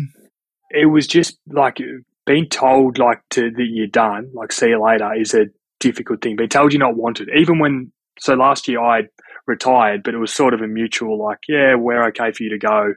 It 0.70 0.86
was 0.86 1.06
just 1.06 1.38
like 1.48 1.80
being 2.26 2.48
told 2.48 2.98
like 2.98 3.22
to 3.32 3.52
that 3.52 3.68
you're 3.70 3.88
done, 3.88 4.32
like 4.34 4.54
see 4.54 4.70
you 4.70 4.82
later 4.82 5.14
is 5.14 5.34
a 5.34 5.48
difficult 5.82 6.22
thing. 6.22 6.38
Being 6.38 6.48
told 6.48 6.72
you're 6.72 6.80
not 6.80 6.96
wanted. 6.96 7.30
Even 7.36 7.60
when 7.60 7.92
so 8.20 8.34
last 8.36 8.68
year 8.68 8.82
I 8.82 9.04
retired, 9.48 10.04
but 10.04 10.14
it 10.14 10.18
was 10.18 10.34
sort 10.34 10.54
of 10.54 10.62
a 10.62 10.68
mutual 10.68 11.18
like, 11.18 11.40
yeah, 11.48 11.76
we're 11.76 12.08
okay 12.10 12.32
for 12.32 12.44
you 12.44 12.52
to 12.52 12.58
go. 12.58 12.94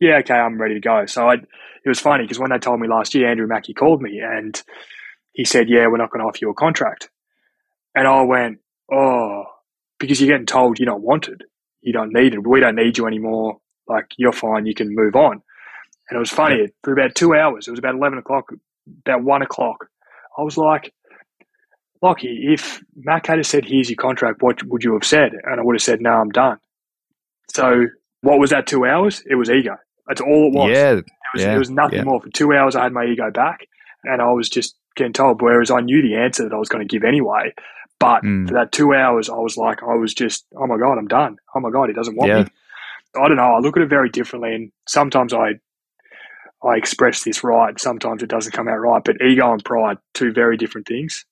Yeah, 0.00 0.18
okay, 0.18 0.34
I'm 0.34 0.60
ready 0.60 0.74
to 0.74 0.80
go. 0.80 1.06
So 1.06 1.28
I 1.28 1.34
it 1.34 1.88
was 1.88 2.00
funny 2.00 2.24
because 2.24 2.38
when 2.38 2.50
they 2.50 2.58
told 2.58 2.80
me 2.80 2.88
last 2.88 3.14
year, 3.14 3.30
Andrew 3.30 3.46
Mackie 3.46 3.74
called 3.74 4.02
me 4.02 4.20
and 4.20 4.60
he 5.32 5.44
said, 5.44 5.68
"Yeah, 5.68 5.86
we're 5.86 5.98
not 5.98 6.10
going 6.10 6.20
to 6.20 6.28
offer 6.28 6.38
you 6.40 6.50
a 6.50 6.54
contract," 6.54 7.10
and 7.94 8.06
I 8.06 8.22
went, 8.22 8.58
"Oh," 8.92 9.44
because 9.98 10.20
you're 10.20 10.30
getting 10.30 10.46
told 10.46 10.78
you're 10.78 10.86
not 10.86 11.00
wanted, 11.00 11.44
you 11.80 11.92
don't 11.92 12.12
need 12.12 12.34
it, 12.34 12.46
we 12.46 12.60
don't 12.60 12.76
need 12.76 12.98
you 12.98 13.06
anymore. 13.06 13.58
Like 13.86 14.06
you're 14.16 14.32
fine, 14.32 14.66
you 14.66 14.74
can 14.74 14.94
move 14.94 15.16
on. 15.16 15.42
And 16.08 16.16
it 16.16 16.18
was 16.18 16.30
funny 16.30 16.68
for 16.82 16.92
about 16.92 17.14
two 17.14 17.34
hours. 17.34 17.68
It 17.68 17.70
was 17.70 17.78
about 17.78 17.94
eleven 17.94 18.18
o'clock, 18.18 18.50
about 19.06 19.22
one 19.22 19.42
o'clock. 19.42 19.86
I 20.36 20.42
was 20.42 20.56
like, 20.56 20.92
Lachie, 22.02 22.52
if 22.52 22.82
Mac 22.96 23.26
had 23.26 23.44
said, 23.44 23.64
"Here's 23.64 23.90
your 23.90 23.96
contract," 23.96 24.42
what 24.42 24.62
would 24.64 24.82
you 24.82 24.94
have 24.94 25.04
said? 25.04 25.32
And 25.44 25.60
I 25.60 25.62
would 25.62 25.74
have 25.74 25.82
said, 25.82 26.00
"No, 26.00 26.12
I'm 26.12 26.30
done." 26.30 26.58
So 27.52 27.86
what 28.22 28.38
was 28.38 28.50
that 28.50 28.66
two 28.66 28.86
hours? 28.86 29.22
It 29.26 29.34
was 29.34 29.50
ego. 29.50 29.76
That's 30.06 30.20
all 30.20 30.48
it 30.48 30.54
was. 30.54 30.70
Yeah, 30.70 30.94
was, 30.94 31.42
yeah, 31.42 31.54
it 31.54 31.58
was 31.58 31.70
nothing 31.70 31.98
yeah. 31.98 32.04
more. 32.04 32.20
For 32.20 32.30
two 32.30 32.52
hours, 32.52 32.74
I 32.76 32.84
had 32.84 32.92
my 32.92 33.04
ego 33.04 33.30
back, 33.30 33.60
and 34.04 34.20
I 34.20 34.32
was 34.32 34.48
just 34.48 34.76
getting 34.96 35.12
told. 35.12 35.42
Whereas 35.42 35.70
I 35.70 35.80
knew 35.80 36.02
the 36.02 36.16
answer 36.16 36.42
that 36.42 36.54
I 36.54 36.58
was 36.58 36.68
going 36.68 36.86
to 36.86 36.92
give 36.92 37.04
anyway. 37.04 37.52
But 37.98 38.22
mm. 38.22 38.48
for 38.48 38.54
that 38.54 38.72
two 38.72 38.94
hours, 38.94 39.28
I 39.28 39.36
was 39.36 39.56
like, 39.56 39.82
I 39.82 39.94
was 39.94 40.14
just, 40.14 40.46
oh 40.56 40.66
my 40.66 40.78
god, 40.78 40.96
I'm 40.96 41.06
done. 41.06 41.36
Oh 41.54 41.60
my 41.60 41.70
god, 41.70 41.88
he 41.88 41.94
doesn't 41.94 42.16
want 42.16 42.30
yeah. 42.30 42.42
me. 42.42 42.48
I 43.16 43.28
don't 43.28 43.36
know. 43.36 43.54
I 43.54 43.58
look 43.58 43.76
at 43.76 43.82
it 43.82 43.90
very 43.90 44.08
differently, 44.08 44.54
and 44.54 44.72
sometimes 44.88 45.34
I, 45.34 45.60
I 46.64 46.76
express 46.76 47.24
this 47.24 47.44
right. 47.44 47.78
Sometimes 47.78 48.22
it 48.22 48.30
doesn't 48.30 48.52
come 48.52 48.68
out 48.68 48.78
right. 48.78 49.02
But 49.04 49.20
ego 49.20 49.52
and 49.52 49.64
pride, 49.64 49.98
two 50.14 50.32
very 50.32 50.56
different 50.56 50.86
things. 50.86 51.26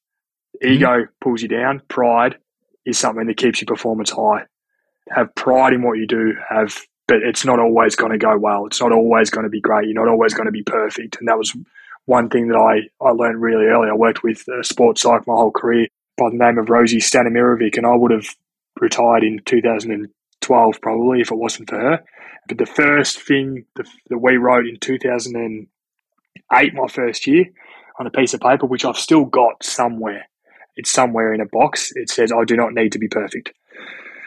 Ego 0.62 0.87
mm-hmm. 0.87 1.12
pulls 1.21 1.42
you 1.42 1.49
down. 1.49 1.83
Pride 1.88 2.37
is 2.85 2.99
something 2.99 3.27
that 3.27 3.37
keeps 3.37 3.61
your 3.61 3.66
performance 3.66 4.11
high. 4.11 4.44
Have 5.11 5.35
pride 5.35 5.73
in 5.73 5.83
what 5.83 5.99
you 5.99 6.07
do. 6.07 6.35
Have 6.49 6.79
but 7.09 7.23
it's 7.23 7.44
not 7.44 7.59
always 7.59 7.97
going 7.97 8.12
to 8.12 8.18
go 8.18 8.37
well. 8.38 8.66
It's 8.66 8.81
not 8.83 8.92
always 8.92 9.31
going 9.31 9.44
to 9.44 9.51
be 9.51 9.62
great. 9.62 9.88
You're 9.88 9.94
not 9.94 10.11
always 10.11 10.35
going 10.35 10.44
to 10.47 10.53
be 10.53 10.62
perfect. 10.62 11.16
And 11.18 11.27
that 11.27 11.38
was 11.38 11.57
one 12.05 12.29
thing 12.29 12.49
that 12.49 12.57
I, 12.57 12.83
I 13.05 13.11
learned 13.11 13.40
really 13.40 13.64
early. 13.64 13.88
I 13.88 13.94
worked 13.94 14.23
with 14.23 14.47
a 14.49 14.62
sports 14.62 15.01
psych 15.03 15.27
my 15.27 15.35
whole 15.35 15.51
career 15.51 15.88
by 16.18 16.29
the 16.31 16.37
name 16.37 16.59
of 16.59 16.68
Rosie 16.68 16.99
Stanimirovic, 16.99 17.79
and 17.79 17.87
I 17.87 17.97
would 17.97 18.11
have 18.11 18.27
retired 18.79 19.25
in 19.25 19.40
2012 19.47 20.81
probably 20.83 21.21
if 21.23 21.33
it 21.33 21.38
wasn't 21.38 21.71
for 21.71 21.81
her. 21.81 22.05
But 22.47 22.59
the 22.59 22.66
first 22.66 23.23
thing 23.23 23.64
that 23.77 23.87
we 24.11 24.37
wrote 24.37 24.66
in 24.66 24.79
2008, 24.79 26.75
my 26.75 26.88
first 26.88 27.27
year, 27.27 27.47
on 27.99 28.07
a 28.07 28.11
piece 28.11 28.35
of 28.35 28.40
paper, 28.40 28.66
which 28.66 28.85
I've 28.85 28.99
still 28.99 29.25
got 29.25 29.64
somewhere, 29.64 30.29
it's 30.79 30.91
somewhere 30.91 31.35
in 31.35 31.41
a 31.41 31.47
box, 31.47 31.93
it 31.97 32.09
says, 32.09 32.33
I 32.33 32.45
do 32.45 32.57
not 32.57 32.73
need 32.73 32.93
to 32.93 32.99
be 32.99 33.09
perfect. 33.09 33.53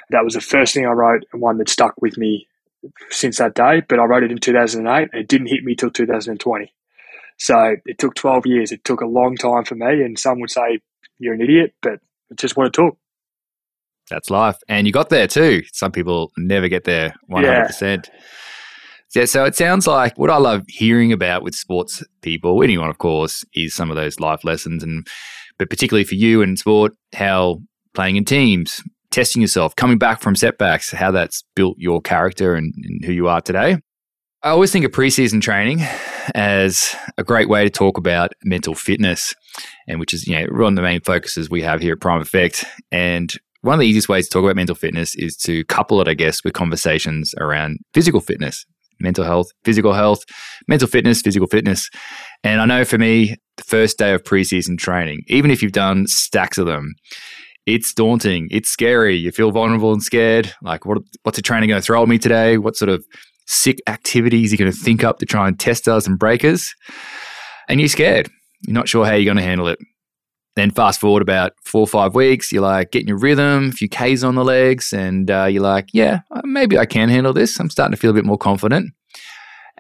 That 0.10 0.26
was 0.26 0.34
the 0.34 0.42
first 0.42 0.74
thing 0.74 0.86
I 0.86 0.92
wrote 0.92 1.24
and 1.32 1.42
one 1.42 1.58
that 1.58 1.70
stuck 1.70 1.96
with 2.02 2.18
me 2.18 2.48
since 3.10 3.38
that 3.38 3.56
day, 3.56 3.82
but 3.88 4.00
I 4.00 4.04
wrote 4.04 4.24
it 4.24 4.32
in 4.32 4.38
2008 4.38 5.10
and 5.12 5.22
it 5.22 5.30
didn't 5.30 5.48
hit 5.48 5.64
me 5.64 5.76
till 5.76 5.90
2020. 5.90 6.74
So 7.38 7.76
it 7.86 7.98
took 7.98 8.16
12 8.16 8.46
years. 8.46 8.72
It 8.72 8.84
took 8.84 9.02
a 9.02 9.08
long 9.08 9.36
time 9.36 9.64
for 9.64 9.76
me, 9.76 10.04
and 10.04 10.20
some 10.20 10.40
would 10.42 10.52
say 10.52 10.80
you're 11.18 11.34
an 11.34 11.42
idiot, 11.42 11.74
but 11.82 12.00
it's 12.30 12.42
just 12.42 12.58
what 12.58 12.68
it 12.68 12.74
took. 12.74 12.98
That's 14.10 14.30
life. 14.30 14.58
And 14.68 14.86
you 14.86 14.94
got 14.94 15.10
there 15.10 15.28
too. 15.28 15.64
Some 15.72 15.92
people 15.92 16.32
never 16.38 16.68
get 16.68 16.84
there 16.84 17.16
100%. 17.32 17.82
Yeah. 17.82 17.98
Yeah, 19.14 19.26
so 19.26 19.44
it 19.44 19.56
sounds 19.56 19.88
like 19.88 20.18
what 20.18 20.30
I 20.30 20.38
love 20.38 20.64
hearing 20.70 21.12
about 21.12 21.44
with 21.44 21.54
sports 21.54 22.02
people, 22.22 22.64
anyone 22.64 22.90
of 22.90 22.98
course, 22.98 23.44
is 23.54 23.74
some 23.74 23.90
of 23.90 23.98
those 23.98 24.22
life 24.22 24.46
lessons 24.46 24.84
and 24.84 25.06
but 25.62 25.70
particularly 25.70 26.04
for 26.04 26.16
you 26.16 26.42
in 26.42 26.58
sport, 26.58 26.92
how 27.14 27.60
playing 27.94 28.16
in 28.16 28.26
teams, 28.26 28.82
testing 29.12 29.44
yourself, 29.44 29.76
coming 29.76 30.00
back 30.00 30.20
from 30.20 30.36
setbacks, 30.36 30.92
how 30.92 31.12
that's 31.12 31.44
built 31.56 31.78
your 31.78 32.02
character 32.02 32.56
and, 32.56 32.74
and 32.84 33.06
who 33.06 33.12
you 33.12 33.28
are 33.28 33.42
today. 33.42 33.78
I 34.42 34.50
always 34.50 34.72
think 34.72 34.86
of 34.86 34.92
preseason 34.92 35.40
training 35.40 35.82
as 36.34 36.96
a 37.16 37.24
great 37.24 37.48
way 37.48 37.64
to 37.64 37.70
talk 37.70 38.00
about 38.00 38.32
mental 38.44 38.74
fitness, 38.74 39.36
and 39.88 40.00
which 40.00 40.16
is 40.16 40.26
you 40.26 40.34
know 40.34 40.48
one 40.50 40.74
of 40.74 40.78
the 40.78 40.82
main 40.82 41.02
focuses 41.02 41.48
we 41.48 41.62
have 41.62 41.80
here 41.80 41.94
at 41.94 42.02
Prime 42.02 42.22
Effect. 42.22 42.66
And 42.92 43.32
one 43.62 43.76
of 43.76 43.80
the 43.80 43.86
easiest 43.86 44.10
ways 44.10 44.28
to 44.28 44.34
talk 44.34 44.44
about 44.44 44.56
mental 44.56 44.74
fitness 44.74 45.14
is 45.14 45.38
to 45.44 45.64
couple 45.66 46.02
it, 46.02 46.08
I 46.08 46.16
guess, 46.16 46.44
with 46.44 46.54
conversations 46.54 47.36
around 47.40 47.78
physical 47.94 48.20
fitness, 48.20 48.66
mental 49.00 49.26
health, 49.26 49.52
physical 49.64 49.94
health, 49.94 50.24
mental 50.68 50.88
fitness, 50.88 51.22
physical 51.22 51.48
fitness. 51.48 51.92
And 52.44 52.62
I 52.62 52.66
know 52.66 52.86
for 52.86 52.98
me, 52.98 53.36
the 53.58 53.64
first 53.64 53.98
day 53.98 54.14
of 54.14 54.24
preseason 54.24 54.78
training, 54.78 55.22
even 55.28 55.52
if 55.52 55.62
you've 55.62 55.72
done 55.72 56.08
stacks 56.08 56.58
of 56.58 56.66
them, 56.66 56.96
it's 57.66 57.94
daunting. 57.94 58.48
It's 58.50 58.70
scary. 58.70 59.16
You 59.16 59.32
feel 59.32 59.52
vulnerable 59.52 59.94
and 59.94 60.02
scared. 60.02 60.54
Like, 60.64 60.86
what, 60.86 60.98
what's 61.24 61.38
a 61.38 61.44
trainer 61.44 61.68
going 61.68 61.80
to 61.80 61.86
throw 61.86 62.02
at 62.02 62.10
me 62.10 62.18
today? 62.18 62.58
What 62.58 62.76
sort 62.76 62.90
of 62.90 63.06
sick 63.46 63.80
activities 63.88 64.52
are 64.52 64.56
you 64.56 64.58
going 64.58 64.72
to 64.72 64.78
think 64.78 65.04
up 65.04 65.20
to 65.20 65.26
try 65.26 65.48
and 65.48 65.60
test 65.60 65.88
us 65.88 66.08
and 66.08 66.18
break 66.18 66.44
us? 66.44 66.74
And 67.70 67.80
you're 67.80 67.90
scared. 67.90 68.30
You're 68.66 68.74
not 68.74 68.90
sure 68.90 69.06
how 69.06 69.14
you're 69.14 69.26
going 69.26 69.38
to 69.38 69.44
handle 69.44 69.68
it. 69.68 69.78
Then 70.56 70.72
fast 70.72 71.00
forward 71.00 71.22
about 71.22 71.54
four 71.64 71.82
or 71.82 71.88
five 71.88 72.14
weeks, 72.14 72.52
you're 72.52 72.62
like 72.62 72.92
getting 72.92 73.08
your 73.08 73.18
rhythm, 73.18 73.70
a 73.70 73.72
few 73.72 73.88
Ks 73.88 74.22
on 74.22 74.36
the 74.36 74.44
legs, 74.44 74.92
and 74.92 75.32
uh, 75.32 75.46
you're 75.46 75.64
like, 75.64 75.88
yeah, 75.94 76.22
uh, 76.32 76.42
maybe 76.44 76.78
I 76.78 76.86
can 76.86 77.08
handle 77.08 77.32
this. 77.32 77.58
I'm 77.58 77.70
starting 77.70 77.94
to 77.94 77.98
feel 77.98 78.12
a 78.12 78.14
bit 78.14 78.26
more 78.26 78.38
confident. 78.38 78.92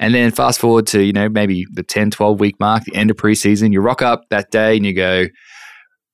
And 0.02 0.16
then 0.16 0.32
fast 0.32 0.60
forward 0.60 0.88
to, 0.88 1.04
you 1.04 1.14
know, 1.14 1.30
maybe 1.30 1.68
the 1.72 1.84
10, 1.84 2.10
12 2.10 2.40
week 2.40 2.60
mark, 2.60 2.84
the 2.84 2.96
end 2.96 3.12
of 3.12 3.18
preseason, 3.18 3.72
you 3.72 3.82
rock 3.82 4.02
up 4.02 4.24
that 4.32 4.50
day 4.50 4.76
and 4.76 4.84
you 4.84 4.96
go, 4.96 5.28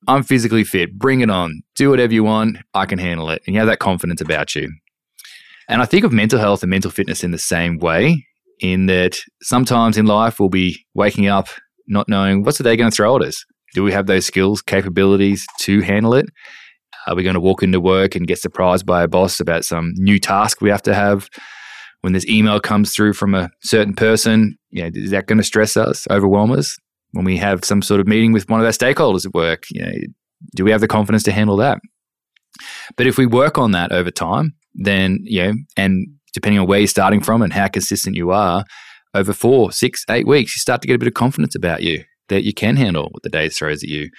I'm 0.06 0.22
physically 0.22 0.62
fit, 0.62 0.96
bring 0.96 1.22
it 1.22 1.30
on, 1.30 1.62
do 1.74 1.88
whatever 1.88 2.12
you 2.12 2.22
want, 2.22 2.58
I 2.74 2.84
can 2.84 2.98
handle 2.98 3.30
it. 3.30 3.42
And 3.46 3.54
you 3.54 3.60
have 3.60 3.68
that 3.68 3.78
confidence 3.78 4.20
about 4.20 4.54
you. 4.54 4.70
And 5.70 5.80
I 5.80 5.86
think 5.86 6.04
of 6.04 6.12
mental 6.12 6.38
health 6.38 6.62
and 6.62 6.68
mental 6.70 6.90
fitness 6.90 7.24
in 7.24 7.30
the 7.30 7.38
same 7.38 7.78
way, 7.78 8.26
in 8.60 8.86
that 8.86 9.16
sometimes 9.42 9.96
in 9.96 10.04
life 10.04 10.38
we'll 10.38 10.50
be 10.50 10.84
waking 10.94 11.26
up 11.26 11.48
not 11.86 12.10
knowing 12.10 12.44
what's 12.44 12.58
the 12.58 12.64
day 12.64 12.76
going 12.76 12.90
to 12.90 12.94
throw 12.94 13.16
at 13.16 13.22
us. 13.22 13.42
Do 13.74 13.82
we 13.82 13.92
have 13.92 14.06
those 14.06 14.26
skills, 14.26 14.60
capabilities 14.60 15.46
to 15.60 15.80
handle 15.80 16.12
it? 16.12 16.26
Are 17.06 17.14
we 17.14 17.22
going 17.22 17.34
to 17.34 17.40
walk 17.40 17.62
into 17.62 17.80
work 17.80 18.14
and 18.14 18.26
get 18.26 18.38
surprised 18.38 18.84
by 18.84 19.02
a 19.02 19.08
boss 19.08 19.40
about 19.40 19.64
some 19.64 19.92
new 19.96 20.18
task 20.18 20.60
we 20.60 20.68
have 20.68 20.82
to 20.82 20.94
have? 20.94 21.30
When 22.02 22.12
this 22.12 22.26
email 22.26 22.60
comes 22.60 22.94
through 22.94 23.14
from 23.14 23.34
a 23.34 23.50
certain 23.62 23.94
person, 23.94 24.56
you 24.70 24.82
know, 24.82 24.90
is 24.94 25.10
that 25.10 25.26
going 25.26 25.38
to 25.38 25.44
stress 25.44 25.76
us, 25.76 26.06
overwhelm 26.10 26.52
us? 26.52 26.76
When 27.12 27.24
we 27.24 27.38
have 27.38 27.64
some 27.64 27.82
sort 27.82 28.00
of 28.00 28.06
meeting 28.06 28.32
with 28.32 28.48
one 28.48 28.60
of 28.60 28.66
our 28.66 28.72
stakeholders 28.72 29.26
at 29.26 29.34
work, 29.34 29.64
you 29.70 29.82
know, 29.82 29.92
do 30.54 30.64
we 30.64 30.70
have 30.70 30.80
the 30.80 30.88
confidence 30.88 31.22
to 31.24 31.32
handle 31.32 31.56
that? 31.56 31.80
But 32.96 33.06
if 33.06 33.18
we 33.18 33.26
work 33.26 33.58
on 33.58 33.72
that 33.72 33.92
over 33.92 34.10
time, 34.10 34.54
then, 34.74 35.18
you 35.22 35.42
know, 35.42 35.52
and 35.76 36.06
depending 36.34 36.60
on 36.60 36.66
where 36.66 36.78
you're 36.78 36.86
starting 36.86 37.20
from 37.20 37.42
and 37.42 37.52
how 37.52 37.68
consistent 37.68 38.14
you 38.14 38.30
are, 38.30 38.64
over 39.14 39.32
four, 39.32 39.72
six, 39.72 40.04
eight 40.10 40.26
weeks, 40.26 40.54
you 40.54 40.60
start 40.60 40.82
to 40.82 40.86
get 40.86 40.94
a 40.94 40.98
bit 40.98 41.08
of 41.08 41.14
confidence 41.14 41.54
about 41.54 41.82
you 41.82 42.04
that 42.28 42.44
you 42.44 42.52
can 42.52 42.76
handle 42.76 43.08
what 43.10 43.22
the 43.22 43.30
day 43.30 43.48
throws 43.48 43.82
at 43.82 43.88
you. 43.88 44.10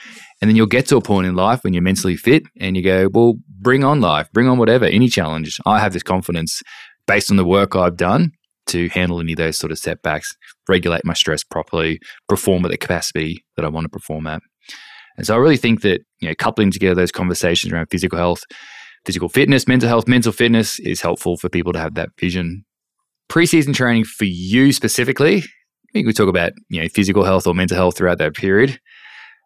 And 0.42 0.50
then 0.50 0.56
you'll 0.56 0.66
get 0.66 0.88
to 0.88 0.98
a 0.98 1.02
point 1.02 1.28
in 1.28 1.36
life 1.36 1.64
when 1.64 1.74
you're 1.74 1.84
mentally 1.84 2.16
fit 2.16 2.44
and 2.60 2.76
you 2.76 2.84
go, 2.84 3.08
well, 3.14 3.36
bring 3.48 3.84
on 3.84 4.02
life, 4.02 4.32
bring 4.34 4.48
on 4.48 4.58
whatever, 4.58 4.86
any 4.86 5.08
challenge. 5.10 5.60
I 5.66 5.80
have 5.80 5.94
this 5.94 6.04
confidence 6.04 6.62
based 7.10 7.32
on 7.32 7.38
the 7.38 7.46
work 7.46 7.76
I've 7.76 7.98
done 7.98 8.32
to 8.68 8.88
handle 8.90 9.20
any 9.20 9.34
of 9.34 9.38
those 9.38 9.58
sort 9.58 9.72
of 9.72 9.80
setbacks, 9.80 10.36
regulate 10.68 11.04
my 11.04 11.14
stress 11.14 11.44
properly, 11.44 12.00
perform 12.28 12.64
at 12.66 12.72
the 12.72 12.78
capacity 12.78 13.44
that 13.56 13.66
I 13.66 13.70
want 13.70 13.86
to 13.86 13.90
perform 13.90 14.28
at. 14.28 14.42
And 15.18 15.26
so 15.26 15.34
I 15.34 15.38
really 15.38 15.58
think 15.58 15.82
that, 15.82 16.02
you 16.20 16.30
know, 16.30 16.36
coupling 16.36 16.72
together 16.72 16.96
those 16.96 17.12
conversations 17.12 17.74
around 17.74 17.88
physical 17.88 18.18
health, 18.18 18.44
physical 19.06 19.28
fitness, 19.28 19.68
mental 19.68 19.90
health, 19.90 20.08
mental 20.08 20.32
fitness 20.32 20.80
is 20.80 21.02
helpful 21.02 21.36
for 21.36 21.50
people 21.50 21.74
to 21.74 21.80
have 21.80 21.96
that 21.96 22.10
vision. 22.20 22.64
Preseason 23.30 23.74
training 23.74 24.06
for 24.06 24.26
you 24.26 24.72
specifically 24.72 25.44
I 25.90 25.92
think 25.92 26.06
we 26.06 26.14
talk 26.14 26.30
about 26.30 26.54
you 26.70 26.82
know 26.82 26.88
physical 26.88 27.24
health 27.24 27.48
or 27.48 27.56
mental 27.56 27.76
health 27.76 27.98
throughout 27.98 28.20
that 28.20 28.36
period. 28.36 28.80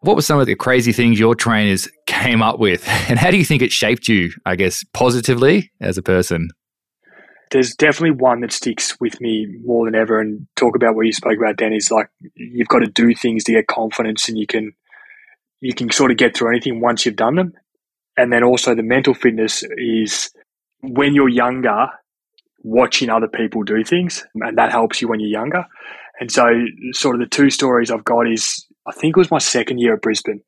What 0.01 0.17
were 0.17 0.21
some 0.21 0.39
of 0.39 0.45
the 0.45 0.55
crazy 0.55 0.91
things 0.91 1.17
your 1.17 1.35
trainers 1.35 1.87
came 2.05 2.41
up 2.41 2.59
with, 2.59 2.85
and 3.09 3.17
how 3.17 3.31
do 3.31 3.37
you 3.37 3.45
think 3.45 3.61
it 3.61 3.71
shaped 3.71 4.09
you? 4.09 4.33
I 4.45 4.57
guess 4.57 4.83
positively 4.93 5.71
as 5.79 5.97
a 5.97 6.01
person. 6.03 6.49
There's 7.53 7.75
definitely 7.75 8.17
one 8.17 8.41
that 8.41 8.51
sticks 8.51 8.99
with 8.99 9.21
me 9.21 9.47
more 9.63 9.85
than 9.85 9.95
ever. 9.95 10.19
And 10.19 10.47
talk 10.55 10.75
about 10.75 10.95
what 10.95 11.05
you 11.05 11.13
spoke 11.13 11.37
about, 11.37 11.55
Dan. 11.55 11.71
Is 11.71 11.91
like 11.91 12.09
you've 12.35 12.67
got 12.67 12.79
to 12.79 12.87
do 12.87 13.13
things 13.15 13.45
to 13.45 13.53
get 13.53 13.67
confidence, 13.67 14.27
and 14.27 14.37
you 14.37 14.47
can 14.47 14.73
you 15.61 15.73
can 15.73 15.89
sort 15.91 16.11
of 16.11 16.17
get 16.17 16.35
through 16.35 16.49
anything 16.49 16.81
once 16.81 17.05
you've 17.05 17.15
done 17.15 17.35
them. 17.35 17.53
And 18.17 18.33
then 18.33 18.43
also 18.43 18.75
the 18.75 18.83
mental 18.83 19.13
fitness 19.13 19.63
is 19.77 20.31
when 20.81 21.15
you're 21.15 21.29
younger, 21.29 21.87
watching 22.63 23.09
other 23.09 23.27
people 23.27 23.63
do 23.63 23.83
things, 23.83 24.25
and 24.35 24.57
that 24.57 24.71
helps 24.71 25.01
you 25.01 25.07
when 25.07 25.19
you're 25.19 25.29
younger. 25.29 25.65
And 26.19 26.31
so, 26.31 26.47
sort 26.91 27.15
of 27.15 27.21
the 27.21 27.27
two 27.27 27.49
stories 27.49 27.91
I've 27.91 28.03
got 28.03 28.27
is 28.27 28.65
I 28.85 28.91
think 28.91 29.15
it 29.15 29.19
was 29.19 29.31
my 29.31 29.37
second 29.37 29.79
year 29.79 29.93
at 29.93 30.01
Brisbane. 30.01 30.41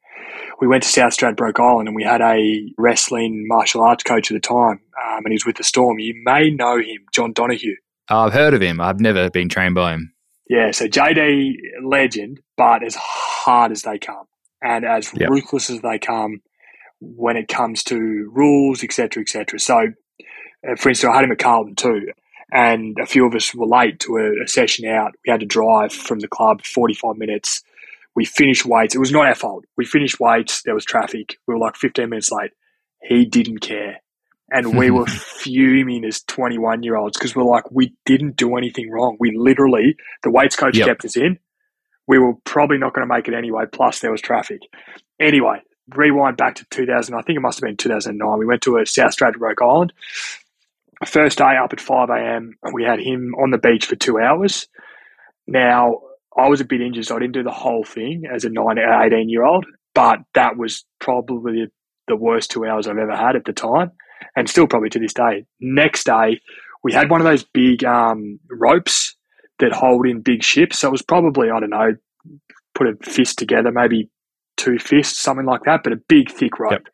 We 0.62 0.68
went 0.68 0.84
to 0.84 0.90
South 0.90 1.16
Stradbroke 1.16 1.60
Island 1.60 1.88
and 1.88 1.96
we 1.96 2.04
had 2.04 2.22
a 2.22 2.72
wrestling 2.78 3.46
martial 3.48 3.82
arts 3.82 4.04
coach 4.04 4.32
at 4.32 4.36
the 4.36 4.40
time, 4.40 4.82
um, 5.04 5.26
and 5.26 5.28
he 5.28 5.34
was 5.34 5.46
with 5.46 5.58
the 5.58 5.64
Storm. 5.64 6.00
You 6.00 6.14
may 6.24 6.50
know 6.50 6.78
him, 6.78 7.06
John 7.14 7.34
Donahue. 7.34 7.76
I've 8.10 8.34
heard 8.34 8.54
of 8.54 8.62
him. 8.62 8.80
I've 8.80 9.00
never 9.00 9.30
been 9.30 9.50
trained 9.50 9.76
by 9.76 9.94
him. 9.94 10.14
Yeah, 10.50 10.72
so 10.72 10.88
JD 10.88 11.56
legend, 11.84 12.40
but 12.56 12.84
as 12.84 12.96
hard 12.96 13.72
as 13.72 13.82
they 13.82 13.98
come 13.98 14.26
and 14.62 14.86
as 14.86 15.12
yep. 15.16 15.30
ruthless 15.30 15.70
as 15.70 15.82
they 15.82 15.98
come 15.98 16.42
when 17.00 17.36
it 17.36 17.48
comes 17.48 17.84
to 17.86 18.30
rules, 18.32 18.84
etc., 18.84 19.22
etc. 19.22 19.60
So, 19.60 19.88
uh, 20.68 20.76
for 20.78 20.90
instance, 20.90 21.12
I 21.12 21.16
had 21.16 21.24
him 21.24 21.32
at 21.32 21.40
Carlton 21.40 21.76
too, 21.76 22.12
and 22.52 22.98
a 23.02 23.06
few 23.06 23.26
of 23.26 23.34
us 23.34 23.54
were 23.56 23.66
late 23.66 24.00
to 24.02 24.18
a, 24.18 24.44
a, 24.44 24.48
session 24.48 24.88
out. 24.88 25.14
We 25.26 25.32
had 25.32 25.40
to 25.40 25.46
drive 25.46 25.92
from 25.92 26.20
the 26.20 26.28
club 26.28 26.64
45 26.64 27.18
minutes. 27.18 27.64
We 28.16 28.26
finished 28.26 28.66
weights. 28.66 28.96
It 28.96 29.00
was 29.00 29.12
not 29.12 29.28
our 29.28 29.36
fault. 29.36 29.66
We 29.78 29.86
finished 29.86 30.20
weights. 30.20 30.62
There 30.64 30.74
was 30.74 30.86
traffic. 30.86 31.38
We 31.48 31.54
were 31.54 31.60
like 31.60 31.76
15 31.76 32.10
minutes 32.10 32.32
late. 32.32 32.52
He 33.02 33.26
didn't 33.26 33.60
care. 33.60 34.02
And 34.52 34.78
we 34.78 34.92
were 34.92 35.06
fuming 35.08 36.06
as 36.06 36.22
21 36.24 36.84
year 36.84 36.96
olds 36.96 37.18
because 37.18 37.36
we're 37.36 37.44
like, 37.44 37.70
we 37.72 37.94
didn't 38.06 38.38
do 38.38 38.56
anything 38.56 38.90
wrong. 38.90 39.18
We 39.20 39.36
literally, 39.36 39.98
the 40.24 40.32
weights 40.32 40.56
coach 40.56 40.78
yep. 40.78 40.88
kept 40.88 41.06
us 41.06 41.18
in. 41.18 41.40
We 42.08 42.20
were 42.20 42.34
probably 42.44 42.78
not 42.78 42.94
going 42.94 43.08
to 43.08 43.14
make 43.14 43.28
it 43.28 43.34
anyway. 43.34 43.66
Plus, 43.72 44.00
there 44.00 44.12
was 44.12 44.22
traffic. 44.22 44.62
Anyway, 45.20 45.62
rewind 45.90 46.38
back 46.38 46.56
to 46.56 46.66
2000. 46.70 47.16
I 47.16 47.22
think 47.22 47.38
it 47.38 47.42
must 47.42 47.60
have 47.60 47.68
been 47.68 47.78
2009. 47.78 48.38
We 48.38 48.46
went 48.46 48.62
to 48.62 48.78
a 48.78 48.86
South 48.86 49.16
Stradbroke 49.16 49.62
Island 49.62 49.92
first 51.06 51.38
day 51.38 51.56
up 51.62 51.74
at 51.74 51.82
5 51.82 52.10
a.m., 52.10 52.58
we 52.72 52.84
had 52.84 53.00
him 53.00 53.36
on 53.36 53.52
the 53.52 53.58
beach 53.58 53.86
for 53.86 53.96
two 53.96 54.20
hours. 54.20 54.68
Now, 55.48 56.02
I 56.38 56.50
was 56.50 56.62
a 56.62 56.66
bit 56.66 56.82
injured, 56.82 57.06
so 57.06 57.16
I 57.16 57.20
didn't 57.20 57.34
do 57.34 57.44
the 57.44 57.52
whole 57.52 57.84
thing 57.84 58.24
as 58.34 58.44
a 58.44 58.50
9, 58.50 58.78
18 58.78 59.30
year 59.30 59.46
old, 59.46 59.66
but 59.94 60.20
that 60.34 60.58
was 60.58 60.86
probably 61.00 61.68
the 62.08 62.16
worst 62.16 62.52
two 62.52 62.66
hours 62.66 62.88
I've 62.88 62.98
ever 62.98 63.16
had 63.16 63.36
at 63.36 63.46
the 63.46 63.54
time, 63.54 63.92
and 64.36 64.50
still 64.50 64.68
probably 64.68 64.90
to 64.90 65.00
this 65.00 65.14
day. 65.14 65.46
Next 65.60 66.06
day, 66.06 66.42
we 66.84 66.94
had 66.94 67.10
one 67.10 67.22
of 67.22 67.26
those 67.26 67.44
big 67.44 67.84
um, 67.84 68.40
ropes 68.50 69.16
that 69.60 69.72
hold 69.72 70.08
in 70.08 70.22
big 70.22 70.44
ships. 70.44 70.80
So 70.80 70.90
it 70.90 70.92
was 70.92 71.02
probably, 71.02 71.50
I 71.50 71.60
don't 71.60 71.70
know, 71.70 71.96
put 72.74 72.88
a 72.88 72.96
fist 73.04 73.40
together, 73.40 73.72
maybe 73.72 74.10
two 74.58 74.78
fists, 74.78 75.20
something 75.20 75.46
like 75.46 75.62
that, 75.66 75.82
but 75.84 75.94
a 75.94 76.00
big, 76.08 76.30
thick 76.32 76.60
rope. 76.60 76.72
Yep. 76.72 76.88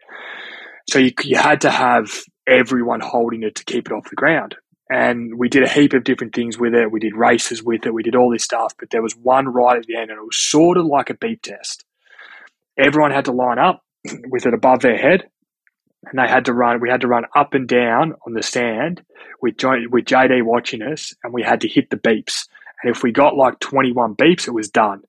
So 0.90 1.00
you, 1.00 1.12
you 1.24 1.38
had 1.38 1.62
to 1.62 1.72
have 1.72 2.10
everyone 2.48 3.00
holding 3.00 3.44
it 3.44 3.56
to 3.56 3.66
keep 3.66 3.88
it 3.88 3.94
off 3.94 4.10
the 4.10 4.16
ground. 4.16 4.56
And 4.94 5.38
we 5.38 5.48
did 5.48 5.64
a 5.64 5.70
heap 5.70 5.94
of 5.94 6.04
different 6.04 6.36
things 6.36 6.58
with 6.58 6.74
it. 6.74 6.92
We 6.92 7.00
did 7.00 7.16
races 7.16 7.64
with 7.64 7.86
it. 7.86 7.94
We 7.94 8.04
did 8.04 8.14
all 8.14 8.30
this 8.30 8.44
stuff. 8.44 8.74
But 8.78 8.90
there 8.90 9.02
was 9.02 9.16
one 9.16 9.48
right 9.48 9.78
at 9.78 9.86
the 9.86 9.96
end, 9.96 10.12
and 10.12 10.20
it 10.20 10.26
was 10.26 10.38
sort 10.38 10.78
of 10.78 10.86
like 10.86 11.10
a 11.10 11.14
beep 11.14 11.42
test. 11.42 11.86
Everyone 12.78 13.12
had 13.12 13.26
to 13.26 13.32
line 13.32 13.58
up 13.58 13.86
with 14.28 14.46
it 14.46 14.54
above 14.54 14.82
their 14.82 14.98
head, 14.98 15.30
and 16.06 16.20
they 16.20 16.30
had 16.30 16.46
to 16.46 16.54
run. 16.54 16.82
We 16.82 16.90
had 16.90 17.02
to 17.02 17.08
run 17.08 17.24
up 17.34 17.54
and 17.54 17.70
down 17.70 18.16
on 18.28 18.34
the 18.34 18.44
stand 18.44 19.02
with 19.42 19.56
with 19.64 20.06
JD 20.06 20.44
watching 20.44 20.82
us, 20.82 21.14
and 21.24 21.32
we 21.32 21.42
had 21.42 21.62
to 21.62 21.70
hit 21.70 21.90
the 21.90 21.96
beeps. 21.96 22.50
And 22.84 22.94
if 22.94 23.02
we 23.02 23.14
got 23.14 23.38
like 23.38 23.60
21 23.60 24.16
beeps, 24.16 24.46
it 24.46 24.54
was 24.54 24.70
done. 24.70 25.04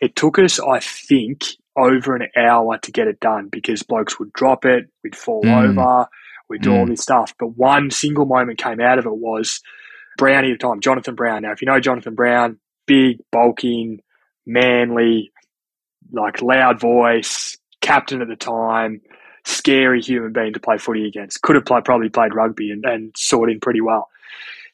It 0.00 0.16
took 0.16 0.40
us, 0.40 0.58
I 0.58 0.80
think, 0.80 1.44
over 1.76 2.16
an 2.16 2.28
hour 2.36 2.78
to 2.78 2.90
get 2.90 3.06
it 3.06 3.20
done 3.20 3.48
because 3.48 3.84
blokes 3.84 4.18
would 4.18 4.32
drop 4.32 4.64
it, 4.64 4.88
we'd 5.04 5.14
fall 5.14 5.44
mm. 5.44 5.70
over, 5.70 6.08
we 6.50 6.58
do 6.58 6.70
mm. 6.70 6.78
all 6.78 6.86
this 6.86 7.00
stuff. 7.00 7.32
But 7.38 7.56
one 7.56 7.90
single 7.90 8.26
moment 8.26 8.58
came 8.58 8.80
out 8.80 8.98
of 8.98 9.06
it 9.06 9.16
was 9.16 9.62
Brownie 10.18 10.50
at 10.50 10.60
the 10.60 10.66
time, 10.66 10.80
Jonathan 10.80 11.14
Brown. 11.14 11.42
Now, 11.42 11.52
if 11.52 11.62
you 11.62 11.66
know 11.66 11.80
Jonathan 11.80 12.14
Brown, 12.14 12.58
big, 12.86 13.18
bulking, 13.32 14.00
manly, 14.44 15.32
like 16.12 16.42
loud 16.42 16.80
voice, 16.80 17.56
captain 17.80 18.20
at 18.20 18.28
the 18.28 18.36
time, 18.36 19.00
scary 19.44 20.02
human 20.02 20.32
being 20.32 20.52
to 20.52 20.60
play 20.60 20.76
footy 20.76 21.06
against. 21.06 21.40
Could 21.42 21.56
have 21.56 21.64
played, 21.64 21.84
probably 21.84 22.08
played 22.08 22.34
rugby 22.34 22.70
and, 22.70 22.84
and 22.84 23.14
saw 23.16 23.44
it 23.44 23.50
in 23.50 23.60
pretty 23.60 23.80
well. 23.80 24.08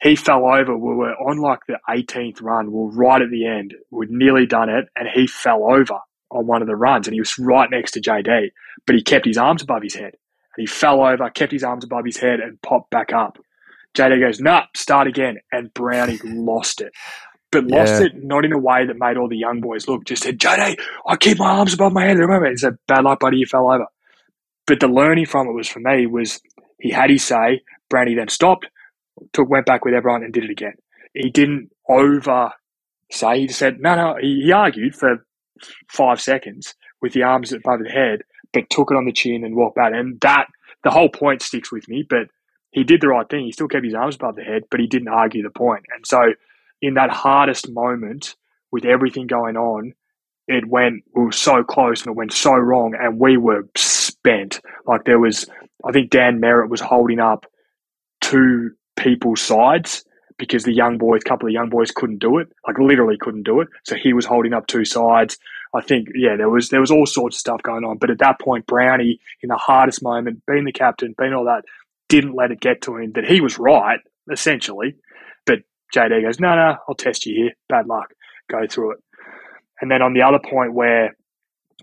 He 0.03 0.17
fell 0.17 0.47
over. 0.47 0.77
We 0.77 0.95
were 0.95 1.13
on 1.13 1.39
like 1.39 1.61
the 1.69 1.79
18th 1.89 2.43
run. 2.43 2.67
We 2.67 2.79
were 2.79 2.91
right 2.91 3.23
at 3.23 3.31
the 3.31 3.47
end. 3.47 3.75
We'd 3.91 4.11
nearly 4.11 4.47
done 4.47 4.69
it, 4.69 4.89
and 4.97 5.09
he 5.13 5.27
fell 5.27 5.65
over 5.65 5.99
on 6.31 6.47
one 6.47 6.61
of 6.61 6.69
the 6.69 6.77
runs, 6.77 7.07
and 7.07 7.15
he 7.15 7.21
was 7.21 7.39
right 7.39 7.71
next 7.71 7.93
to 7.93 8.01
JD, 8.01 8.51
but 8.87 8.97
he 8.97 9.03
kept 9.03 9.27
his 9.27 9.39
arms 9.39 9.63
above 9.63 9.83
his 9.83 9.95
head. 9.95 10.17
He 10.57 10.67
fell 10.67 11.05
over, 11.05 11.29
kept 11.31 11.53
his 11.53 11.65
arms 11.65 11.85
above 11.85 12.05
his 12.05 12.17
head, 12.17 12.41
and 12.41 12.61
popped 12.63 12.91
back 12.91 13.13
up. 13.13 13.39
JD 13.97 14.21
goes, 14.21 14.41
nah, 14.41 14.65
start 14.75 15.07
again. 15.07 15.39
And 15.53 15.73
Brownie 15.75 16.21
lost 16.25 16.81
it. 16.81 16.93
But 17.51 17.65
lost 17.65 18.01
yeah. 18.01 18.07
it 18.07 18.13
not 18.23 18.45
in 18.45 18.53
a 18.53 18.59
way 18.59 18.87
that 18.87 18.99
made 18.99 19.17
all 19.17 19.29
the 19.29 19.37
young 19.37 19.61
boys 19.61 19.89
look, 19.89 20.05
just 20.05 20.23
said, 20.23 20.39
JD, 20.39 20.77
I 21.07 21.17
keep 21.17 21.39
my 21.39 21.51
arms 21.51 21.75
above 21.75 21.93
my 21.93 22.05
head. 22.05 22.19
Remember, 22.19 22.51
he 22.51 22.57
said, 22.57 22.77
bad 22.87 23.05
luck, 23.05 23.21
buddy, 23.21 23.39
you 23.39 23.47
fell 23.47 23.71
over. 23.71 23.87
But 24.67 24.81
the 24.81 24.89
learning 24.89 25.27
from 25.27 25.49
it 25.49 25.53
was 25.53 25.69
for 25.69 25.81
me 25.81 26.07
was 26.07 26.41
he 26.81 26.91
had 26.91 27.11
his 27.11 27.25
say. 27.25 27.63
Brownie 27.89 28.17
then 28.17 28.29
stopped, 28.29 28.67
took 29.33 29.49
went 29.49 29.67
back 29.67 29.85
with 29.85 29.95
everyone 29.95 30.25
and 30.25 30.33
did 30.33 30.45
it 30.45 30.51
again. 30.51 30.75
he 31.15 31.31
didn't 31.31 31.71
over 31.89 32.51
say. 33.13 33.41
He 33.41 33.49
said, 33.49 33.81
no, 33.81 33.95
no, 33.95 34.17
he, 34.21 34.43
he 34.45 34.53
argued 34.53 34.95
for 34.95 35.25
five 35.89 36.21
seconds 36.21 36.75
with 37.01 37.13
the 37.13 37.23
arms 37.23 37.53
above 37.53 37.81
the 37.83 37.91
head, 37.91 38.23
but 38.53 38.71
took 38.71 38.91
it 38.91 38.97
on 38.97 39.05
the 39.05 39.13
chin 39.13 39.45
and 39.45 39.55
walked 39.55 39.77
back. 39.77 39.93
And 39.95 40.21
that, 40.21 40.47
the 40.85 40.91
whole 40.91 41.09
point 41.09 41.43
sticks 41.43 41.73
with 41.73 41.89
me, 41.89 42.05
but 42.09 42.29
he 42.71 42.85
did 42.85 43.01
the 43.01 43.09
right 43.09 43.29
thing. 43.29 43.45
He 43.45 43.53
still 43.53 43.69
kept 43.69 43.85
his 43.85 43.95
arms 43.95 44.17
above 44.17 44.37
the 44.37 44.43
head, 44.43 44.65
but 44.71 44.81
he 44.81 44.87
didn't 44.87 45.09
argue 45.09 45.43
the 45.43 45.51
point. 45.51 45.85
And 45.95 46.07
so, 46.07 46.35
in 46.83 46.95
that 46.95 47.11
hardest 47.11 47.71
moment, 47.71 48.37
with 48.71 48.85
everything 48.85 49.27
going 49.27 49.57
on, 49.57 49.95
it 50.47 50.69
went, 50.69 51.03
we 51.15 51.25
were 51.25 51.33
so 51.33 51.65
close 51.65 52.03
and 52.03 52.11
it 52.13 52.17
went 52.17 52.33
so 52.33 52.53
wrong, 52.53 52.95
and 52.99 53.19
we 53.19 53.37
were 53.37 53.67
spent. 53.77 54.61
Like, 54.87 55.05
there 55.05 55.19
was, 55.19 55.49
I 55.85 55.93
think 55.93 56.11
Dan 56.11 56.41
Merrett 56.41 56.69
was 56.69 56.81
holding 56.81 57.19
up 57.19 57.47
two 58.21 58.73
people's 58.97 59.41
sides 59.41 60.05
because 60.39 60.65
the 60.65 60.75
young 60.75 60.99
boys, 60.99 61.23
couple 61.23 61.49
of 61.49 61.53
young 61.53 61.69
boys 61.69 61.91
couldn't 61.91 62.19
do 62.19 62.39
it, 62.39 62.49
like 62.67 62.79
literally 62.79 63.17
couldn't 63.19 63.45
do 63.45 63.61
it. 63.61 63.69
So 63.85 63.97
he 63.97 64.13
was 64.13 64.27
holding 64.27 64.53
up 64.53 64.67
two 64.67 64.85
sides. 64.85 65.39
I 65.75 65.81
think, 65.83 66.09
yeah, 66.15 66.37
there 66.37 66.49
was 66.49 66.69
there 66.71 66.81
was 66.81 66.91
all 66.91 67.07
sorts 67.07 67.37
of 67.37 67.41
stuff 67.41 67.63
going 67.63 67.85
on. 67.85 67.99
But 67.99 68.11
at 68.11 68.19
that 68.19 68.41
point, 68.41 68.67
Brownie, 68.67 69.21
in 69.43 69.49
the 69.49 69.57
hardest 69.57 70.03
moment, 70.03 70.43
being 70.47 70.65
the 70.65 70.73
captain, 70.73 71.15
being 71.19 71.33
all 71.33 71.45
that, 71.45 71.65
didn't 72.09 72.35
let 72.35 72.51
it 72.51 72.61
get 72.61 72.83
to 72.83 72.97
him 72.97 73.13
that 73.15 73.25
he 73.25 73.41
was 73.41 73.59
right, 73.59 74.01
essentially. 74.31 74.95
But 75.45 75.61
JD 75.95 76.23
goes, 76.23 76.41
no, 76.41 76.55
no, 76.55 76.77
I'll 76.89 76.95
test 76.95 77.27
you 77.27 77.35
here. 77.35 77.53
Bad 77.69 77.87
luck. 77.87 78.13
Go 78.51 78.67
through 78.69 78.93
it. 78.93 78.99
And 79.81 79.91
then 79.91 80.03
on 80.03 80.15
the 80.15 80.23
other 80.23 80.39
point 80.39 80.75
where 80.75 81.17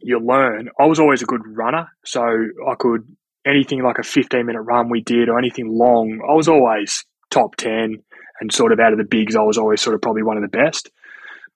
you 0.02 0.20
learn, 0.20 0.70
I 0.80 0.86
was 0.86 1.00
always 1.00 1.22
a 1.22 1.26
good 1.26 1.42
runner. 1.46 1.88
So 2.06 2.22
I 2.22 2.76
could, 2.80 3.08
anything 3.46 3.84
like 3.84 4.00
a 4.00 4.04
15 4.04 4.46
minute 4.46 4.62
run 4.62 4.90
we 4.90 5.02
did 5.02 5.30
or 5.30 5.38
anything 5.38 5.68
long, 5.70 6.22
I 6.28 6.34
was 6.34 6.48
always 6.48 7.06
top 7.30 7.56
10 7.58 7.98
and 8.40 8.52
sort 8.52 8.72
of 8.72 8.80
out 8.80 8.94
of 8.94 8.98
the 8.98 9.06
bigs, 9.06 9.36
I 9.36 9.42
was 9.42 9.58
always 9.58 9.82
sort 9.82 9.96
of 9.96 10.02
probably 10.02 10.24
one 10.24 10.38
of 10.38 10.44
the 10.44 10.58
best. 10.58 10.90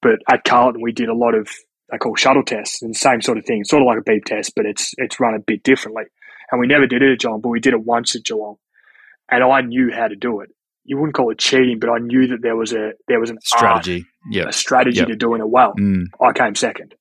But 0.01 0.19
at 0.29 0.43
Carlton, 0.43 0.81
we 0.81 0.91
did 0.91 1.09
a 1.09 1.15
lot 1.15 1.33
of 1.33 1.49
they 1.91 1.97
call 1.97 2.15
shuttle 2.15 2.43
tests 2.43 2.81
and 2.81 2.95
same 2.95 3.21
sort 3.21 3.37
of 3.37 3.45
thing, 3.45 3.63
sort 3.63 3.81
of 3.81 3.87
like 3.87 3.99
a 3.99 4.03
beep 4.03 4.25
test, 4.25 4.53
but 4.55 4.65
it's 4.65 4.93
it's 4.97 5.19
run 5.19 5.35
a 5.35 5.39
bit 5.39 5.63
differently. 5.63 6.03
And 6.51 6.59
we 6.59 6.67
never 6.67 6.87
did 6.87 7.01
it 7.01 7.11
at 7.11 7.19
Geelong, 7.19 7.41
but 7.41 7.49
we 7.49 7.59
did 7.59 7.73
it 7.73 7.83
once 7.83 8.15
at 8.15 8.23
Geelong, 8.23 8.55
and 9.29 9.43
I 9.43 9.61
knew 9.61 9.91
how 9.93 10.07
to 10.07 10.15
do 10.15 10.41
it. 10.41 10.49
You 10.85 10.97
wouldn't 10.97 11.15
call 11.15 11.31
it 11.31 11.39
cheating, 11.39 11.79
but 11.79 11.89
I 11.89 11.99
knew 11.99 12.27
that 12.27 12.41
there 12.41 12.55
was 12.55 12.73
a 12.73 12.91
there 13.07 13.19
was 13.19 13.29
an 13.29 13.39
strategy, 13.41 14.05
yeah, 14.29 14.47
a 14.47 14.53
strategy 14.53 14.99
yep. 14.99 15.07
to 15.07 15.15
doing 15.15 15.41
it 15.41 15.49
well. 15.49 15.73
Mm. 15.79 16.05
I 16.21 16.31
came 16.33 16.55
second. 16.55 16.95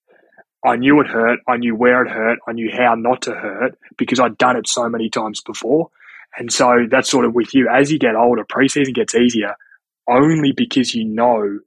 I 0.65 0.77
knew 0.77 1.01
it 1.01 1.07
hurt. 1.07 1.39
I 1.47 1.59
knew 1.59 1.77
where 1.77 2.05
it 2.05 2.11
hurt. 2.11 2.39
I 2.49 2.53
knew 2.53 2.71
how 2.73 2.95
not 2.97 3.23
to 3.23 3.33
hurt 3.33 3.79
because 3.97 4.19
I'd 4.19 4.37
done 4.37 4.57
it 4.57 4.69
so 4.69 4.89
many 4.89 5.09
times 5.09 5.41
before. 5.41 5.91
And 6.37 6.53
so 6.53 6.87
that's 6.91 7.09
sort 7.09 7.25
of 7.25 7.35
with 7.35 7.55
you. 7.55 7.69
As 7.73 7.93
you 7.93 7.99
get 7.99 8.17
older, 8.17 8.45
preseason 8.45 8.95
gets 8.95 9.15
easier 9.15 9.55
only 10.09 10.53
because 10.53 10.95
you 10.95 11.05
know 11.05 11.61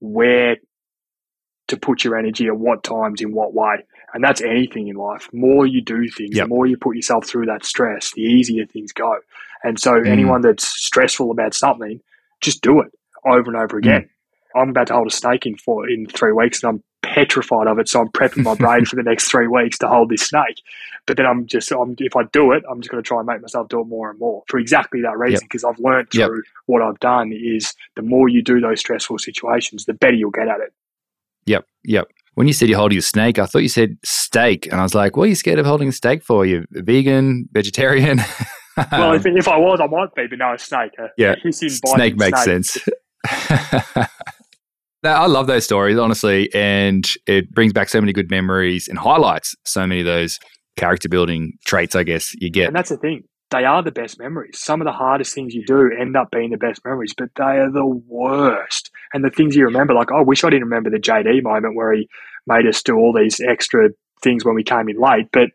where 0.00 0.56
to 1.68 1.76
put 1.76 2.04
your 2.04 2.16
energy 2.16 2.46
at 2.46 2.56
what 2.56 2.82
times 2.82 3.20
in 3.20 3.32
what 3.32 3.54
way. 3.54 3.84
And 4.14 4.22
that's 4.22 4.40
anything 4.40 4.88
in 4.88 4.96
life. 4.96 5.28
More 5.32 5.66
you 5.66 5.82
do 5.82 6.08
things, 6.08 6.36
yep. 6.36 6.44
the 6.44 6.48
more 6.48 6.66
you 6.66 6.76
put 6.76 6.96
yourself 6.96 7.26
through 7.26 7.46
that 7.46 7.64
stress, 7.64 8.12
the 8.12 8.22
easier 8.22 8.64
things 8.66 8.92
go. 8.92 9.16
And 9.62 9.78
so 9.78 9.92
mm. 9.92 10.06
anyone 10.06 10.42
that's 10.42 10.66
stressful 10.66 11.30
about 11.30 11.54
something, 11.54 12.00
just 12.40 12.62
do 12.62 12.80
it 12.80 12.92
over 13.24 13.50
and 13.50 13.56
over 13.56 13.78
again. 13.78 14.02
Mm. 14.54 14.60
I'm 14.60 14.70
about 14.70 14.86
to 14.86 14.94
hold 14.94 15.08
a 15.08 15.10
snake 15.10 15.44
in 15.44 15.56
for 15.56 15.88
in 15.88 16.06
three 16.06 16.32
weeks 16.32 16.62
and 16.62 16.70
I'm 16.70 16.82
petrified 17.02 17.66
of 17.66 17.78
it. 17.78 17.88
So 17.88 18.00
I'm 18.00 18.08
prepping 18.08 18.42
my 18.42 18.54
brain 18.54 18.84
for 18.86 18.96
the 18.96 19.02
next 19.02 19.30
three 19.30 19.48
weeks 19.48 19.78
to 19.78 19.88
hold 19.88 20.08
this 20.08 20.22
snake. 20.22 20.62
But 21.06 21.16
then 21.16 21.26
I'm 21.26 21.46
just, 21.46 21.70
I'm, 21.72 21.94
if 21.98 22.16
I 22.16 22.22
do 22.32 22.52
it, 22.52 22.64
I'm 22.70 22.80
just 22.80 22.90
going 22.90 23.02
to 23.02 23.06
try 23.06 23.18
and 23.18 23.26
make 23.26 23.40
myself 23.40 23.68
do 23.68 23.80
it 23.80 23.86
more 23.86 24.10
and 24.10 24.18
more 24.18 24.42
for 24.48 24.58
exactly 24.58 25.02
that 25.02 25.18
reason. 25.18 25.44
Because 25.44 25.62
yep. 25.62 25.72
I've 25.72 25.78
learned 25.78 26.10
through 26.10 26.36
yep. 26.36 26.44
what 26.66 26.82
I've 26.82 26.98
done 27.00 27.32
is 27.32 27.74
the 27.94 28.02
more 28.02 28.28
you 28.28 28.42
do 28.42 28.60
those 28.60 28.80
stressful 28.80 29.18
situations, 29.18 29.84
the 29.84 29.94
better 29.94 30.14
you'll 30.14 30.30
get 30.30 30.48
at 30.48 30.60
it. 30.60 30.72
Yep. 31.46 31.64
Yep. 31.84 32.08
When 32.34 32.46
you 32.46 32.52
said 32.52 32.68
you're 32.68 32.78
holding 32.78 32.98
a 32.98 33.02
snake, 33.02 33.38
I 33.38 33.46
thought 33.46 33.60
you 33.60 33.68
said 33.68 33.96
steak. 34.04 34.66
And 34.66 34.74
I 34.78 34.82
was 34.82 34.94
like, 34.94 35.16
what 35.16 35.24
are 35.24 35.28
you 35.28 35.34
scared 35.34 35.58
of 35.58 35.66
holding 35.66 35.88
a 35.88 35.92
steak 35.92 36.22
for? 36.22 36.44
You 36.44 36.64
a 36.76 36.82
vegan, 36.82 37.48
vegetarian? 37.52 38.18
well, 38.92 39.14
if, 39.14 39.24
um, 39.24 39.36
if, 39.36 39.48
I 39.48 39.56
was, 39.56 39.80
I 39.80 39.86
might 39.86 40.14
be, 40.14 40.26
but 40.28 40.38
no, 40.38 40.52
a 40.52 40.58
snake. 40.58 40.92
A, 40.98 41.08
yeah. 41.16 41.34
Snake 41.50 42.16
makes 42.16 42.42
snake. 42.42 42.64
sense. 42.64 42.88
I 45.04 45.26
love 45.26 45.46
those 45.46 45.64
stories, 45.64 45.98
honestly, 45.98 46.52
and 46.52 47.06
it 47.26 47.50
brings 47.52 47.72
back 47.72 47.88
so 47.88 48.00
many 48.00 48.12
good 48.12 48.30
memories 48.30 48.88
and 48.88 48.98
highlights 48.98 49.54
so 49.64 49.86
many 49.86 50.00
of 50.00 50.06
those 50.06 50.38
character 50.76 51.08
building 51.08 51.52
traits, 51.64 51.94
I 51.94 52.02
guess, 52.02 52.34
you 52.34 52.50
get. 52.50 52.66
And 52.66 52.76
that's 52.76 52.90
the 52.90 52.96
thing. 52.96 53.22
They 53.50 53.64
are 53.64 53.82
the 53.82 53.92
best 53.92 54.18
memories. 54.18 54.58
Some 54.58 54.80
of 54.80 54.86
the 54.86 54.92
hardest 54.92 55.32
things 55.32 55.54
you 55.54 55.64
do 55.64 55.90
end 55.98 56.16
up 56.16 56.30
being 56.32 56.50
the 56.50 56.56
best 56.56 56.84
memories, 56.84 57.14
but 57.16 57.28
they 57.36 57.44
are 57.44 57.70
the 57.70 57.86
worst. 57.86 58.90
And 59.14 59.24
the 59.24 59.30
things 59.30 59.54
you 59.54 59.64
remember, 59.64 59.94
like, 59.94 60.10
oh, 60.10 60.18
I 60.18 60.22
wish 60.22 60.42
I 60.42 60.50
didn't 60.50 60.64
remember 60.64 60.90
the 60.90 60.98
JD 60.98 61.42
moment 61.42 61.76
where 61.76 61.94
he 61.94 62.08
made 62.46 62.66
us 62.66 62.82
do 62.82 62.96
all 62.96 63.12
these 63.12 63.40
extra 63.40 63.90
things 64.22 64.44
when 64.44 64.56
we 64.56 64.64
came 64.64 64.88
in 64.88 64.98
late. 64.98 65.28
But 65.32 65.50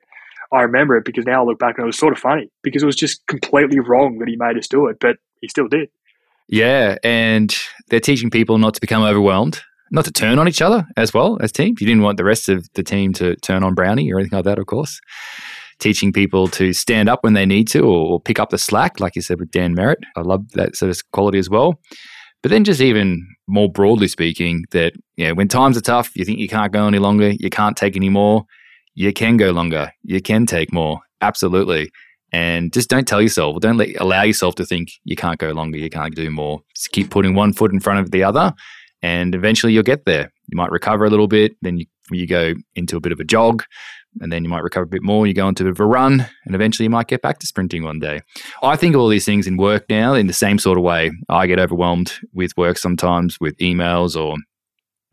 I 0.53 0.61
remember 0.61 0.97
it 0.97 1.05
because 1.05 1.25
now 1.25 1.41
I 1.41 1.45
look 1.45 1.59
back 1.59 1.77
and 1.77 1.83
it 1.83 1.87
was 1.87 1.97
sort 1.97 2.13
of 2.13 2.19
funny 2.19 2.49
because 2.61 2.83
it 2.83 2.85
was 2.85 2.95
just 2.95 3.25
completely 3.27 3.79
wrong 3.79 4.19
that 4.19 4.27
he 4.27 4.35
made 4.37 4.57
us 4.57 4.67
do 4.67 4.87
it, 4.87 4.97
but 4.99 5.17
he 5.41 5.47
still 5.47 5.67
did. 5.67 5.89
Yeah, 6.47 6.97
and 7.03 7.55
they're 7.89 8.01
teaching 8.01 8.29
people 8.29 8.57
not 8.57 8.73
to 8.73 8.81
become 8.81 9.03
overwhelmed, 9.03 9.61
not 9.89 10.05
to 10.05 10.11
turn 10.11 10.39
on 10.39 10.49
each 10.49 10.61
other 10.61 10.85
as 10.97 11.13
well 11.13 11.37
as 11.41 11.51
teams. 11.51 11.79
You 11.79 11.87
didn't 11.87 12.03
want 12.03 12.17
the 12.17 12.25
rest 12.25 12.49
of 12.49 12.67
the 12.73 12.83
team 12.83 13.13
to 13.13 13.35
turn 13.37 13.63
on 13.63 13.73
Brownie 13.73 14.11
or 14.11 14.19
anything 14.19 14.35
like 14.35 14.45
that, 14.45 14.59
of 14.59 14.65
course. 14.65 14.99
Teaching 15.81 16.13
people 16.13 16.47
to 16.49 16.71
stand 16.71 17.09
up 17.09 17.23
when 17.23 17.33
they 17.33 17.45
need 17.45 17.67
to 17.69 17.81
or, 17.81 18.13
or 18.13 18.21
pick 18.21 18.39
up 18.39 18.51
the 18.51 18.57
slack, 18.57 19.01
like 19.01 19.17
you 19.17 19.21
said 19.21 19.39
with 19.39 19.51
Dan 19.51 19.75
Merrett. 19.75 20.03
I 20.15 20.21
love 20.21 20.49
that 20.53 20.77
sort 20.77 20.89
of 20.91 21.11
quality 21.11 21.39
as 21.39 21.49
well. 21.49 21.81
But 22.41 22.51
then, 22.51 22.63
just 22.63 22.79
even 22.79 23.27
more 23.47 23.69
broadly 23.69 24.07
speaking, 24.07 24.63
that 24.71 24.93
you 25.17 25.27
know, 25.27 25.33
when 25.33 25.49
times 25.49 25.77
are 25.77 25.81
tough, 25.81 26.15
you 26.15 26.23
think 26.23 26.39
you 26.39 26.47
can't 26.47 26.71
go 26.71 26.87
any 26.87 26.99
longer, 26.99 27.31
you 27.31 27.49
can't 27.49 27.75
take 27.75 27.97
any 27.97 28.09
more, 28.09 28.45
you 28.95 29.11
can 29.11 29.35
go 29.35 29.51
longer, 29.51 29.91
you 30.03 30.21
can 30.21 30.45
take 30.45 30.71
more. 30.71 31.01
Absolutely 31.19 31.91
and 32.31 32.71
just 32.71 32.89
don't 32.89 33.07
tell 33.07 33.21
yourself, 33.21 33.59
don't 33.59 33.77
let, 33.77 33.99
allow 33.99 34.23
yourself 34.23 34.55
to 34.55 34.65
think 34.65 34.89
you 35.03 35.15
can't 35.15 35.39
go 35.39 35.51
longer, 35.51 35.77
you 35.77 35.89
can't 35.89 36.15
do 36.15 36.29
more. 36.29 36.61
Just 36.75 36.91
keep 36.91 37.09
putting 37.09 37.35
one 37.35 37.53
foot 37.53 37.73
in 37.73 37.79
front 37.79 37.99
of 37.99 38.11
the 38.11 38.23
other, 38.23 38.53
and 39.01 39.35
eventually 39.35 39.73
you'll 39.73 39.83
get 39.83 40.05
there. 40.05 40.31
You 40.47 40.55
might 40.55 40.71
recover 40.71 41.05
a 41.05 41.09
little 41.09 41.27
bit, 41.27 41.55
then 41.61 41.77
you, 41.77 41.85
you 42.09 42.27
go 42.27 42.53
into 42.75 42.95
a 42.95 43.01
bit 43.01 43.11
of 43.11 43.19
a 43.19 43.25
jog, 43.25 43.63
and 44.19 44.31
then 44.31 44.43
you 44.43 44.49
might 44.49 44.63
recover 44.63 44.83
a 44.83 44.87
bit 44.87 45.03
more. 45.03 45.25
You 45.25 45.33
go 45.33 45.47
into 45.47 45.63
a 45.63 45.65
bit 45.67 45.71
of 45.71 45.79
a 45.79 45.85
run, 45.85 46.27
and 46.45 46.55
eventually 46.55 46.85
you 46.85 46.89
might 46.89 47.07
get 47.07 47.21
back 47.21 47.39
to 47.39 47.47
sprinting 47.47 47.83
one 47.83 47.99
day. 47.99 48.21
I 48.61 48.75
think 48.75 48.95
all 48.95 49.07
these 49.07 49.25
things 49.25 49.47
in 49.47 49.57
work 49.57 49.85
now 49.89 50.13
in 50.13 50.27
the 50.27 50.33
same 50.33 50.59
sort 50.59 50.77
of 50.77 50.83
way. 50.83 51.11
I 51.29 51.47
get 51.47 51.59
overwhelmed 51.59 52.13
with 52.33 52.55
work 52.57 52.77
sometimes 52.77 53.39
with 53.39 53.57
emails 53.57 54.19
or 54.19 54.35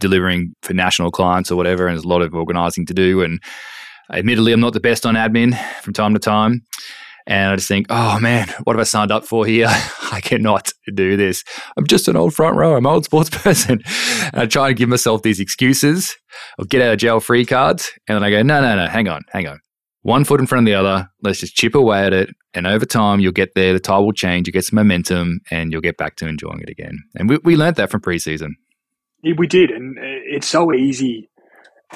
delivering 0.01 0.55
for 0.62 0.74
national 0.74 1.11
clients 1.11 1.51
or 1.51 1.57
whatever, 1.57 1.86
and 1.86 1.96
there's 1.96 2.05
a 2.05 2.09
lot 2.09 2.22
of 2.22 2.34
organizing 2.34 2.86
to 2.86 2.94
do. 2.94 3.22
And 3.22 3.40
admittedly, 4.12 4.53
I'm 4.53 4.61
not 4.61 4.72
the 4.72 4.80
best 4.80 5.07
on 5.07 5.14
admin 5.14 5.57
from 5.82 5.92
time 5.92 6.14
to 6.14 6.20
time. 6.20 6.62
And 7.29 7.53
I 7.53 7.57
just 7.57 7.68
think, 7.68 7.87
oh 7.91 8.18
man, 8.18 8.49
what 8.64 8.74
have 8.74 8.81
I 8.81 8.85
signed 8.85 9.12
up 9.12 9.24
for 9.24 9.45
here? 9.45 9.66
I 10.12 10.20
cannot 10.22 10.72
do 10.93 11.14
this. 11.18 11.45
I'm 11.76 11.87
just 11.87 12.09
an 12.09 12.16
old 12.16 12.33
front 12.33 12.57
row. 12.57 12.74
I'm 12.74 12.87
an 12.87 12.93
old 12.93 13.05
sports 13.05 13.29
person. 13.33 13.83
And 14.33 14.43
I 14.43 14.47
try 14.47 14.68
and 14.68 14.76
give 14.76 14.89
myself 14.89 15.22
these 15.22 15.39
excuses 15.39 16.16
or 16.59 16.64
get 16.64 16.81
out 16.81 16.95
of 16.95 16.99
jail 16.99 17.20
free 17.20 17.45
cards. 17.45 17.93
And 18.09 18.16
then 18.16 18.24
I 18.24 18.31
go, 18.31 18.43
no, 18.43 18.62
no, 18.62 18.76
no, 18.76 18.87
hang 18.87 19.09
on, 19.09 19.22
hang 19.31 19.47
on. 19.47 19.61
One 20.01 20.24
foot 20.24 20.41
in 20.41 20.47
front 20.47 20.66
of 20.66 20.72
the 20.72 20.79
other. 20.79 21.11
Let's 21.22 21.41
just 21.41 21.55
chip 21.55 21.74
away 21.74 22.03
at 22.03 22.14
it. 22.14 22.31
And 22.55 22.66
over 22.66 22.87
time, 22.87 23.20
you'll 23.20 23.33
get 23.33 23.55
there. 23.55 23.74
The 23.74 23.81
tide 23.81 23.99
will 23.99 24.12
change. 24.12 24.47
You 24.47 24.53
get 24.55 24.64
some 24.64 24.76
momentum 24.76 25.41
and 25.51 25.70
you'll 25.70 25.83
get 25.83 25.99
back 25.99 26.16
to 26.16 26.26
enjoying 26.26 26.62
it 26.62 26.70
again. 26.70 26.97
And 27.14 27.29
we, 27.29 27.39
we 27.45 27.57
learned 27.57 27.76
that 27.76 27.91
from 27.91 28.01
preseason. 28.01 28.53
We 29.22 29.47
did. 29.47 29.70
And 29.70 29.99
uh, 29.99 30.03
it's 30.03 30.49
so 30.49 30.72
easy 30.72 31.28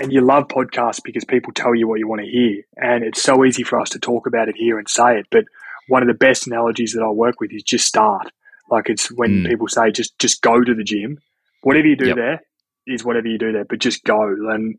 and 0.01 0.13
you 0.13 0.21
love 0.21 0.49
podcasts 0.49 1.01
because 1.05 1.25
people 1.25 1.53
tell 1.53 1.75
you 1.75 1.87
what 1.87 1.99
you 1.99 2.09
want 2.09 2.23
to 2.23 2.29
hear. 2.29 2.63
And 2.77 3.05
it's 3.05 3.23
so 3.23 3.45
easy 3.45 3.63
for 3.63 3.79
us 3.79 3.91
to 3.91 3.99
talk 3.99 4.27
about 4.27 4.49
it 4.49 4.57
here 4.57 4.79
and 4.79 4.89
say 4.89 5.19
it. 5.19 5.27
But 5.31 5.45
one 5.89 6.03
of 6.03 6.09
the 6.09 6.15
best 6.15 6.47
analogies 6.47 6.93
that 6.95 7.03
I 7.03 7.11
work 7.11 7.41
with 7.41 7.53
is 7.53 7.63
just 7.63 7.87
start. 7.87 8.31
Like 8.71 8.89
it's 8.89 9.11
when 9.13 9.43
mm. 9.43 9.49
people 9.49 9.69
say 9.69 9.91
just 9.91 10.19
just 10.19 10.41
go 10.41 10.63
to 10.63 10.75
the 10.75 10.85
gym. 10.85 11.19
Whatever 11.63 11.87
you 11.87 11.97
do 11.97 12.09
yep. 12.09 12.17
there 12.17 12.43
is 12.87 13.05
whatever 13.05 13.29
you 13.29 13.39
do 13.39 13.53
there, 13.53 13.65
but 13.65 13.79
just 13.79 14.03
go. 14.05 14.23
And 14.51 14.79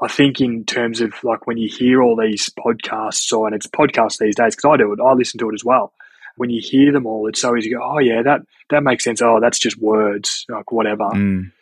I 0.00 0.08
think 0.08 0.40
in 0.40 0.64
terms 0.64 1.00
of 1.00 1.12
like 1.24 1.46
when 1.46 1.58
you 1.58 1.68
hear 1.68 2.02
all 2.02 2.16
these 2.16 2.48
podcasts, 2.50 3.32
or 3.32 3.46
and 3.46 3.56
it's 3.56 3.66
podcasts 3.66 4.18
these 4.18 4.36
days 4.36 4.54
because 4.54 4.70
I 4.72 4.76
do 4.76 4.92
it, 4.92 5.00
I 5.04 5.12
listen 5.12 5.38
to 5.38 5.50
it 5.50 5.54
as 5.54 5.64
well. 5.64 5.92
When 6.36 6.50
you 6.50 6.62
hear 6.62 6.92
them 6.92 7.06
all, 7.06 7.26
it's 7.26 7.40
so 7.40 7.56
easy 7.56 7.70
to 7.70 7.76
go, 7.76 7.82
oh 7.82 7.98
yeah, 7.98 8.22
that 8.22 8.42
that 8.70 8.84
makes 8.84 9.02
sense. 9.04 9.20
Oh, 9.20 9.40
that's 9.40 9.58
just 9.58 9.76
words, 9.78 10.46
like 10.48 10.70
whatever. 10.70 11.10
Mm 11.10 11.52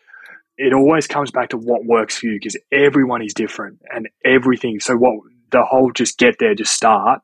it 0.62 0.74
always 0.74 1.06
comes 1.06 1.30
back 1.30 1.48
to 1.48 1.56
what 1.56 1.86
works 1.86 2.18
for 2.18 2.26
you 2.26 2.34
because 2.34 2.56
everyone 2.70 3.22
is 3.22 3.32
different 3.32 3.80
and 3.94 4.08
everything. 4.26 4.78
So 4.78 4.94
what 4.94 5.14
the 5.50 5.64
whole 5.64 5.90
just 5.90 6.18
get 6.18 6.36
there, 6.38 6.54
just 6.54 6.74
start 6.74 7.22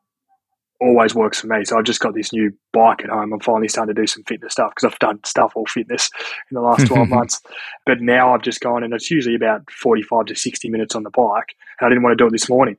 always 0.80 1.14
works 1.14 1.40
for 1.40 1.46
me. 1.46 1.64
So 1.64 1.78
I've 1.78 1.84
just 1.84 2.00
got 2.00 2.14
this 2.14 2.32
new 2.32 2.52
bike 2.72 3.02
at 3.02 3.10
home. 3.10 3.32
I'm 3.32 3.40
finally 3.40 3.68
starting 3.68 3.94
to 3.94 4.00
do 4.00 4.06
some 4.06 4.24
fitness 4.24 4.52
stuff 4.52 4.72
because 4.74 4.90
I've 4.90 4.98
done 4.98 5.20
stuff 5.24 5.52
all 5.54 5.66
fitness 5.66 6.10
in 6.50 6.54
the 6.54 6.60
last 6.60 6.86
12 6.86 7.08
months. 7.10 7.40
But 7.84 8.00
now 8.00 8.34
I've 8.34 8.42
just 8.42 8.60
gone 8.60 8.82
and 8.82 8.92
it's 8.94 9.10
usually 9.10 9.34
about 9.34 9.70
45 9.70 10.26
to 10.26 10.34
60 10.34 10.68
minutes 10.70 10.94
on 10.94 11.02
the 11.02 11.10
bike. 11.10 11.54
And 11.80 11.86
I 11.86 11.88
didn't 11.88 12.02
want 12.02 12.16
to 12.16 12.22
do 12.22 12.28
it 12.28 12.32
this 12.32 12.48
morning. 12.48 12.76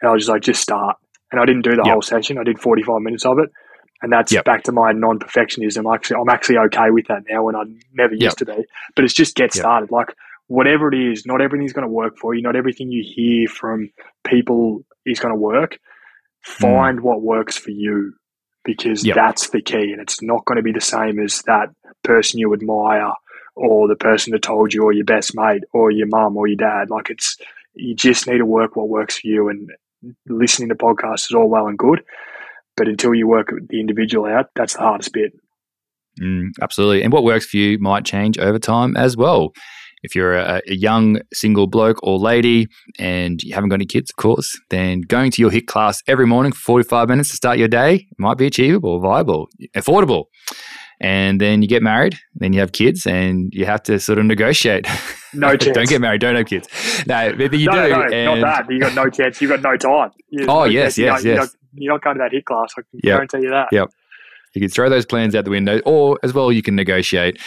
And 0.00 0.08
I 0.08 0.12
was 0.12 0.22
just 0.22 0.30
like, 0.30 0.42
just 0.42 0.62
start. 0.62 0.96
And 1.32 1.40
I 1.40 1.46
didn't 1.46 1.62
do 1.62 1.76
the 1.76 1.82
yep. 1.84 1.92
whole 1.92 2.02
session. 2.02 2.38
I 2.38 2.44
did 2.44 2.60
45 2.60 3.00
minutes 3.00 3.24
of 3.26 3.38
it. 3.38 3.50
And 4.04 4.12
that's 4.12 4.30
Yep. 4.32 4.44
back 4.44 4.62
to 4.64 4.72
my 4.72 4.92
non-perfectionism. 4.92 5.92
Actually, 5.92 6.16
I'm 6.20 6.28
actually 6.28 6.58
okay 6.58 6.90
with 6.90 7.06
that 7.08 7.22
now, 7.28 7.42
when 7.44 7.56
I 7.56 7.64
never 7.94 8.12
used 8.12 8.22
Yep. 8.22 8.36
to 8.36 8.44
be. 8.46 8.64
But 8.94 9.04
it's 9.04 9.14
just 9.14 9.34
get 9.34 9.54
Yep. 9.54 9.62
started. 9.62 9.90
Like 9.90 10.14
whatever 10.46 10.88
it 10.92 10.94
is, 10.94 11.24
not 11.26 11.40
everything's 11.40 11.72
going 11.72 11.86
to 11.86 11.92
work 11.92 12.18
for 12.18 12.34
you. 12.34 12.42
Not 12.42 12.54
everything 12.54 12.92
you 12.92 13.02
hear 13.04 13.48
from 13.48 13.90
people 14.24 14.84
is 15.06 15.18
going 15.20 15.32
to 15.34 15.40
work. 15.40 15.72
Mm. 15.74 15.78
Find 16.60 17.00
what 17.00 17.22
works 17.22 17.56
for 17.56 17.70
you 17.70 18.12
because 18.64 19.04
Yep. 19.06 19.14
that's 19.16 19.48
the 19.50 19.62
key. 19.62 19.92
And 19.92 20.00
it's 20.02 20.20
not 20.22 20.44
going 20.44 20.56
to 20.56 20.62
be 20.62 20.72
the 20.72 20.80
same 20.82 21.18
as 21.18 21.40
that 21.46 21.70
person 22.02 22.40
you 22.40 22.52
admire 22.52 23.12
or 23.56 23.88
the 23.88 23.96
person 23.96 24.32
that 24.32 24.42
told 24.42 24.74
you 24.74 24.82
or 24.82 24.92
your 24.92 25.04
best 25.06 25.34
mate 25.34 25.62
or 25.72 25.90
your 25.90 26.08
mum 26.08 26.36
or 26.36 26.46
your 26.46 26.56
dad. 26.56 26.90
Like 26.90 27.08
it's, 27.08 27.38
you 27.74 27.94
just 27.94 28.26
need 28.26 28.38
to 28.38 28.46
work 28.46 28.76
what 28.76 28.88
works 28.88 29.18
for 29.20 29.28
you. 29.28 29.48
And 29.48 29.70
listening 30.28 30.68
to 30.68 30.74
podcasts 30.74 31.30
is 31.30 31.32
all 31.34 31.48
well 31.48 31.68
and 31.68 31.78
good. 31.78 32.04
But 32.76 32.88
until 32.88 33.14
you 33.14 33.28
work 33.28 33.52
the 33.68 33.80
individual 33.80 34.26
out, 34.26 34.46
that's 34.56 34.74
the 34.74 34.80
hardest 34.80 35.12
bit. 35.12 35.32
Mm, 36.20 36.50
absolutely. 36.62 37.02
And 37.02 37.12
what 37.12 37.24
works 37.24 37.46
for 37.46 37.56
you 37.56 37.78
might 37.78 38.04
change 38.04 38.38
over 38.38 38.58
time 38.58 38.96
as 38.96 39.16
well. 39.16 39.52
If 40.02 40.14
you're 40.14 40.34
a, 40.34 40.60
a 40.68 40.74
young 40.74 41.20
single 41.32 41.66
bloke 41.66 41.98
or 42.02 42.18
lady 42.18 42.66
and 42.98 43.42
you 43.42 43.54
haven't 43.54 43.70
got 43.70 43.76
any 43.76 43.86
kids, 43.86 44.10
of 44.10 44.16
course, 44.16 44.58
then 44.68 45.00
going 45.00 45.30
to 45.30 45.40
your 45.40 45.50
HIIT 45.50 45.66
class 45.66 46.02
every 46.06 46.26
morning 46.26 46.52
for 46.52 46.60
45 46.60 47.08
minutes 47.08 47.30
to 47.30 47.36
start 47.36 47.58
your 47.58 47.68
day 47.68 48.06
might 48.18 48.36
be 48.36 48.46
achievable, 48.46 49.00
viable, 49.00 49.48
affordable. 49.74 50.24
And 51.00 51.40
then 51.40 51.60
you 51.60 51.68
get 51.68 51.82
married, 51.82 52.16
then 52.34 52.52
you 52.52 52.60
have 52.60 52.72
kids, 52.72 53.06
and 53.06 53.50
you 53.52 53.66
have 53.66 53.82
to 53.84 53.98
sort 53.98 54.18
of 54.18 54.24
negotiate. 54.26 54.86
No 55.34 55.56
chance. 55.56 55.74
don't 55.76 55.88
get 55.88 56.00
married, 56.00 56.20
don't 56.20 56.36
have 56.36 56.46
kids. 56.46 56.68
No, 57.06 57.32
but 57.36 57.52
you 57.52 57.66
no, 57.66 57.72
do. 57.88 57.92
no, 57.94 58.02
and 58.12 58.40
not 58.40 58.66
that. 58.66 58.72
You 58.72 58.80
got 58.80 58.94
no 58.94 59.10
chance. 59.10 59.40
You 59.40 59.48
got 59.48 59.60
no 59.62 59.76
time. 59.76 60.10
You- 60.30 60.46
Oh, 60.48 60.60
no 60.60 60.64
yes, 60.66 60.96
chance. 60.96 60.98
Yes, 60.98 61.24
you're 61.24 61.34
yes. 61.34 61.40
not- 61.44 61.50
You're 61.76 61.92
not 61.94 62.02
going 62.04 62.16
to 62.16 62.22
that 62.22 62.32
HIIT 62.36 62.44
class. 62.44 62.72
I 62.78 62.82
can 62.82 63.00
Yep. 63.02 63.02
guarantee 63.02 63.38
you 63.42 63.50
that. 63.50 63.68
Yep. 63.72 63.88
You 64.54 64.60
can 64.60 64.70
throw 64.70 64.88
those 64.88 65.04
plans 65.04 65.34
out 65.34 65.44
the 65.44 65.50
window, 65.50 65.80
or 65.84 66.18
as 66.22 66.32
well, 66.32 66.52
you 66.52 66.62
can 66.62 66.76
negotiate. 66.76 67.40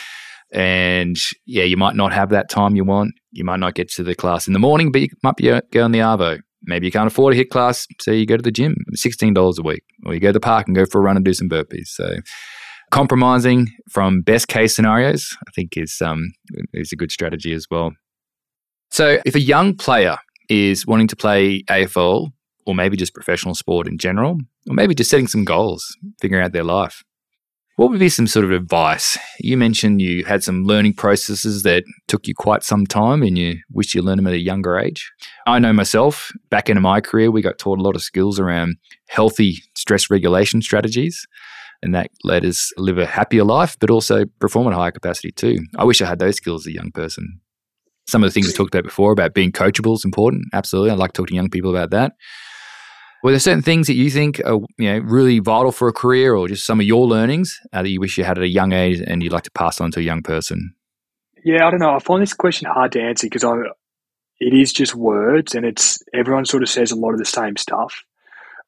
And 0.54 1.16
yeah, 1.46 1.64
you 1.64 1.78
might 1.78 1.96
not 1.96 2.14
have 2.14 2.30
that 2.30 2.50
time 2.50 2.76
you 2.76 2.84
want. 2.84 3.14
You 3.32 3.44
might 3.46 3.60
not 3.60 3.74
get 3.76 3.90
to 3.94 4.04
the 4.04 4.16
class 4.16 4.48
in 4.48 4.54
the 4.54 4.60
morning, 4.60 4.92
but 4.92 5.02
you 5.02 5.08
might 5.24 5.36
be 5.38 5.44
going 5.44 5.62
go 5.72 5.88
the 5.88 6.00
Arvo. 6.00 6.40
Maybe 6.64 6.88
you 6.88 6.92
can't 6.92 7.08
afford 7.08 7.34
a 7.34 7.38
HIIT 7.38 7.50
class, 7.50 7.86
so 8.02 8.12
you 8.12 8.26
go 8.26 8.36
to 8.36 8.44
the 8.44 8.52
gym, 8.52 8.76
sixteen 8.94 9.34
dollars 9.34 9.60
a 9.60 9.64
week, 9.64 9.84
or 10.06 10.14
you 10.14 10.20
go 10.20 10.30
to 10.30 10.34
the 10.34 10.40
park 10.40 10.68
and 10.68 10.76
go 10.76 10.86
for 10.86 11.00
a 11.00 11.02
run 11.02 11.16
and 11.16 11.24
do 11.26 11.34
some 11.34 11.48
burpees. 11.50 11.88
So, 11.88 12.16
compromising 12.92 13.68
from 13.90 14.22
best 14.22 14.48
case 14.48 14.76
scenarios, 14.76 15.36
I 15.48 15.52
think 15.56 15.78
is 15.78 16.02
um 16.02 16.32
is 16.74 16.92
a 16.92 16.96
good 16.96 17.12
strategy 17.12 17.54
as 17.54 17.68
well. 17.70 17.92
So, 18.90 19.20
if 19.26 19.36
a 19.36 19.42
young 19.42 19.76
player 19.76 20.18
is 20.50 20.88
wanting 20.88 21.08
to 21.10 21.16
play 21.16 21.64
AFL 21.64 22.30
or 22.66 22.76
maybe 22.76 22.98
just 22.98 23.14
professional 23.14 23.56
sport 23.56 23.88
in 23.88 23.98
general, 23.98 24.38
or 24.70 24.74
maybe 24.74 24.94
just 24.94 25.10
setting 25.10 25.28
some 25.28 25.46
goals, 25.46 25.98
figuring 26.22 26.44
out 26.44 26.52
their 26.52 26.64
life. 26.64 27.04
What 27.78 27.92
would 27.92 28.00
be 28.00 28.10
some 28.10 28.28
sort 28.28 28.44
of 28.44 28.52
advice? 28.52 29.18
You 29.40 29.56
mentioned 29.56 30.02
you 30.02 30.26
had 30.26 30.44
some 30.44 30.64
learning 30.64 30.96
processes 30.96 31.62
that 31.62 31.84
took 32.08 32.28
you 32.28 32.34
quite 32.34 32.64
some 32.64 32.88
time 32.88 33.22
and 33.22 33.38
you 33.38 33.60
wish 33.72 33.94
you 33.94 34.02
learned 34.02 34.18
them 34.18 34.28
at 34.28 34.34
a 34.34 34.40
younger 34.40 34.80
age. 34.80 35.12
I 35.46 35.60
know 35.60 35.72
myself, 35.74 36.32
back 36.50 36.70
into 36.70 36.82
my 36.82 37.02
career, 37.02 37.30
we 37.30 37.44
got 37.44 37.60
taught 37.60 37.78
a 37.78 37.84
lot 37.84 37.96
of 37.96 38.02
skills 38.02 38.40
around 38.40 38.78
healthy 39.08 39.60
stress 39.76 40.10
regulation 40.10 40.62
strategies. 40.64 41.26
And 41.84 41.94
that 41.94 42.10
let 42.24 42.44
us 42.44 42.72
live 42.78 42.98
a 42.98 43.06
happier 43.06 43.44
life, 43.44 43.78
but 43.80 43.92
also 43.92 44.26
perform 44.40 44.68
at 44.68 44.74
a 44.74 44.78
higher 44.78 44.92
capacity 44.92 45.32
too. 45.32 45.60
I 45.78 45.84
wish 45.84 46.02
I 46.02 46.08
had 46.08 46.20
those 46.20 46.38
skills 46.38 46.64
as 46.66 46.72
a 46.72 46.76
young 46.76 46.92
person. 46.92 47.40
Some 48.08 48.24
of 48.24 48.30
the 48.30 48.34
things 48.34 48.48
we 48.48 48.54
talked 48.54 48.74
about 48.74 48.86
before 48.86 49.12
about 49.12 49.34
being 49.34 49.52
coachable 49.52 49.94
is 49.96 50.06
important. 50.06 50.46
Absolutely. 50.54 50.92
I 50.92 50.96
like 50.96 51.14
talking 51.14 51.28
to 51.28 51.36
young 51.36 51.50
people 51.50 51.70
about 51.70 51.92
that. 51.92 52.14
Were 53.24 53.32
there 53.32 53.40
certain 53.40 53.62
things 53.64 53.88
that 53.88 53.96
you 53.96 54.10
think 54.10 54.40
are 54.46 54.60
you 54.78 54.94
know 54.94 55.00
really 55.00 55.40
vital 55.40 55.72
for 55.72 55.88
a 55.88 55.94
career, 55.94 56.36
or 56.36 56.48
just 56.48 56.66
some 56.66 56.80
of 56.80 56.86
your 56.86 57.06
learnings 57.06 57.60
uh, 57.74 57.82
that 57.84 57.90
you 57.90 58.00
wish 58.00 58.18
you 58.18 58.24
had 58.24 58.38
at 58.38 58.44
a 58.44 58.48
young 58.48 58.72
age 58.74 59.02
and 59.06 59.22
you'd 59.22 59.34
like 59.34 59.44
to 59.44 59.52
pass 59.52 59.82
on 59.82 59.92
to 59.92 60.00
a 60.00 60.04
young 60.04 60.22
person? 60.24 60.74
Yeah, 61.44 61.68
I 61.68 61.72
don't 61.72 61.80
know. 61.80 61.96
I 61.96 62.00
find 62.00 62.22
this 62.22 62.34
question 62.34 62.68
hard 62.72 62.92
to 62.94 63.02
answer 63.02 63.26
because 63.28 63.44
I, 63.44 63.56
it 64.40 64.54
is 64.54 64.72
just 64.72 64.96
words, 64.96 65.56
and 65.56 65.66
it's 65.66 66.00
everyone 66.14 66.46
sort 66.46 66.64
of 66.64 66.70
says 66.70 66.92
a 66.92 66.96
lot 66.96 67.12
of 67.14 67.20
the 67.20 67.26
same 67.26 67.58
stuff. 67.58 68.04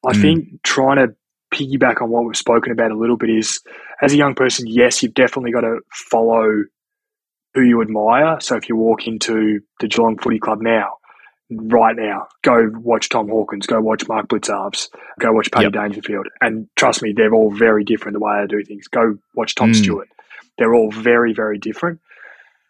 I 0.06 0.12
Mm. 0.12 0.20
think 0.20 0.48
trying 0.64 0.96
to 0.96 1.14
piggyback 1.52 2.00
on 2.02 2.10
what 2.10 2.24
we've 2.24 2.36
spoken 2.36 2.72
about 2.72 2.90
a 2.90 2.96
little 2.96 3.16
bit 3.16 3.30
is, 3.30 3.60
as 4.02 4.12
a 4.12 4.16
young 4.16 4.34
person, 4.34 4.66
yes, 4.66 5.02
you've 5.02 5.14
definitely 5.14 5.52
got 5.52 5.62
to 5.62 5.80
follow 5.92 6.64
who 7.54 7.62
you 7.62 7.82
admire. 7.82 8.40
So 8.40 8.56
if 8.56 8.68
you 8.68 8.76
walk 8.76 9.06
into 9.06 9.60
the 9.80 9.88
Geelong 9.88 10.18
Footy 10.18 10.38
Club 10.38 10.60
now, 10.62 10.98
right 11.50 11.96
now, 11.96 12.28
go 12.42 12.70
watch 12.76 13.08
Tom 13.08 13.28
Hawkins, 13.28 13.66
go 13.66 13.80
watch 13.80 14.06
Mark 14.08 14.28
Blicavs, 14.28 14.88
go 15.18 15.32
watch 15.32 15.50
Paddy 15.50 15.64
Yep. 15.66 15.72
Dangerfield, 15.72 16.26
and 16.40 16.68
trust 16.76 17.02
me, 17.02 17.12
they're 17.16 17.34
all 17.34 17.50
very 17.50 17.82
different 17.84 18.14
the 18.14 18.20
way 18.24 18.40
they 18.40 18.46
do 18.46 18.62
things. 18.64 18.86
Go 18.86 19.18
watch 19.34 19.54
Tom 19.56 19.72
Mm. 19.72 19.76
Stewart. 19.76 20.08
They're 20.58 20.74
all 20.74 20.92
very, 20.92 21.32
very 21.32 21.58
different. 21.58 22.00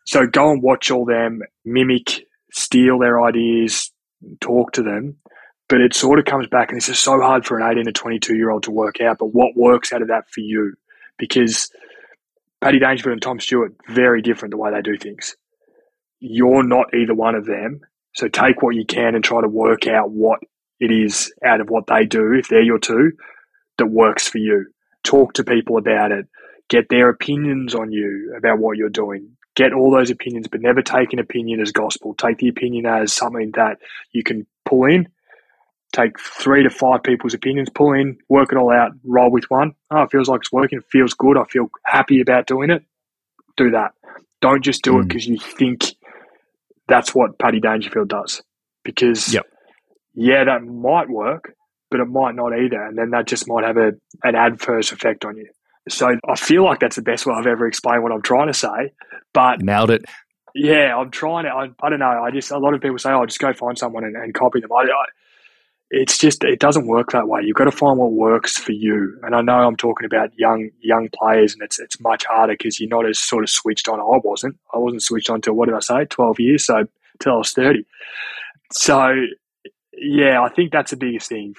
So 0.07 0.26
go 0.26 0.51
and 0.51 0.62
watch 0.62 0.91
all 0.91 1.05
them, 1.05 1.41
mimic, 1.64 2.26
steal 2.53 2.99
their 2.99 3.22
ideas, 3.22 3.93
talk 4.41 4.72
to 4.72 4.83
them. 4.83 5.16
But 5.71 5.81
it 5.81 5.95
sort 5.95 6.18
of 6.18 6.25
comes 6.25 6.49
back, 6.49 6.71
and 6.71 6.77
this 6.77 6.89
is 6.89 6.99
so 6.99 7.21
hard 7.21 7.47
for 7.47 7.59
an 7.59 7.71
18 7.71 7.85
to 7.87 7.93
22 7.93 8.37
year 8.37 8.51
old 8.51 8.64
to 8.64 8.73
work 8.73 9.01
out. 9.01 9.18
But 9.18 9.33
what 9.33 9.57
works 9.57 9.93
out 9.93 10.03
of 10.03 10.09
that 10.09 10.29
for 10.29 10.41
you? 10.41 10.75
Because 11.16 11.71
Paddy 12.61 12.81
Dangerfield 12.81 13.12
and 13.12 13.23
Tom 13.23 13.41
Stewart, 13.41 13.75
very 13.89 14.21
different 14.21 14.51
the 14.51 14.59
way 14.59 14.73
they 14.73 14.83
do 14.83 14.99
things. 14.99 15.37
You're 16.18 16.64
not 16.64 16.93
either 16.93 17.14
one 17.14 17.37
of 17.37 17.47
them. 17.47 17.81
So 18.14 18.29
take 18.29 18.62
what 18.62 18.75
you 18.75 18.85
can 18.85 19.14
and 19.14 19.23
try 19.23 19.41
to 19.41 19.49
work 19.49 19.87
out 19.87 20.11
what 20.11 20.41
it 20.81 20.91
is 20.91 21.33
out 21.45 21.61
of 21.61 21.71
what 21.71 21.87
they 21.87 22.05
do, 22.05 22.33
if 22.33 22.49
they're 22.49 22.62
your 22.62 22.79
two, 22.79 23.12
that 23.79 23.87
works 23.87 24.27
for 24.27 24.39
you. 24.39 24.66
Talk 25.05 25.35
to 25.35 25.45
people 25.45 25.79
about 25.79 26.11
it. 26.11 26.27
Get 26.68 26.89
their 26.89 27.09
opinions 27.11 27.75
on 27.75 27.93
you 27.93 28.35
about 28.37 28.59
what 28.59 28.77
you're 28.77 28.89
doing. 28.89 29.37
Get 29.55 29.73
all 29.73 29.91
those 29.91 30.11
opinions, 30.11 30.49
but 30.49 30.61
never 30.61 30.83
take 30.83 31.12
an 31.12 31.18
opinion 31.18 31.61
as 31.61 31.73
gospel. 31.73 32.14
Take 32.14 32.39
the 32.39 32.49
opinion 32.49 32.87
as 32.87 33.12
something 33.12 33.53
that 33.55 33.79
you 34.12 34.23
can 34.23 34.47
pull 34.64 34.85
in. 34.85 35.09
Take 35.93 36.20
three 36.20 36.62
to 36.62 36.70
five 36.70 37.03
people's 37.03 37.34
opinions, 37.34 37.68
pull 37.68 37.93
in, 37.93 38.16
work 38.28 38.53
it 38.53 38.57
all 38.59 38.72
out, 38.72 38.93
roll 39.05 39.30
with 39.30 39.51
one. 39.51 39.74
Oh, 39.91 40.03
it 40.03 40.11
feels 40.12 40.28
like 40.28 40.41
it's 40.43 40.53
working. 40.53 40.78
It 40.78 40.84
feels 40.91 41.14
good. 41.14 41.36
I 41.36 41.45
feel 41.45 41.68
happy 41.84 42.20
about 42.20 42.47
doing 42.47 42.70
it. 42.70 42.84
Do 43.57 43.70
that. 43.72 43.93
Don't 44.41 44.62
just 44.62 44.82
do 44.84 44.99
it 44.99 45.03
Mm. 45.05 45.09
because 45.09 45.26
you 45.26 45.38
think 45.38 45.86
that's 46.88 47.14
what 47.14 47.38
Paddy 47.38 47.61
Dangerfield 47.61 48.09
does. 48.09 48.41
Because, 48.84 49.34
Yep. 49.34 49.47
yeah, 50.14 50.45
that 50.45 50.62
might 50.64 51.09
work, 51.11 51.55
but 51.91 52.01
it 52.01 52.07
might 52.07 52.34
not 52.36 52.57
either. 52.57 52.80
And 52.82 52.97
then 52.97 53.11
that 53.11 53.26
just 53.26 53.49
might 53.49 53.64
have 53.64 53.76
a, 53.76 53.93
an 54.22 54.36
adverse 54.36 54.93
effect 54.93 55.24
on 55.24 55.36
you. 55.36 55.49
So 55.88 56.09
I 56.28 56.36
feel 56.36 56.62
like 56.64 56.78
that's 56.78 56.97
the 56.97 57.03
best 57.03 57.26
way 57.26 57.34
I've 57.34 57.47
ever 57.49 57.66
explained 57.66 58.03
what 58.05 58.12
I'm 58.12 58.22
trying 58.22 58.47
to 58.47 58.55
say. 58.55 58.93
But 59.32 59.61
Nailed 59.61 59.91
it. 59.91 60.05
yeah, 60.55 60.97
I'm 60.97 61.11
trying 61.11 61.45
to. 61.45 61.51
I, 61.51 61.68
I 61.82 61.91
don't 61.91 61.99
know. 61.99 62.22
I 62.22 62.30
just 62.30 62.51
a 62.53 62.59
lot 62.59 62.74
of 62.74 62.80
people 62.80 62.99
say, 62.99 63.11
"Oh, 63.11 63.24
just 63.26 63.38
go 63.41 63.53
find 63.53 63.76
someone 63.78 64.05
and, 64.05 64.14
and 64.16 64.32
copy 64.34 64.61
them." 64.61 64.70
I, 64.72 64.82
I, 64.82 65.05
it's 65.91 66.18
just 66.18 66.45
it 66.45 66.61
doesn't 66.61 66.86
work 66.86 67.11
that 67.11 67.26
way. 67.26 67.41
You've 67.45 67.57
got 67.57 67.64
to 67.64 67.72
find 67.72 67.99
what 67.99 68.12
works 68.12 68.57
for 68.57 68.72
you. 68.72 69.18
And 69.22 69.34
I 69.34 69.41
know 69.41 69.55
I'm 69.55 69.76
talking 69.76 70.07
about 70.07 70.30
young 70.38 70.70
young 70.80 71.09
players, 71.12 71.53
and 71.53 71.62
it's 71.62 71.80
it's 71.80 72.01
much 72.01 72.24
harder 72.24 72.55
because 72.55 72.78
you're 72.78 72.88
not 72.88 73.09
as 73.09 73.18
sort 73.18 73.43
of 73.43 73.51
switched 73.51 73.88
on. 73.88 73.99
I 73.99 74.20
wasn't. 74.22 74.57
I 74.72 74.78
wasn't 74.78 75.03
switched 75.03 75.30
on 75.30 75.36
until 75.36 75.55
what 75.55 75.66
did 75.66 75.74
I 75.74 75.80
say? 75.80 76.05
Twelve 76.05 76.38
years. 76.38 76.64
So 76.64 76.84
till 77.18 77.32
I 77.34 77.36
was 77.36 77.53
thirty. 77.53 77.84
So 78.72 79.12
yeah, 79.93 80.41
I 80.41 80.49
think 80.49 80.70
that's 80.70 80.93
the 80.93 80.97
biggest 80.97 81.28
thing. 81.28 81.55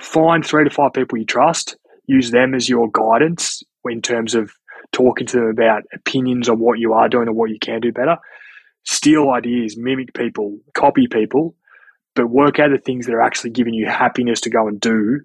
Find 0.00 0.44
three 0.44 0.64
to 0.64 0.70
five 0.70 0.92
people 0.92 1.18
you 1.18 1.24
trust. 1.24 1.76
Use 2.06 2.30
them 2.30 2.54
as 2.54 2.68
your 2.68 2.90
guidance 2.90 3.62
in 3.88 4.02
terms 4.02 4.34
of 4.34 4.52
talking 4.92 5.26
to 5.28 5.36
them 5.38 5.48
about 5.48 5.84
opinions 5.92 6.48
on 6.48 6.58
what 6.58 6.78
you 6.78 6.92
are 6.92 7.08
doing 7.08 7.28
and 7.28 7.36
what 7.36 7.50
you 7.50 7.58
can 7.60 7.80
do 7.80 7.92
better. 7.92 8.16
Steal 8.84 9.30
ideas, 9.30 9.76
mimic 9.76 10.14
people, 10.14 10.58
copy 10.74 11.06
people, 11.08 11.54
but 12.16 12.28
work 12.28 12.58
out 12.58 12.70
the 12.70 12.78
things 12.78 13.06
that 13.06 13.14
are 13.14 13.22
actually 13.22 13.50
giving 13.50 13.74
you 13.74 13.86
happiness 13.86 14.40
to 14.40 14.50
go 14.50 14.66
and 14.66 14.80
do. 14.80 15.20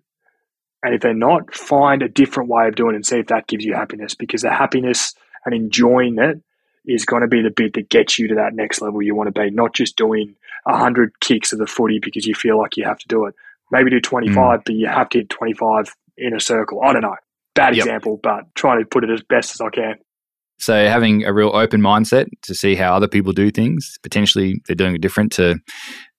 And 0.84 0.94
if 0.94 1.02
they're 1.02 1.14
not, 1.14 1.54
find 1.54 2.04
a 2.04 2.10
different 2.10 2.50
way 2.50 2.68
of 2.68 2.76
doing 2.76 2.94
it 2.94 2.98
and 2.98 3.06
see 3.06 3.18
if 3.20 3.28
that 3.28 3.48
gives 3.48 3.66
you 3.66 3.74
happiness 3.74 4.14
because 4.14 4.42
the 4.42 4.52
happiness 4.52 5.16
and 5.46 5.56
enjoying 5.56 6.20
it 6.20 6.42
is 6.86 7.06
going 7.06 7.22
to 7.22 7.28
be 7.28 7.42
the 7.42 7.52
bit 7.52 7.74
that 7.74 7.90
gets 7.90 8.20
you 8.20 8.28
to 8.28 8.36
that 8.36 8.54
next 8.54 8.82
level 8.82 9.02
you 9.02 9.16
want 9.16 9.34
to 9.34 9.40
be, 9.40 9.50
not 9.52 9.74
just 9.74 9.96
doing 9.96 10.36
100 10.66 11.20
kicks 11.20 11.54
of 11.54 11.60
the 11.60 11.68
footy 11.68 12.00
because 12.00 12.26
you 12.26 12.36
feel 12.36 12.58
like 12.58 12.78
you 12.78 12.84
have 12.84 13.00
to 13.00 13.08
do 13.08 13.26
it. 13.26 13.36
Maybe 13.72 13.90
do 13.90 14.02
25, 14.02 14.36
mm. 14.36 14.66
but 14.66 14.76
you 14.76 14.88
have 14.88 15.10
to 15.10 15.20
hit 15.20 15.30
25 15.30 15.96
in 16.18 16.36
a 16.36 16.40
circle. 16.40 16.82
I 16.84 16.94
don't 16.94 17.04
know. 17.04 17.16
Bad 17.54 17.76
Yep. 17.76 17.86
example, 17.86 18.20
but 18.22 18.54
trying 18.56 18.80
to 18.80 18.86
put 18.86 19.04
it 19.04 19.10
as 19.10 19.22
best 19.22 19.54
as 19.54 19.62
I 19.62 19.70
can. 19.70 19.96
So 20.60 20.88
having 20.88 21.24
a 21.26 21.34
real 21.34 21.50
open 21.56 21.82
mindset 21.82 22.28
to 22.44 22.54
see 22.54 22.76
how 22.76 22.96
other 22.96 23.08
people 23.08 23.34
do 23.34 23.50
things, 23.50 23.98
potentially 24.04 24.62
they're 24.68 24.76
doing 24.76 24.94
it 24.94 25.02
different 25.02 25.32
to 25.34 25.56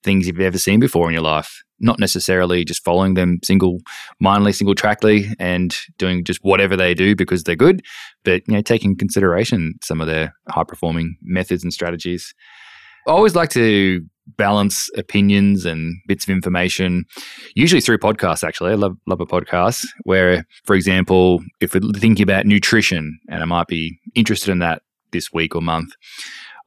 things 0.03 0.27
you've 0.27 0.41
ever 0.41 0.59
seen 0.59 0.81
before 0.81 1.09
in 1.09 1.15
your 1.15 1.23
life. 1.23 1.63
Not 1.81 1.99
necessarily 1.99 2.65
just 2.65 2.85
following 2.85 3.15
them 3.15 3.41
single 3.43 3.79
mindedly, 4.21 4.53
single 4.53 4.75
trackly 4.75 5.35
and 5.39 5.77
doing 5.99 6.25
just 6.25 6.41
whatever 6.43 6.77
they 6.77 6.95
do 6.95 7.17
because 7.17 7.43
they're 7.43 7.57
good, 7.57 7.83
but 8.25 8.43
you 8.47 8.55
know, 8.55 8.63
taking 8.63 8.97
consideration 8.97 9.75
some 9.83 10.01
of 10.01 10.07
their 10.07 10.35
high 10.49 10.65
performing 10.65 11.17
methods 11.23 11.65
and 11.65 11.73
strategies. 11.73 12.35
I 13.09 13.11
always 13.11 13.35
like 13.35 13.51
to 13.51 14.01
balance 14.37 14.89
opinions 14.97 15.65
and 15.65 15.97
bits 16.07 16.25
of 16.25 16.31
information, 16.31 17.05
usually 17.55 17.81
through 17.81 17.99
podcasts, 17.99 18.47
actually. 18.47 18.73
I 18.73 18.77
love, 18.77 18.97
love 19.07 19.21
a 19.21 19.27
podcast 19.27 19.85
where, 20.05 20.47
for 20.65 20.77
example, 20.77 21.43
if 21.61 21.75
we're 21.75 21.81
thinking 21.97 22.23
about 22.23 22.47
nutrition 22.47 23.19
and 23.29 23.43
I 23.43 23.47
might 23.47 23.67
be 23.67 23.99
interested 24.15 24.53
in 24.53 24.61
that 24.61 24.83
this 25.11 25.33
week 25.33 25.55
or 25.55 25.63
month, 25.63 25.93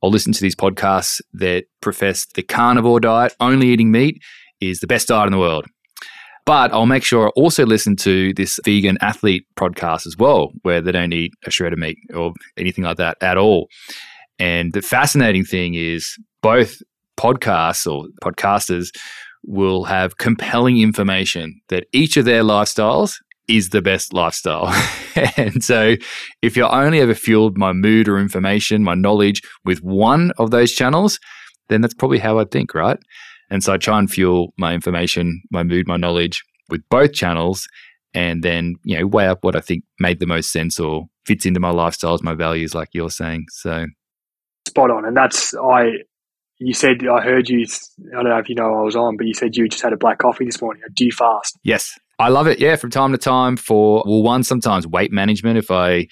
I'll 0.03 0.11
listen 0.11 0.33
to 0.33 0.41
these 0.41 0.55
podcasts 0.55 1.21
that 1.33 1.65
profess 1.81 2.25
the 2.35 2.43
carnivore 2.43 2.99
diet, 2.99 3.33
only 3.39 3.67
eating 3.69 3.91
meat, 3.91 4.21
is 4.61 4.79
the 4.79 4.87
best 4.87 5.07
diet 5.07 5.27
in 5.27 5.33
the 5.33 5.39
world. 5.39 5.65
But 6.45 6.71
I'll 6.71 6.85
make 6.85 7.03
sure 7.03 7.27
I 7.27 7.31
also 7.35 7.65
listen 7.65 7.95
to 7.97 8.33
this 8.33 8.59
vegan 8.63 8.97
athlete 9.01 9.45
podcast 9.57 10.05
as 10.05 10.15
well, 10.17 10.51
where 10.61 10.79
they 10.79 10.91
don't 10.91 11.13
eat 11.13 11.31
a 11.45 11.51
shred 11.51 11.73
of 11.73 11.79
meat 11.79 11.97
or 12.13 12.33
anything 12.55 12.83
like 12.83 12.97
that 12.97 13.17
at 13.21 13.37
all. 13.37 13.67
And 14.37 14.73
the 14.73 14.81
fascinating 14.81 15.43
thing 15.43 15.73
is 15.73 16.15
both 16.43 16.77
podcasts 17.17 17.91
or 17.91 18.05
podcasters 18.23 18.89
will 19.43 19.85
have 19.85 20.17
compelling 20.17 20.79
information 20.79 21.59
that 21.69 21.85
each 21.93 22.17
of 22.17 22.25
their 22.25 22.43
lifestyles 22.43 23.15
is 23.47 23.69
the 23.69 23.81
best 23.81 24.13
lifestyle. 24.13 24.67
and 25.37 25.63
so 25.63 25.95
if 26.41 26.57
you're 26.57 26.73
only 26.73 26.99
ever 26.99 27.13
fueled 27.13 27.57
my 27.57 27.73
mood 27.73 28.07
or 28.07 28.19
information, 28.19 28.83
my 28.83 28.95
knowledge 28.95 29.41
with 29.63 29.79
one 29.83 30.31
of 30.37 30.51
those 30.51 30.71
channels, 30.71 31.19
then 31.69 31.81
that's 31.81 31.93
probably 31.93 32.19
how 32.19 32.39
I 32.39 32.45
think, 32.45 32.73
right? 32.73 32.97
And 33.49 33.63
so 33.63 33.73
I 33.73 33.77
try 33.77 33.99
and 33.99 34.09
fuel 34.09 34.53
my 34.57 34.73
information, 34.73 35.41
my 35.51 35.63
mood, 35.63 35.87
my 35.87 35.97
knowledge 35.97 36.43
with 36.69 36.81
both 36.89 37.13
channels 37.13 37.67
and 38.13 38.43
then, 38.43 38.75
you 38.83 38.97
know, 38.97 39.05
weigh 39.05 39.27
up 39.27 39.43
what 39.43 39.55
I 39.55 39.59
think 39.59 39.83
made 39.99 40.19
the 40.19 40.25
most 40.25 40.51
sense 40.51 40.79
or 40.79 41.05
fits 41.25 41.45
into 41.45 41.59
my 41.59 41.71
lifestyles, 41.71 42.23
my 42.23 42.33
values, 42.33 42.73
like 42.73 42.89
you're 42.93 43.09
saying. 43.09 43.45
So 43.49 43.85
spot 44.67 44.89
on. 44.89 45.05
And 45.05 45.15
that's, 45.15 45.53
I, 45.55 45.89
you 46.57 46.73
said, 46.73 47.05
I 47.07 47.21
heard 47.21 47.49
you, 47.49 47.65
I 48.11 48.15
don't 48.15 48.29
know 48.29 48.37
if 48.37 48.49
you 48.49 48.55
know 48.55 48.73
I 48.73 48.81
was 48.81 48.95
on, 48.95 49.17
but 49.17 49.27
you 49.27 49.33
said 49.33 49.55
you 49.55 49.67
just 49.67 49.83
had 49.83 49.93
a 49.93 49.97
black 49.97 50.19
coffee 50.19 50.45
this 50.45 50.61
morning. 50.61 50.81
Do 50.93 51.05
you 51.05 51.11
fast? 51.11 51.59
Yes. 51.63 51.99
I 52.19 52.29
love 52.29 52.47
it. 52.47 52.59
Yeah. 52.59 52.75
From 52.75 52.91
time 52.91 53.11
to 53.11 53.17
time 53.17 53.57
for, 53.57 54.03
well, 54.05 54.23
one, 54.23 54.43
sometimes 54.43 54.87
weight 54.87 55.11
management. 55.11 55.57
If 55.57 55.71
I, 55.71 56.07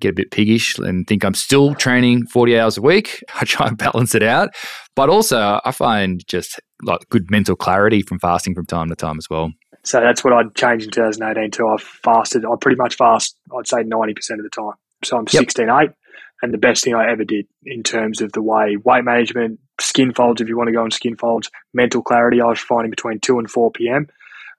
get 0.00 0.10
a 0.10 0.14
bit 0.14 0.30
piggish 0.30 0.78
and 0.78 1.06
think 1.06 1.24
I'm 1.24 1.34
still 1.34 1.74
training 1.74 2.26
40 2.26 2.58
hours 2.58 2.78
a 2.78 2.82
week. 2.82 3.22
I 3.40 3.44
try 3.44 3.66
and 3.68 3.76
balance 3.76 4.14
it 4.14 4.22
out. 4.22 4.50
But 4.94 5.08
also, 5.08 5.60
I 5.64 5.72
find 5.72 6.26
just 6.26 6.60
like 6.82 7.00
good 7.08 7.30
mental 7.30 7.56
clarity 7.56 8.02
from 8.02 8.18
fasting 8.18 8.54
from 8.54 8.66
time 8.66 8.88
to 8.88 8.96
time 8.96 9.18
as 9.18 9.28
well. 9.28 9.52
So 9.84 10.00
that's 10.00 10.22
what 10.22 10.32
I'd 10.32 10.54
change 10.54 10.84
in 10.84 10.90
2018 10.90 11.50
too. 11.50 11.68
I've 11.68 11.82
fasted, 11.82 12.44
I 12.44 12.54
pretty 12.60 12.76
much 12.76 12.96
fast, 12.96 13.36
I'd 13.56 13.66
say 13.66 13.78
90% 13.78 14.10
of 14.32 14.42
the 14.42 14.50
time. 14.50 14.74
So 15.04 15.16
I'm 15.16 15.26
yep. 15.32 15.44
16.8 15.44 15.94
and 16.42 16.52
the 16.52 16.58
best 16.58 16.84
thing 16.84 16.94
I 16.94 17.10
ever 17.10 17.24
did 17.24 17.46
in 17.64 17.82
terms 17.82 18.20
of 18.20 18.32
the 18.32 18.42
way 18.42 18.76
weight 18.76 19.04
management, 19.04 19.60
skin 19.80 20.12
folds, 20.12 20.40
if 20.40 20.48
you 20.48 20.56
want 20.56 20.68
to 20.68 20.72
go 20.72 20.82
on 20.82 20.90
skin 20.90 21.16
folds, 21.16 21.50
mental 21.72 22.02
clarity, 22.02 22.40
I 22.40 22.46
was 22.46 22.60
finding 22.60 22.90
between 22.90 23.20
2 23.20 23.38
and 23.38 23.50
4 23.50 23.72
p.m. 23.72 24.08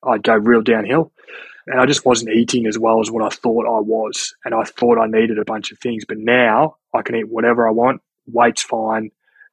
I'd 0.04 0.24
go 0.24 0.36
real 0.36 0.62
downhill 0.62 1.12
and 1.70 1.80
I 1.80 1.86
just 1.86 2.04
wasn't 2.04 2.36
eating 2.36 2.66
as 2.66 2.80
well 2.80 3.00
as 3.00 3.12
what 3.12 3.24
I 3.24 3.30
thought 3.30 3.68
I 3.68 3.80
was. 3.80 4.34
And 4.44 4.56
I 4.56 4.64
thought 4.64 4.98
I 4.98 5.06
needed 5.06 5.38
a 5.38 5.46
bunch 5.46 5.72
of 5.72 5.78
things. 5.78 6.04
But 6.04 6.18
now 6.18 6.78
I 6.94 7.04
can 7.04 7.16
eat 7.16 7.30
whatever 7.30 7.68
I 7.68 7.72
want. 7.72 8.02
Weight's 8.26 8.64
fine. 8.64 9.12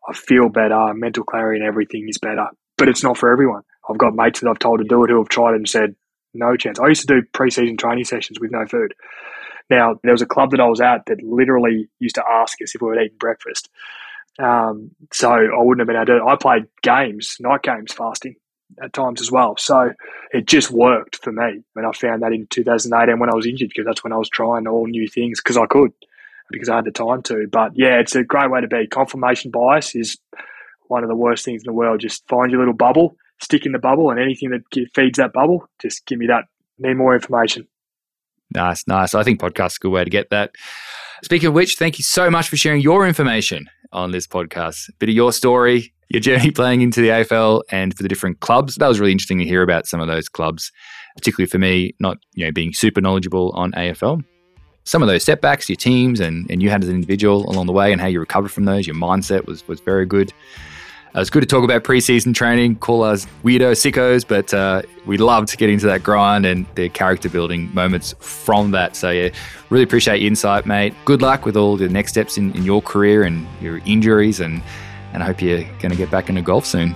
I 0.09 0.15
feel 0.15 0.49
better. 0.49 0.95
Mental 0.95 1.25
clarity 1.25 1.61
and 1.61 1.69
everything 1.69 2.09
is 2.09 2.17
better. 2.17 2.47
But 2.79 2.89
it's 2.89 3.03
not 3.03 3.19
for 3.19 3.31
everyone. 3.31 3.63
I've 3.89 3.99
got 3.99 4.15
mates 4.15 4.41
that 4.41 4.49
I've 4.49 4.59
told 4.59 4.79
to 4.79 4.85
do 4.85 5.05
it 5.05 5.11
who 5.11 5.19
have 5.19 5.29
tried 5.29 5.53
it 5.53 5.57
and 5.57 5.69
said, 5.69 5.95
no 6.33 6.57
chance. 6.57 6.81
I 6.81 6.89
used 6.89 7.07
to 7.07 7.21
do 7.21 7.27
pre-season 7.33 7.77
training 7.77 8.05
sessions 8.05 8.41
with 8.41 8.51
no 8.51 8.67
food. 8.67 8.95
Now, 9.69 9.99
there 10.03 10.13
was 10.13 10.23
a 10.23 10.27
club 10.27 10.53
that 10.53 10.61
I 10.61 10.69
was 10.69 10.81
at 10.81 11.07
that 11.07 11.23
literally 11.23 11.89
used 11.99 12.15
to 12.15 12.25
ask 12.27 12.61
us 12.63 12.75
if 12.75 12.81
we 12.81 12.89
were 12.89 13.01
eating 13.01 13.19
breakfast. 13.19 13.69
Um, 14.39 14.93
so 15.13 15.31
I 15.31 15.63
wouldn't 15.63 15.81
have 15.81 15.87
been 15.87 15.97
able 15.97 16.27
to. 16.27 16.31
I 16.31 16.37
played 16.37 16.67
games, 16.83 17.37
night 17.41 17.63
games 17.63 17.93
fasting 17.93 18.37
at 18.83 18.93
times 18.93 19.21
as 19.21 19.31
well. 19.31 19.57
So 19.59 19.93
it 20.33 20.47
just 20.47 20.71
worked 20.71 21.17
for 21.17 21.33
me. 21.33 21.63
And 21.75 21.87
I 21.87 21.93
found 21.93 22.23
that 22.23 22.33
in 22.33 22.47
2018 22.49 23.19
when 23.19 23.31
I 23.31 23.35
was 23.35 23.47
injured 23.47 23.69
because 23.69 23.87
that's 23.87 24.05
when 24.05 24.13
I 24.13 24.17
was 24.17 24.29
trying 24.29 24.67
all 24.67 24.87
new 24.87 25.09
things 25.09 25.41
because 25.41 25.57
I 25.57 25.67
could, 25.67 25.93
because 26.51 26.69
I 26.69 26.77
had 26.77 26.85
the 26.85 26.91
time 26.91 27.23
to. 27.25 27.47
But 27.51 27.73
yeah, 27.75 27.99
it's 27.99 28.15
a 28.15 28.25
great 28.25 28.51
way 28.51 28.61
to 28.61 28.69
be. 28.69 28.87
Confirmation 28.87 29.51
bias 29.51 29.95
is 29.95 30.19
one 30.89 31.03
of 31.03 31.09
the 31.09 31.17
worst 31.17 31.45
things 31.45 31.63
in 31.63 31.67
the 31.67 31.73
world. 31.73 32.01
Just 32.01 32.27
find 32.29 32.51
your 32.51 32.61
little 32.61 32.75
bubble, 32.75 33.17
stick 33.41 33.67
in 33.67 33.73
the 33.73 33.79
bubble, 33.79 34.11
and 34.11 34.21
anything 34.21 34.51
that 34.51 34.89
feeds 34.95 35.19
that 35.19 35.33
bubble, 35.33 35.69
just 35.81 36.07
give 36.07 36.19
me 36.19 36.27
that. 36.27 36.45
Need 36.79 36.95
more 36.95 37.15
information. 37.15 37.67
Nice, 38.53 38.87
nice. 38.87 39.15
I 39.15 39.23
think 39.23 39.41
podcast 39.41 39.67
is 39.67 39.77
a 39.77 39.81
good 39.81 39.91
way 39.91 40.05
to 40.05 40.11
get 40.11 40.31
that. 40.31 40.53
Speaking 41.25 41.49
of 41.49 41.55
which, 41.55 41.77
thank 41.77 41.99
you 41.99 42.05
so 42.05 42.31
much 42.31 42.49
for 42.49 42.57
sharing 42.57 42.83
your 42.83 43.07
information 43.07 43.67
on 43.93 44.13
this 44.13 44.27
podcast. 44.27 44.91
Bit 44.99 45.09
of 45.09 45.15
your 45.15 45.33
story, 45.33 45.95
your 46.09 46.21
journey 46.21 46.51
playing 46.53 46.83
into 46.83 47.01
the 47.01 47.09
AFL 47.09 47.63
and 47.71 47.97
for 47.97 48.03
the 48.03 48.09
different 48.09 48.41
clubs. 48.41 48.77
That 48.77 48.89
was 48.89 49.01
really 49.01 49.13
interesting 49.13 49.39
to 49.39 49.45
hear 49.45 49.63
about 49.63 49.87
some 49.87 50.01
of 50.01 50.09
those 50.09 50.29
clubs, 50.29 50.73
particularly 51.17 51.49
for 51.49 51.59
me, 51.59 51.95
not 52.01 52.19
you 52.35 52.45
know 52.45 52.53
being 52.53 52.73
super 52.73 53.01
knowledgeable 53.01 53.53
on 53.55 53.73
AFL. 53.73 54.25
Some 54.85 55.03
of 55.03 55.09
those 55.09 55.25
setbacks, 55.25 55.69
your 55.69 55.77
teams, 55.77 56.21
and, 56.21 56.49
and 56.49 56.63
you 56.63 56.71
had 56.71 56.85
as 56.85 56.89
an 56.89 56.95
individual 56.95 57.51
along 57.51 57.67
the 57.67 57.73
way, 57.73 57.91
and 57.91 58.01
how 58.01 58.07
you 58.07 58.21
recovered 58.21 58.53
from 58.53 58.67
those. 58.67 58.87
Your 58.87 58.97
mindset 58.97 59.47
was 59.47 59.67
was 59.67 59.81
very 59.81 60.07
good. 60.07 60.33
Uh, 61.17 61.21
it's 61.21 61.31
good 61.31 61.41
to 61.41 61.47
talk 61.47 61.65
about 61.65 61.83
preseason 61.83 62.35
training, 62.35 62.77
call 62.77 63.03
us 63.03 63.27
weirdo 63.43 63.73
sickos, 63.73 64.27
but 64.27 64.53
uh, 64.53 64.83
we 65.07 65.17
loved 65.17 65.49
to 65.49 65.57
get 65.57 65.71
into 65.71 65.87
that 65.87 66.03
grind 66.03 66.45
and 66.45 66.67
the 66.75 66.91
character 66.91 67.31
building 67.31 67.73
moments 67.73 68.15
from 68.21 68.71
that. 68.73 68.95
So, 68.95 69.09
yeah, 69.11 69.31
really 69.71 69.85
appreciate 69.85 70.21
your 70.21 70.27
insight, 70.27 70.67
mate. 70.67 70.93
Good 71.07 71.23
luck 71.23 71.47
with 71.47 71.57
all 71.57 71.79
the 71.79 71.89
next 71.89 72.11
steps 72.13 72.37
in, 72.37 72.55
in 72.55 72.65
your 72.65 72.83
career 72.83 73.23
and 73.23 73.47
your 73.63 73.79
injuries 73.87 74.41
and 74.41 74.61
and 75.17 75.23
I 75.23 75.27
hope 75.27 75.41
you're 75.41 75.65
going 75.81 75.91
to 75.91 75.97
get 75.97 76.11
back 76.11 76.29
into 76.29 76.43
golf 76.43 76.67
soon. 76.67 76.95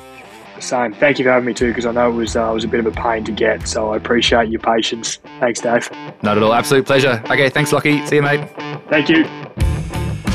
Same. 0.58 0.92
Thank 0.92 1.18
you 1.18 1.24
for 1.24 1.30
having 1.30 1.46
me 1.46 1.54
too, 1.54 1.68
because 1.68 1.86
I 1.86 1.92
know 1.92 2.10
it 2.10 2.14
was 2.14 2.36
uh, 2.36 2.50
was 2.52 2.64
a 2.64 2.68
bit 2.68 2.80
of 2.80 2.86
a 2.86 2.90
pain 2.90 3.24
to 3.24 3.32
get. 3.32 3.66
So 3.66 3.94
I 3.94 3.96
appreciate 3.96 4.50
your 4.50 4.60
patience. 4.60 5.16
Thanks, 5.40 5.58
Dave. 5.58 5.90
Not 6.22 6.36
at 6.36 6.42
all. 6.42 6.52
Absolute 6.52 6.84
pleasure. 6.84 7.22
Okay, 7.30 7.48
thanks, 7.48 7.72
Lachie. 7.72 8.06
See 8.06 8.16
you, 8.16 8.22
mate. 8.22 8.46
Thank 8.90 9.08
you. 9.08 9.24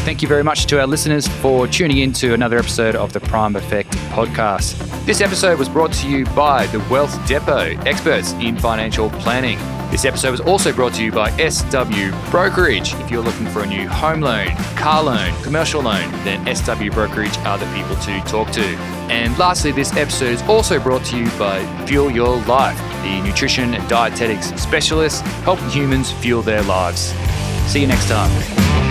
Thank 0.05 0.21
you 0.21 0.27
very 0.27 0.43
much 0.43 0.67
to 0.67 0.79
our 0.79 0.85
listeners 0.85 1.27
for 1.27 1.67
tuning 1.67 1.97
in 1.97 2.13
to 2.13 2.35
another 2.35 2.59
episode 2.59 2.95
of 2.95 3.11
the 3.11 3.19
Prime 3.19 3.55
Effect 3.55 3.89
podcast. 4.11 4.77
This 5.03 5.19
episode 5.19 5.57
was 5.57 5.67
brought 5.67 5.91
to 5.93 6.07
you 6.07 6.25
by 6.27 6.67
the 6.67 6.79
Wealth 6.91 7.27
Depot, 7.27 7.75
experts 7.87 8.33
in 8.33 8.55
financial 8.55 9.09
planning. 9.09 9.57
This 9.89 10.05
episode 10.05 10.29
was 10.29 10.41
also 10.41 10.71
brought 10.71 10.93
to 10.93 11.03
you 11.03 11.11
by 11.11 11.31
SW 11.49 12.11
Brokerage. 12.29 12.93
If 12.93 13.09
you're 13.09 13.23
looking 13.23 13.47
for 13.47 13.63
a 13.63 13.65
new 13.65 13.89
home 13.89 14.21
loan, 14.21 14.55
car 14.75 15.01
loan, 15.01 15.33
commercial 15.41 15.81
loan, 15.81 16.11
then 16.23 16.55
SW 16.55 16.93
Brokerage 16.93 17.35
are 17.39 17.57
the 17.57 17.65
people 17.73 17.95
to 17.95 18.19
talk 18.29 18.51
to. 18.51 18.63
And 19.09 19.35
lastly, 19.39 19.71
this 19.71 19.91
episode 19.97 20.29
is 20.29 20.43
also 20.43 20.79
brought 20.79 21.03
to 21.05 21.17
you 21.17 21.31
by 21.39 21.65
Fuel 21.87 22.11
Your 22.11 22.39
Life, 22.41 22.77
the 23.01 23.23
nutrition 23.23 23.73
and 23.73 23.89
dietetics 23.89 24.53
specialists 24.61 25.21
helping 25.41 25.67
humans 25.69 26.11
fuel 26.11 26.43
their 26.43 26.61
lives. 26.61 27.11
See 27.65 27.81
you 27.81 27.87
next 27.87 28.07
time. 28.07 28.84